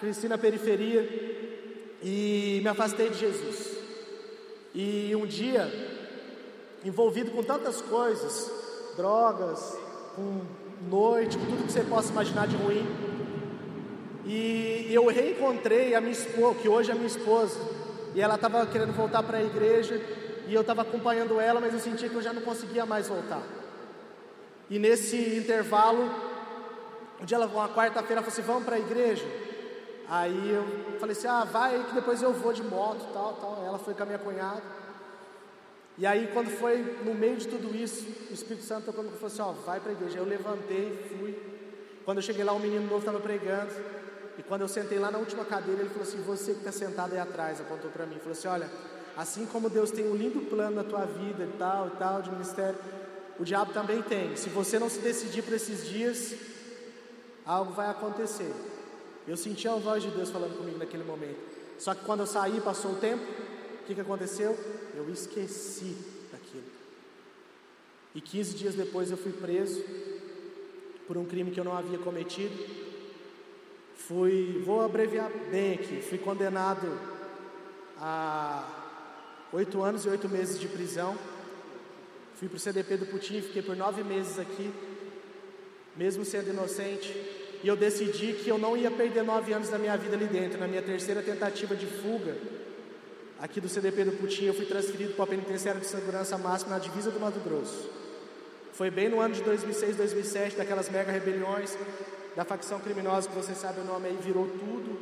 [0.00, 1.06] cresci na periferia
[2.02, 3.76] e me afastei de Jesus.
[4.74, 5.70] E um dia,
[6.86, 8.50] envolvido com tantas coisas,
[8.96, 9.76] drogas,
[10.16, 10.40] com
[10.88, 12.86] noite, com tudo que você possa imaginar de ruim,
[14.24, 17.58] e eu reencontrei a minha esposa, que hoje é minha esposa,
[18.14, 20.00] e ela estava querendo voltar para a igreja,
[20.46, 23.42] e eu estava acompanhando ela, mas eu sentia que eu já não conseguia mais voltar.
[24.68, 26.08] E nesse intervalo,
[27.20, 29.26] um dia, uma quarta-feira, ela falou assim: Vamos para a igreja?
[30.08, 33.64] Aí eu falei assim: Ah, vai que depois eu vou de moto, tal, tal.
[33.66, 34.62] Ela foi com a minha cunhada.
[35.98, 39.26] E aí, quando foi no meio de tudo isso, o Espírito Santo tocou e falou
[39.26, 40.18] assim: Ó, vai para a igreja.
[40.18, 41.36] Eu levantei, fui.
[42.04, 43.72] Quando eu cheguei lá, um menino novo estava pregando.
[44.38, 47.12] E quando eu sentei lá na última cadeira, ele falou assim: Você que está sentado
[47.12, 48.70] aí atrás, apontou para mim, falou assim: Olha
[49.20, 52.30] Assim como Deus tem um lindo plano na tua vida e tal e tal de
[52.30, 52.78] ministério,
[53.38, 54.34] o diabo também tem.
[54.34, 56.34] Se você não se decidir para esses dias,
[57.44, 58.50] algo vai acontecer.
[59.28, 61.36] Eu senti a voz de Deus falando comigo naquele momento.
[61.78, 64.58] Só que quando eu saí, passou o tempo, o que, que aconteceu?
[64.94, 65.98] Eu esqueci
[66.32, 66.64] daquilo.
[68.14, 69.84] E 15 dias depois eu fui preso
[71.06, 72.56] por um crime que eu não havia cometido.
[73.96, 76.88] Fui, vou abreviar bem aqui, fui condenado
[77.98, 78.79] a
[79.52, 81.16] oito anos e oito meses de prisão.
[82.36, 84.72] Fui para o CDP do Putin, fiquei por nove meses aqui,
[85.96, 87.12] mesmo sendo inocente.
[87.62, 90.58] E eu decidi que eu não ia perder nove anos da minha vida ali dentro.
[90.58, 92.34] Na minha terceira tentativa de fuga,
[93.38, 96.78] aqui do CDP do Putin, eu fui transferido para a penitenciária de segurança máxima na
[96.78, 97.90] divisa do Mato Grosso.
[98.72, 101.76] Foi bem no ano de 2006, 2007, daquelas mega rebeliões
[102.34, 104.98] da facção criminosa que você sabe o nome aí, virou tudo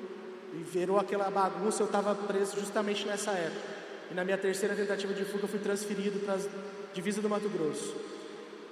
[0.55, 1.83] e virou aquela bagunça.
[1.83, 3.78] Eu estava preso justamente nessa época.
[4.11, 6.39] E na minha terceira tentativa de fuga, eu fui transferido para a
[6.93, 7.95] divisa do Mato Grosso.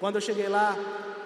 [0.01, 0.77] Quando eu cheguei lá,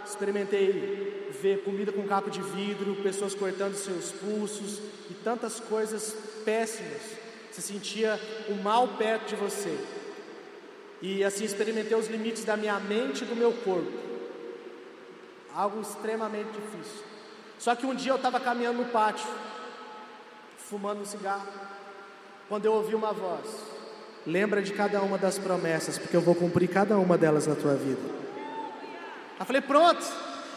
[0.05, 4.79] experimentei ver comida com caco de vidro, pessoas cortando seus pulsos
[5.11, 7.03] e tantas coisas péssimas.
[7.51, 9.77] Você sentia o mal perto de você.
[11.03, 13.91] E assim experimentei os limites da minha mente e do meu corpo.
[15.55, 17.05] Algo extremamente difícil.
[17.59, 19.29] Só que um dia eu estava caminhando no pátio,
[20.57, 21.49] fumando um cigarro,
[22.49, 23.80] quando eu ouvi uma voz.
[24.27, 27.75] Lembra de cada uma das promessas, porque eu vou cumprir cada uma delas na tua
[27.75, 28.01] vida.
[29.39, 30.05] Eu falei, pronto.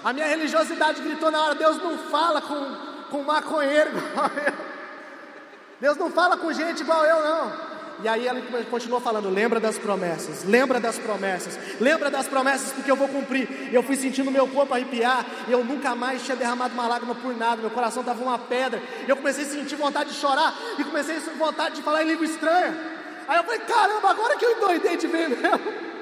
[0.03, 2.75] A minha religiosidade gritou na hora: Deus não fala com,
[3.09, 4.53] com maconheiro igual eu.
[5.79, 7.73] Deus não fala com gente igual eu, não.
[8.01, 12.91] E aí ela continuou falando: lembra das promessas, lembra das promessas, lembra das promessas, porque
[12.91, 13.69] eu vou cumprir.
[13.71, 17.61] Eu fui sentindo meu corpo arrepiar, eu nunca mais tinha derramado uma lágrima por nada,
[17.61, 18.81] meu coração estava uma pedra.
[19.07, 22.07] Eu comecei a sentir vontade de chorar, e comecei a sentir vontade de falar em
[22.07, 22.92] língua estranha.
[23.27, 25.93] Aí eu falei, caramba, agora que eu endoidei de ver mesmo.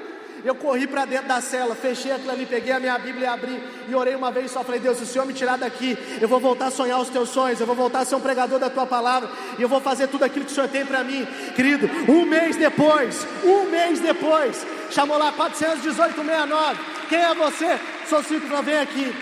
[0.44, 3.62] Eu corri para dentro da cela, fechei aquilo ali, peguei a minha Bíblia e abri
[3.88, 4.64] e orei uma vez só.
[4.64, 7.28] Falei, Deus, se o Senhor me tirar daqui, eu vou voltar a sonhar os teus
[7.28, 10.08] sonhos, eu vou voltar a ser um pregador da tua palavra e eu vou fazer
[10.08, 11.24] tudo aquilo que o Senhor tem para mim,
[11.54, 11.88] querido.
[12.10, 16.80] Um mês depois, um mês depois, chamou lá 41869.
[17.08, 17.78] Quem é você?
[18.08, 19.14] Sou Círculo, vem aqui.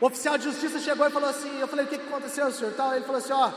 [0.00, 2.72] O oficial de justiça chegou e falou assim: Eu falei, o que aconteceu, senhor?
[2.74, 2.94] Tal.
[2.94, 3.50] Ele falou assim: Ó,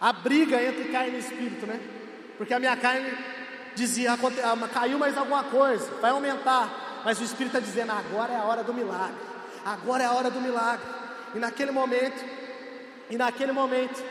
[0.00, 1.80] a briga entre carne e espírito, né?
[2.36, 3.12] Porque a minha carne
[3.74, 7.00] dizia, ah, caiu mais alguma coisa, vai aumentar.
[7.04, 9.14] Mas o Espírito está dizendo, agora é a hora do milagre.
[9.64, 10.84] Agora é a hora do milagre.
[11.34, 12.24] E naquele momento,
[13.10, 14.02] e naquele momento,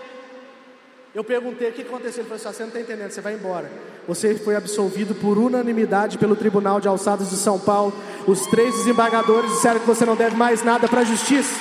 [1.14, 2.22] eu perguntei o que aconteceu.
[2.22, 3.69] Ele falou assim: ah, você não está entendendo, você vai embora.
[4.07, 7.93] Você foi absolvido por unanimidade pelo Tribunal de Alçados de São Paulo.
[8.26, 11.53] Os três desembargadores disseram que você não deve mais nada para a justiça.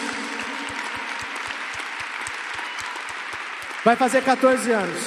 [3.87, 5.01] Vai fazer 14 anos.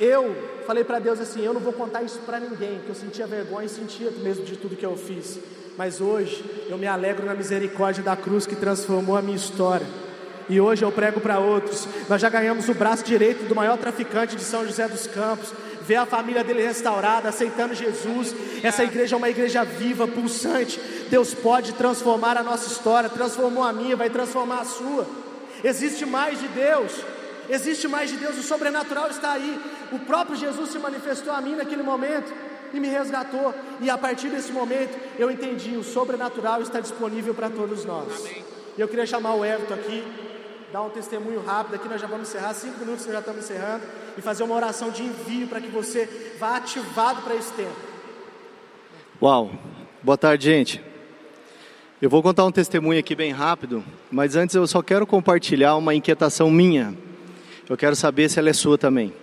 [0.00, 0.34] Eu
[0.66, 3.66] falei para Deus assim: eu não vou contar isso para ninguém, que eu sentia vergonha
[3.66, 5.38] e sentia mesmo de tudo que eu fiz.
[5.78, 9.86] Mas hoje eu me alegro na misericórdia da cruz que transformou a minha história.
[10.48, 11.86] E hoje eu prego para outros.
[12.08, 15.52] Nós já ganhamos o braço direito do maior traficante de São José dos Campos.
[15.82, 18.34] Ver a família dele restaurada, aceitando Jesus.
[18.60, 20.80] Essa igreja é uma igreja viva, pulsante.
[21.08, 23.08] Deus pode transformar a nossa história.
[23.08, 25.06] Transformou a minha, vai transformar a sua.
[25.62, 27.19] Existe mais de Deus.
[27.50, 29.60] Existe mais de Deus, o sobrenatural está aí.
[29.90, 32.32] O próprio Jesus se manifestou a mim naquele momento
[32.72, 33.52] e me resgatou.
[33.80, 38.20] E a partir desse momento eu entendi: o sobrenatural está disponível para todos nós.
[38.20, 38.44] Amém.
[38.78, 40.04] E eu queria chamar o Everton aqui,
[40.72, 41.74] dar um testemunho rápido.
[41.74, 43.82] Aqui nós já vamos encerrar, cinco minutos nós já estamos encerrando.
[44.16, 46.08] E fazer uma oração de envio para que você
[46.38, 47.74] vá ativado para esse tempo.
[49.20, 49.50] Uau!
[50.00, 50.80] Boa tarde, gente.
[52.00, 55.94] Eu vou contar um testemunho aqui bem rápido, mas antes eu só quero compartilhar uma
[55.94, 56.96] inquietação minha
[57.70, 59.14] eu quero saber se ela é sua também.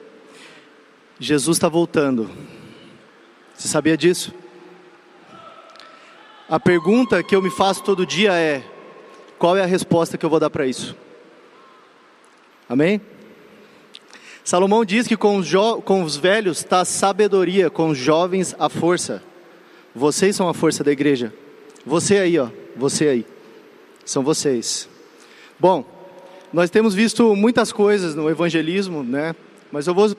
[1.19, 2.31] Jesus está voltando.
[3.53, 4.33] Você sabia disso?
[6.47, 8.63] A pergunta que eu me faço todo dia é:
[9.37, 10.95] qual é a resposta que eu vou dar para isso?
[12.69, 13.01] Amém?
[14.45, 15.51] Salomão diz que com os,
[15.83, 19.21] com os velhos está a sabedoria, com os jovens a força.
[19.93, 21.33] Vocês são a força da igreja.
[21.85, 22.47] Você aí, ó,
[22.77, 23.25] você aí.
[24.05, 24.87] São vocês.
[25.59, 25.96] Bom,
[26.53, 29.35] nós temos visto muitas coisas no evangelismo, né?
[29.71, 30.15] Mas eu vou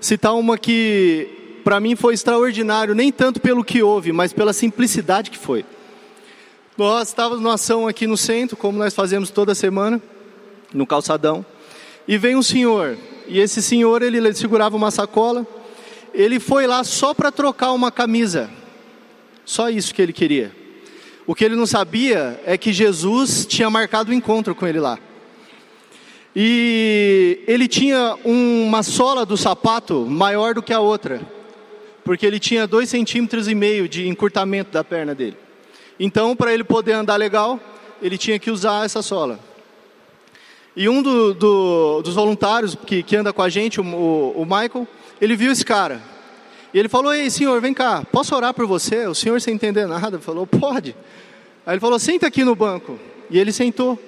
[0.00, 5.30] citar uma que para mim foi extraordinário, nem tanto pelo que houve, mas pela simplicidade
[5.30, 5.64] que foi.
[6.76, 10.00] Nós estávamos numa ação aqui no centro, como nós fazemos toda semana,
[10.72, 11.44] no calçadão,
[12.08, 12.96] e vem um senhor,
[13.28, 15.46] e esse senhor ele segurava uma sacola,
[16.14, 18.50] ele foi lá só para trocar uma camisa,
[19.44, 20.52] só isso que ele queria.
[21.26, 24.80] O que ele não sabia é que Jesus tinha marcado o um encontro com ele
[24.80, 24.98] lá.
[26.34, 31.20] E ele tinha uma sola do sapato maior do que a outra,
[32.04, 35.36] porque ele tinha dois centímetros e meio de encurtamento da perna dele.
[36.00, 37.60] Então, para ele poder andar legal,
[38.00, 39.38] ele tinha que usar essa sola.
[40.74, 44.88] E um do, do, dos voluntários que, que, anda com a gente, o, o, Michael,
[45.20, 46.00] ele viu esse cara.
[46.72, 49.06] E ele falou: Ei, senhor, vem cá, posso orar por você?
[49.06, 50.96] O senhor sem entender nada falou: Pode.
[51.66, 52.98] Aí ele falou: Senta aqui no banco.
[53.30, 53.98] E ele sentou.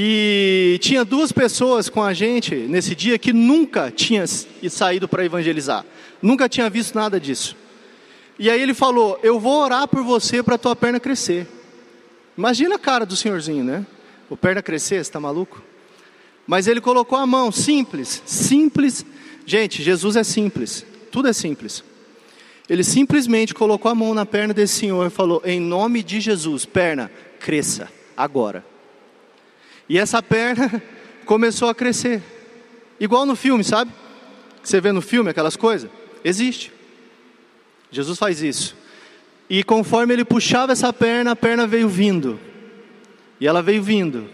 [0.00, 5.84] E tinha duas pessoas com a gente nesse dia que nunca tinha saído para evangelizar,
[6.22, 7.56] nunca tinha visto nada disso.
[8.38, 11.48] E aí ele falou: Eu vou orar por você para tua perna crescer.
[12.36, 13.84] Imagina a cara do senhorzinho, né?
[14.30, 15.60] O perna crescer, você está maluco?
[16.46, 19.04] Mas ele colocou a mão, simples, simples.
[19.44, 21.82] Gente, Jesus é simples, tudo é simples.
[22.70, 26.64] Ele simplesmente colocou a mão na perna desse senhor e falou: Em nome de Jesus,
[26.64, 27.10] perna,
[27.40, 28.64] cresça agora.
[29.88, 30.82] E essa perna
[31.24, 32.22] começou a crescer.
[33.00, 33.92] Igual no filme, sabe?
[34.62, 35.90] Você vê no filme aquelas coisas?
[36.24, 36.72] Existe.
[37.90, 38.76] Jesus faz isso.
[39.48, 42.38] E conforme ele puxava essa perna, a perna veio vindo.
[43.40, 44.28] E ela veio vindo.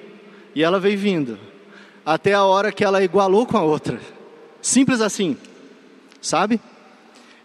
[0.55, 1.39] E ela veio vindo.
[2.05, 4.01] Até a hora que ela igualou com a outra.
[4.61, 5.37] Simples assim.
[6.21, 6.61] Sabe?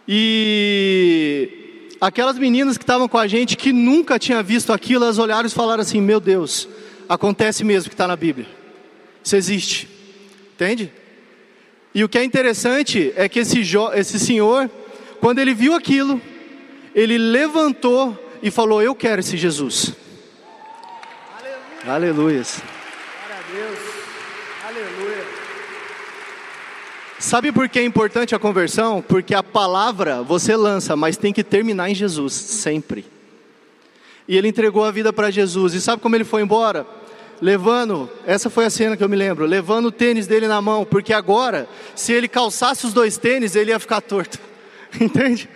[0.08, 5.46] E aquelas meninas que estavam com a gente que nunca tinham visto aquilo, elas olharam
[5.46, 6.66] e falaram assim: Meu Deus,
[7.10, 8.46] Acontece mesmo que está na Bíblia.
[9.24, 9.88] Isso existe.
[10.54, 10.92] Entende?
[11.92, 13.60] E o que é interessante é que esse,
[13.94, 14.70] esse senhor,
[15.18, 16.22] quando ele viu aquilo,
[16.94, 19.92] ele levantou e falou: Eu quero esse Jesus.
[21.84, 21.96] Aleluia.
[21.96, 22.62] Aleluias.
[23.26, 23.78] Glória a Deus.
[24.68, 25.24] Aleluia.
[27.18, 29.02] Sabe por que é importante a conversão?
[29.02, 33.04] Porque a palavra você lança, mas tem que terminar em Jesus, sempre.
[34.28, 35.74] E ele entregou a vida para Jesus.
[35.74, 36.86] E sabe como ele foi embora?
[37.40, 40.84] Levando, essa foi a cena que eu me lembro, levando o tênis dele na mão,
[40.84, 44.38] porque agora, se ele calçasse os dois tênis, ele ia ficar torto.
[45.00, 45.48] Entende?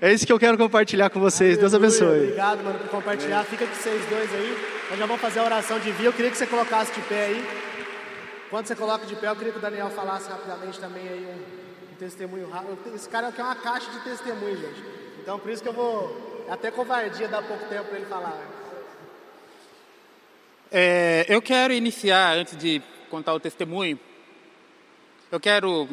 [0.00, 1.56] É isso que eu quero compartilhar com vocês.
[1.56, 2.24] Deus abençoe.
[2.24, 3.44] Obrigado, mano, por compartilhar.
[3.44, 4.56] Fica com vocês dois aí.
[4.90, 6.08] Nós já vamos fazer a oração de via.
[6.08, 7.48] Eu queria que você colocasse de pé aí.
[8.50, 11.92] Quando você coloca de pé, eu queria que o Daniel falasse rapidamente também aí um,
[11.92, 12.78] um testemunho rápido.
[12.94, 14.84] Esse cara aqui é uma caixa de testemunho, gente.
[15.22, 16.44] Então, por isso que eu vou.
[16.46, 18.38] É até covardia dar pouco tempo para ele falar.
[20.70, 23.98] É, eu quero iniciar, antes de contar o testemunho,
[25.30, 25.88] eu quero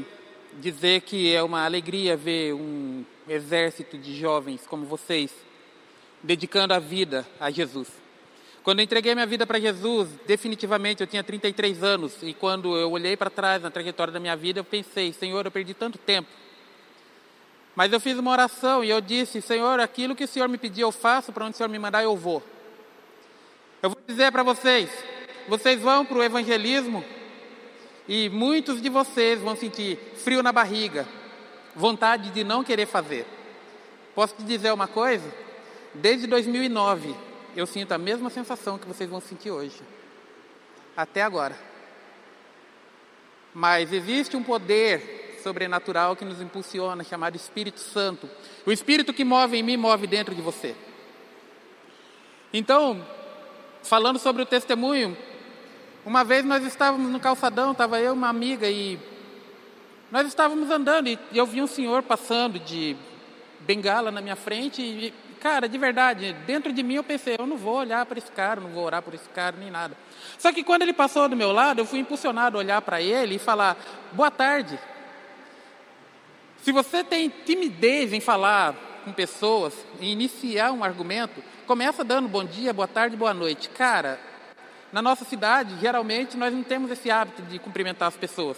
[0.60, 5.32] dizer que é uma alegria ver um exército de jovens como vocês
[6.24, 7.88] dedicando a vida a Jesus.
[8.64, 12.91] Quando eu entreguei minha vida para Jesus, definitivamente eu tinha 33 anos e quando eu
[12.91, 16.30] olhei para trás na trajetória da minha vida, eu pensei, Senhor, eu perdi tanto tempo.
[17.76, 20.88] Mas eu fiz uma oração e eu disse, Senhor, aquilo que o Senhor me pediu
[20.88, 22.41] eu faço, para onde o Senhor me mandar eu vou.
[23.84, 24.89] Eu vou dizer para vocês,
[25.45, 27.03] vocês vão para o evangelismo
[28.07, 31.05] e muitos de vocês vão sentir frio na barriga,
[31.76, 33.26] vontade de não querer fazer.
[34.15, 35.30] Posso te dizer uma coisa?
[35.93, 37.14] Desde 2009,
[37.57, 39.81] eu sinto a mesma sensação que vocês vão sentir hoje.
[40.95, 41.60] Até agora.
[43.53, 48.30] Mas existe um poder sobrenatural que nos impulsiona, chamado Espírito Santo.
[48.65, 50.73] O Espírito que move em mim, move dentro de você.
[52.53, 53.05] Então,
[53.84, 55.15] falando sobre o testemunho,
[56.05, 58.99] uma vez nós estávamos no calçadão, estava eu e uma amiga e
[60.11, 62.95] nós estávamos andando e eu vi um senhor passando de
[63.61, 67.57] bengala na minha frente e, cara, de verdade, dentro de mim eu pensei, eu não
[67.57, 69.97] vou olhar para esse cara, não vou orar por esse cara, nem nada.
[70.38, 73.35] Só que quando ele passou do meu lado, eu fui impulsionado a olhar para ele
[73.35, 73.77] e falar,
[74.11, 74.77] boa tarde.
[76.61, 82.44] Se você tem timidez em falar com pessoas, em iniciar um argumento, começa dando bom
[82.44, 83.69] dia, boa tarde, boa noite.
[83.69, 84.19] Cara,
[84.91, 88.57] na nossa cidade, geralmente, nós não temos esse hábito de cumprimentar as pessoas.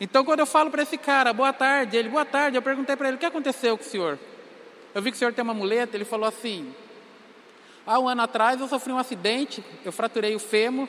[0.00, 3.08] Então, quando eu falo para esse cara, boa tarde, ele, boa tarde, eu perguntei para
[3.08, 4.18] ele, o que aconteceu com o senhor?
[4.94, 6.72] Eu vi que o senhor tem uma muleta, ele falou assim,
[7.84, 10.88] há um ano atrás eu sofri um acidente, eu fraturei o fêmur,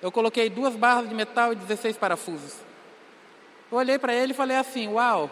[0.00, 2.54] eu coloquei duas barras de metal e 16 parafusos.
[3.70, 5.30] Eu olhei para ele e falei assim, uau,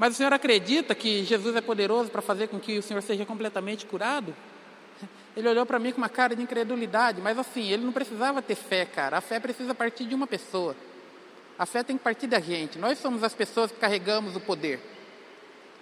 [0.00, 3.26] mas o senhor acredita que Jesus é poderoso para fazer com que o senhor seja
[3.26, 4.34] completamente curado?
[5.36, 8.54] Ele olhou para mim com uma cara de incredulidade, mas assim, ele não precisava ter
[8.54, 9.18] fé, cara.
[9.18, 10.74] A fé precisa partir de uma pessoa.
[11.58, 12.78] A fé tem que partir da gente.
[12.78, 14.80] Nós somos as pessoas que carregamos o poder.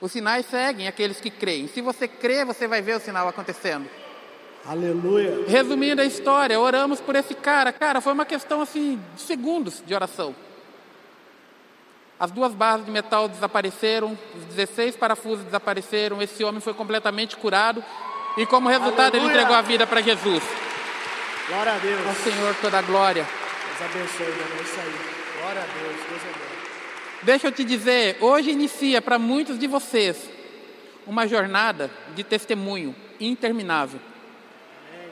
[0.00, 1.68] Os sinais seguem aqueles que creem.
[1.68, 3.88] Se você crê, você vai ver o sinal acontecendo.
[4.66, 5.44] Aleluia.
[5.46, 7.72] Resumindo a história, oramos por esse cara.
[7.72, 10.34] Cara, foi uma questão assim de segundos de oração.
[12.18, 16.20] As duas barras de metal desapareceram, os 16 parafusos desapareceram.
[16.20, 17.82] Esse homem foi completamente curado
[18.36, 19.20] e, como resultado, Aleluia.
[19.20, 20.42] ele entregou a vida para Jesus.
[21.48, 22.06] Glória a Deus.
[22.06, 23.24] Ao Senhor toda a glória.
[23.24, 24.62] Deus abençoe, meu irmão.
[24.62, 25.40] Isso aí.
[25.40, 25.96] Glória a Deus.
[26.08, 26.48] Deus é bom.
[27.22, 30.28] Deixa eu te dizer, hoje inicia para muitos de vocês
[31.06, 34.00] uma jornada de testemunho interminável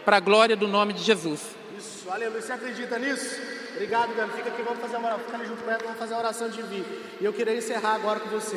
[0.05, 1.41] para a glória do nome de Jesus.
[1.77, 2.41] Isso, aleluia.
[2.41, 3.56] Você acredita nisso?
[3.77, 4.33] Obrigado, Dani.
[4.33, 5.25] Fica aqui, vamos fazer uma oração.
[5.27, 6.85] Fica ali junto com ela, vamos fazer a oração de vir.
[7.21, 8.57] E eu queria encerrar agora com você.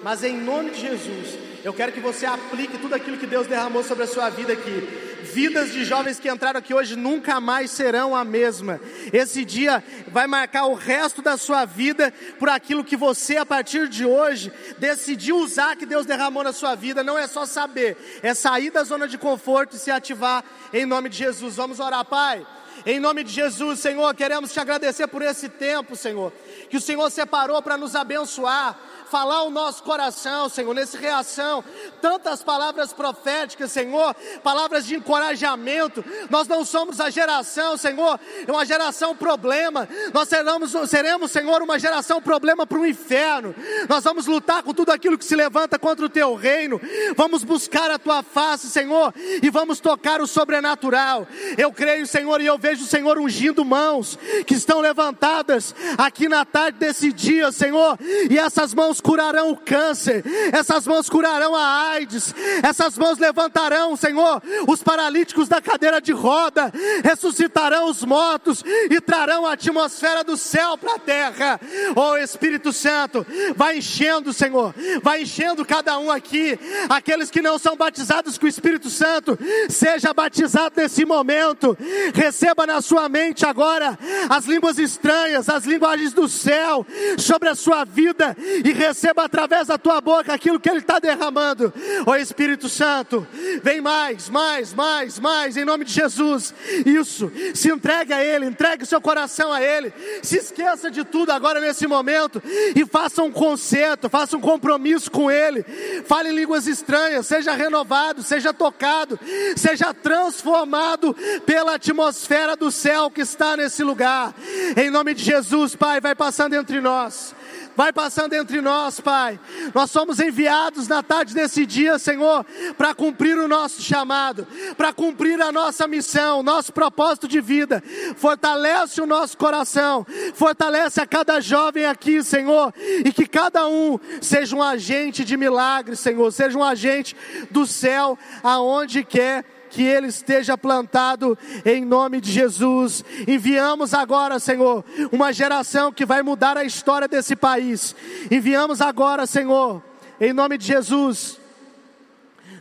[0.00, 3.82] Mas em nome de Jesus, eu quero que você aplique tudo aquilo que Deus derramou
[3.82, 5.08] sobre a sua vida aqui.
[5.24, 8.80] Vidas de jovens que entraram aqui hoje nunca mais serão a mesma.
[9.12, 13.88] Esse dia vai marcar o resto da sua vida por aquilo que você, a partir
[13.88, 17.02] de hoje, decidiu usar que Deus derramou na sua vida.
[17.02, 21.08] Não é só saber, é sair da zona de conforto e se ativar em nome
[21.08, 21.56] de Jesus.
[21.56, 22.46] Vamos orar, Pai.
[22.86, 26.32] Em nome de Jesus, Senhor, queremos te agradecer por esse tempo, Senhor,
[26.70, 28.78] que o Senhor separou para nos abençoar,
[29.10, 31.62] falar o nosso coração, Senhor, nesse reação,
[32.00, 36.02] tantas palavras proféticas, Senhor, palavras de encorajamento.
[36.30, 39.88] Nós não somos a geração, Senhor, é uma geração problema.
[40.14, 43.54] Nós seremos, seremos Senhor, uma geração problema para o inferno.
[43.88, 46.80] Nós vamos lutar com tudo aquilo que se levanta contra o teu reino.
[47.16, 49.12] Vamos buscar a tua face, Senhor,
[49.42, 51.26] e vamos tocar o sobrenatural.
[51.58, 56.44] Eu creio, Senhor, e eu vejo o Senhor ungindo mãos que estão levantadas aqui na
[56.44, 57.98] tarde desse dia, Senhor,
[58.30, 60.22] e essas mãos curarão o câncer,
[60.52, 66.72] essas mãos curarão a AIDS, essas mãos levantarão, Senhor, os paralíticos da cadeira de roda,
[67.02, 71.60] ressuscitarão os mortos e trarão a atmosfera do céu para a terra.
[71.96, 73.26] Oh Espírito Santo,
[73.56, 78.48] vai enchendo, Senhor, vai enchendo cada um aqui, aqueles que não são batizados com o
[78.48, 79.38] Espírito Santo,
[79.68, 81.76] seja batizado nesse momento,
[82.14, 86.86] receba na sua mente agora as línguas estranhas, as linguagens do céu
[87.18, 91.72] sobre a sua vida e receba através da tua boca aquilo que Ele está derramando.
[92.06, 93.26] Ó Espírito Santo,
[93.62, 96.54] vem mais, mais, mais, mais, em nome de Jesus.
[96.84, 99.92] Isso, se entregue a Ele, entregue o seu coração a Ele.
[100.22, 102.42] Se esqueça de tudo agora nesse momento
[102.74, 105.64] e faça um concerto, faça um compromisso com Ele.
[106.06, 109.18] Fale em línguas estranhas, seja renovado, seja tocado,
[109.56, 111.14] seja transformado
[111.44, 114.34] pela atmosfera do céu que está nesse lugar.
[114.76, 117.34] Em nome de Jesus, Pai, vai passando entre nós
[117.76, 119.40] vai passando entre nós, Pai.
[119.74, 122.44] Nós somos enviados na tarde desse dia, Senhor,
[122.76, 124.46] para cumprir o nosso chamado,
[124.76, 127.82] para cumprir a nossa missão, nosso propósito de vida.
[128.16, 132.72] Fortalece o nosso coração, fortalece a cada jovem aqui, Senhor,
[133.02, 137.16] e que cada um seja um agente de milagre, Senhor, seja um agente
[137.50, 143.04] do céu aonde quer que ele esteja plantado em nome de Jesus.
[143.26, 147.94] Enviamos agora, Senhor, uma geração que vai mudar a história desse país.
[148.30, 149.82] Enviamos agora, Senhor,
[150.20, 151.40] em nome de Jesus.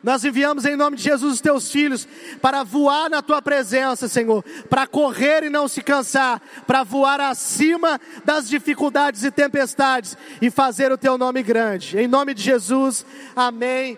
[0.01, 2.07] Nós enviamos em nome de Jesus os teus filhos
[2.41, 7.99] para voar na tua presença, Senhor, para correr e não se cansar, para voar acima
[8.23, 11.97] das dificuldades e tempestades e fazer o teu nome grande.
[11.97, 13.05] Em nome de Jesus,
[13.35, 13.97] amém.